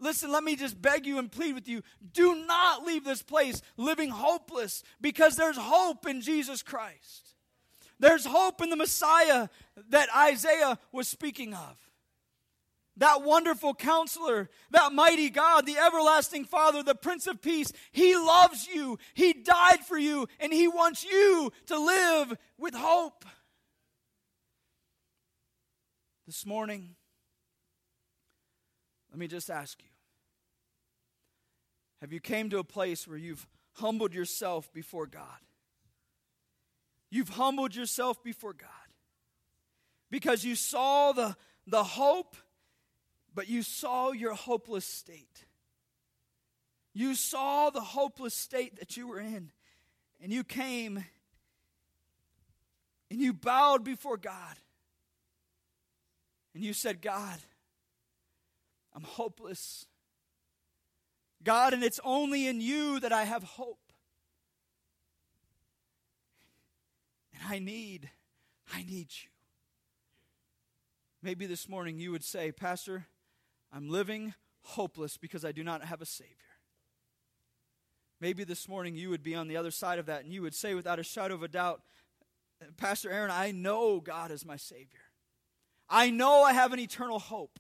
Listen, 0.01 0.33
let 0.33 0.43
me 0.43 0.57
just 0.57 0.81
beg 0.81 1.07
you 1.07 1.19
and 1.19 1.31
plead 1.31 1.55
with 1.55 1.69
you 1.69 1.83
do 2.13 2.45
not 2.47 2.85
leave 2.85 3.05
this 3.05 3.23
place 3.23 3.63
living 3.77 4.11
hopeless 4.11 4.83
because 5.01 5.37
there's 5.37 5.57
hope 5.57 6.07
in 6.07 6.21
Jesus 6.21 6.63
Christ. 6.63 7.34
There's 8.01 8.27
hope 8.27 8.61
in 8.61 8.71
the 8.71 8.77
Messiah 8.77 9.49
that 9.91 10.09
Isaiah 10.15 10.79
was 10.93 11.09
speaking 11.09 11.55
of 11.55 11.85
that 12.99 13.23
wonderful 13.23 13.75
counselor, 13.75 14.49
that 14.71 14.93
mighty 14.93 15.31
God, 15.31 15.67
the 15.67 15.79
everlasting 15.79 16.45
Father, 16.45 16.83
the 16.83 16.95
Prince 16.95 17.27
of 17.27 17.43
Peace. 17.43 17.73
He 17.91 18.17
loves 18.17 18.69
you. 18.73 18.99
He 19.15 19.33
died 19.33 19.81
for 19.81 19.99
you, 19.99 20.29
and 20.39 20.53
He 20.53 20.69
wants 20.69 21.05
you 21.05 21.53
to 21.67 21.79
live 21.79 22.35
with 22.59 22.75
hope. 22.75 23.25
This 26.27 26.47
morning, 26.47 26.95
let 29.11 29.19
me 29.19 29.27
just 29.27 29.51
ask 29.51 29.83
you 29.83 29.91
Have 32.01 32.13
you 32.13 32.21
came 32.21 32.49
to 32.51 32.59
a 32.59 32.65
place 32.65 33.07
where 33.07 33.19
you've 33.19 33.47
humbled 33.75 34.15
yourself 34.15 34.73
before 34.73 35.07
God? 35.07 35.41
You've 37.15 37.29
humbled 37.29 37.77
yourself 37.77 38.25
before 38.25 38.55
God 38.55 38.69
because 40.11 40.45
you 40.45 40.57
saw 40.57 41.13
the, 41.13 41.37
the 41.65 41.85
hope 41.85 42.35
but 43.33 43.49
you 43.49 43.63
saw 43.63 44.11
your 44.11 44.35
hopeless 44.35 44.85
state. 44.85 45.45
You 46.93 47.15
saw 47.15 47.71
the 47.71 47.81
hopeless 47.81 48.35
state 48.35 48.81
that 48.81 48.97
you 48.97 49.07
were 49.07 49.21
in, 49.21 49.53
and 50.21 50.33
you 50.33 50.43
came 50.43 51.05
and 53.13 53.21
you 53.21 53.33
bowed 53.33 53.85
before 53.85 54.17
God. 54.17 54.57
And 56.53 56.65
you 56.65 56.73
said, 56.73 57.01
God, 57.01 57.39
I'm 58.93 59.05
hopeless. 59.05 59.87
God, 61.45 61.75
and 61.75 61.85
it's 61.85 62.01
only 62.03 62.49
in 62.49 62.61
you 62.61 62.99
that 62.99 63.13
I 63.13 63.23
have 63.23 63.45
hope. 63.45 63.84
I 67.47 67.59
need, 67.59 68.11
I 68.73 68.83
need 68.83 69.09
you. 69.11 69.29
Maybe 71.23 71.47
this 71.47 71.69
morning 71.69 71.99
you 71.99 72.11
would 72.13 72.25
say, 72.25 72.53
Pastor, 72.53 73.07
I'm 73.73 73.89
living 73.89 74.35
hopeless 74.63 75.17
because 75.17 75.45
I 75.45 75.53
do 75.53 75.63
not 75.63 75.85
have 75.85 76.01
a 76.01 76.07
Savior. 76.07 76.35
Maybe 78.21 78.45
this 78.45 78.69
morning 78.69 78.95
you 78.95 79.11
would 79.11 79.23
be 79.23 79.35
on 79.35 79.49
the 79.49 79.57
other 79.57 79.71
side 79.71 79.99
of 79.99 80.07
that 80.07 80.25
and 80.25 80.33
you 80.33 80.43
would 80.43 80.55
say 80.55 80.75
without 80.75 80.99
a 80.99 81.03
shadow 81.03 81.35
of 81.35 81.43
a 81.43 81.49
doubt, 81.49 81.83
Pastor 82.77 83.11
Aaron, 83.11 83.31
I 83.31 83.51
know 83.51 84.01
God 84.01 84.31
is 84.31 84.45
my 84.45 84.57
Savior. 84.57 85.01
I 85.89 86.11
know 86.11 86.43
I 86.43 86.53
have 86.53 86.73
an 86.73 86.79
eternal 86.79 87.19
hope. 87.19 87.59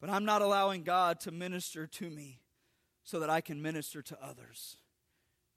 But 0.00 0.10
I'm 0.10 0.24
not 0.24 0.42
allowing 0.42 0.82
God 0.82 1.20
to 1.20 1.30
minister 1.30 1.86
to 1.86 2.10
me 2.10 2.40
so 3.04 3.20
that 3.20 3.30
I 3.30 3.40
can 3.40 3.62
minister 3.62 4.02
to 4.02 4.18
others, 4.22 4.76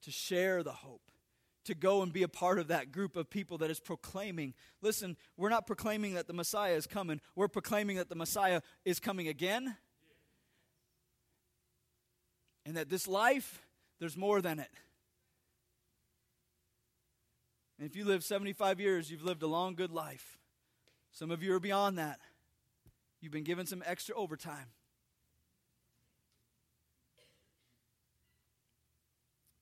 to 0.04 0.12
share 0.12 0.64
the 0.64 0.72
hope, 0.72 1.12
to 1.68 1.76
go 1.76 2.02
and 2.02 2.12
be 2.12 2.24
a 2.24 2.28
part 2.28 2.60
of 2.60 2.70
that 2.70 2.92
group 2.92 3.16
of 3.16 3.30
people 3.30 3.60
that 3.60 3.70
is 3.70 3.80
proclaiming. 3.80 4.54
Listen, 4.82 5.16
we're 5.38 5.50
not 5.50 5.68
proclaiming 5.68 6.16
that 6.16 6.28
the 6.28 6.34
Messiah 6.34 6.74
is 6.74 6.88
coming, 6.88 7.22
we're 7.36 7.48
proclaiming 7.48 7.98
that 7.98 8.10
the 8.10 8.16
Messiah 8.16 8.62
is 8.84 9.00
coming 9.00 9.28
again. 9.28 9.78
And 12.66 12.76
that 12.76 12.90
this 12.90 13.08
life, 13.08 13.66
there's 14.00 14.18
more 14.18 14.42
than 14.42 14.60
it. 14.60 14.70
And 17.80 17.88
if 17.88 17.96
you 17.96 18.04
live 18.04 18.24
75 18.24 18.82
years, 18.82 19.10
you've 19.10 19.24
lived 19.24 19.44
a 19.44 19.48
long, 19.48 19.76
good 19.76 19.92
life. 19.92 20.38
Some 21.12 21.32
of 21.32 21.42
you 21.42 21.54
are 21.54 21.60
beyond 21.60 21.98
that. 21.98 22.20
You've 23.22 23.32
been 23.32 23.44
given 23.44 23.66
some 23.66 23.84
extra 23.86 24.16
overtime. 24.16 24.68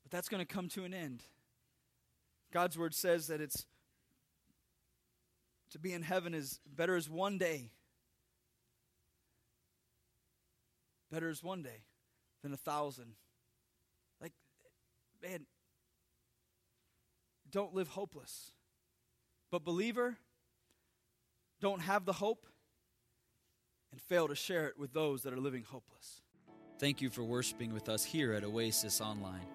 But 0.03 0.11
that's 0.11 0.29
going 0.29 0.45
to 0.45 0.51
come 0.51 0.67
to 0.69 0.83
an 0.83 0.93
end. 0.93 1.23
God's 2.55 2.77
word 2.77 2.93
says 2.93 3.27
that 3.27 3.41
it's 3.41 3.65
to 5.71 5.77
be 5.77 5.91
in 5.91 6.01
heaven 6.01 6.33
is 6.33 6.61
better 6.65 6.95
as 6.95 7.09
one 7.09 7.37
day. 7.37 7.69
Better 11.11 11.27
as 11.27 11.43
one 11.43 11.63
day 11.63 11.83
than 12.43 12.53
a 12.53 12.57
thousand. 12.57 13.15
Like, 14.21 14.31
man, 15.21 15.47
don't 17.51 17.73
live 17.73 17.89
hopeless. 17.89 18.53
But, 19.51 19.65
believer, 19.65 20.15
don't 21.59 21.81
have 21.81 22.05
the 22.05 22.13
hope 22.13 22.45
and 23.91 23.99
fail 23.99 24.29
to 24.29 24.35
share 24.35 24.67
it 24.67 24.79
with 24.79 24.93
those 24.93 25.23
that 25.23 25.33
are 25.33 25.41
living 25.41 25.65
hopeless. 25.69 26.21
Thank 26.79 27.01
you 27.01 27.09
for 27.09 27.25
worshiping 27.25 27.73
with 27.73 27.89
us 27.89 28.05
here 28.05 28.31
at 28.31 28.45
Oasis 28.45 29.01
Online. 29.01 29.54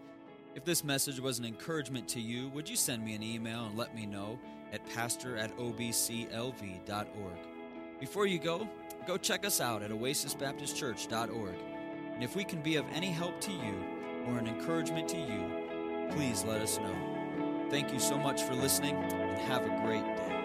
If 0.54 0.64
this 0.64 0.82
message 0.82 1.20
was 1.20 1.38
an 1.38 1.44
encouragement 1.44 2.08
to 2.08 2.20
you, 2.20 2.48
would 2.50 2.68
you 2.68 2.74
send 2.74 3.04
me 3.04 3.14
an 3.14 3.22
email 3.22 3.66
and 3.66 3.78
let 3.78 3.94
me 3.94 4.04
know 4.04 4.38
at 4.72 4.84
pastor 4.94 5.36
at 5.36 5.56
obclv.org? 5.56 7.38
Before 8.00 8.26
you 8.26 8.38
go, 8.38 8.68
go 9.06 9.16
check 9.16 9.46
us 9.46 9.60
out 9.60 9.82
at 9.82 9.90
oasisbaptistchurch.org. 9.90 11.54
And 12.14 12.24
if 12.24 12.34
we 12.34 12.44
can 12.44 12.60
be 12.62 12.76
of 12.76 12.84
any 12.92 13.10
help 13.10 13.40
to 13.42 13.52
you 13.52 13.84
or 14.26 14.38
an 14.38 14.48
encouragement 14.48 15.08
to 15.10 15.18
you, 15.18 16.08
please 16.10 16.44
let 16.44 16.60
us 16.60 16.78
know. 16.78 17.66
Thank 17.70 17.92
you 17.92 18.00
so 18.00 18.18
much 18.18 18.42
for 18.42 18.54
listening 18.54 18.96
and 18.96 19.38
have 19.42 19.62
a 19.62 19.86
great 19.86 20.04
day. 20.16 20.39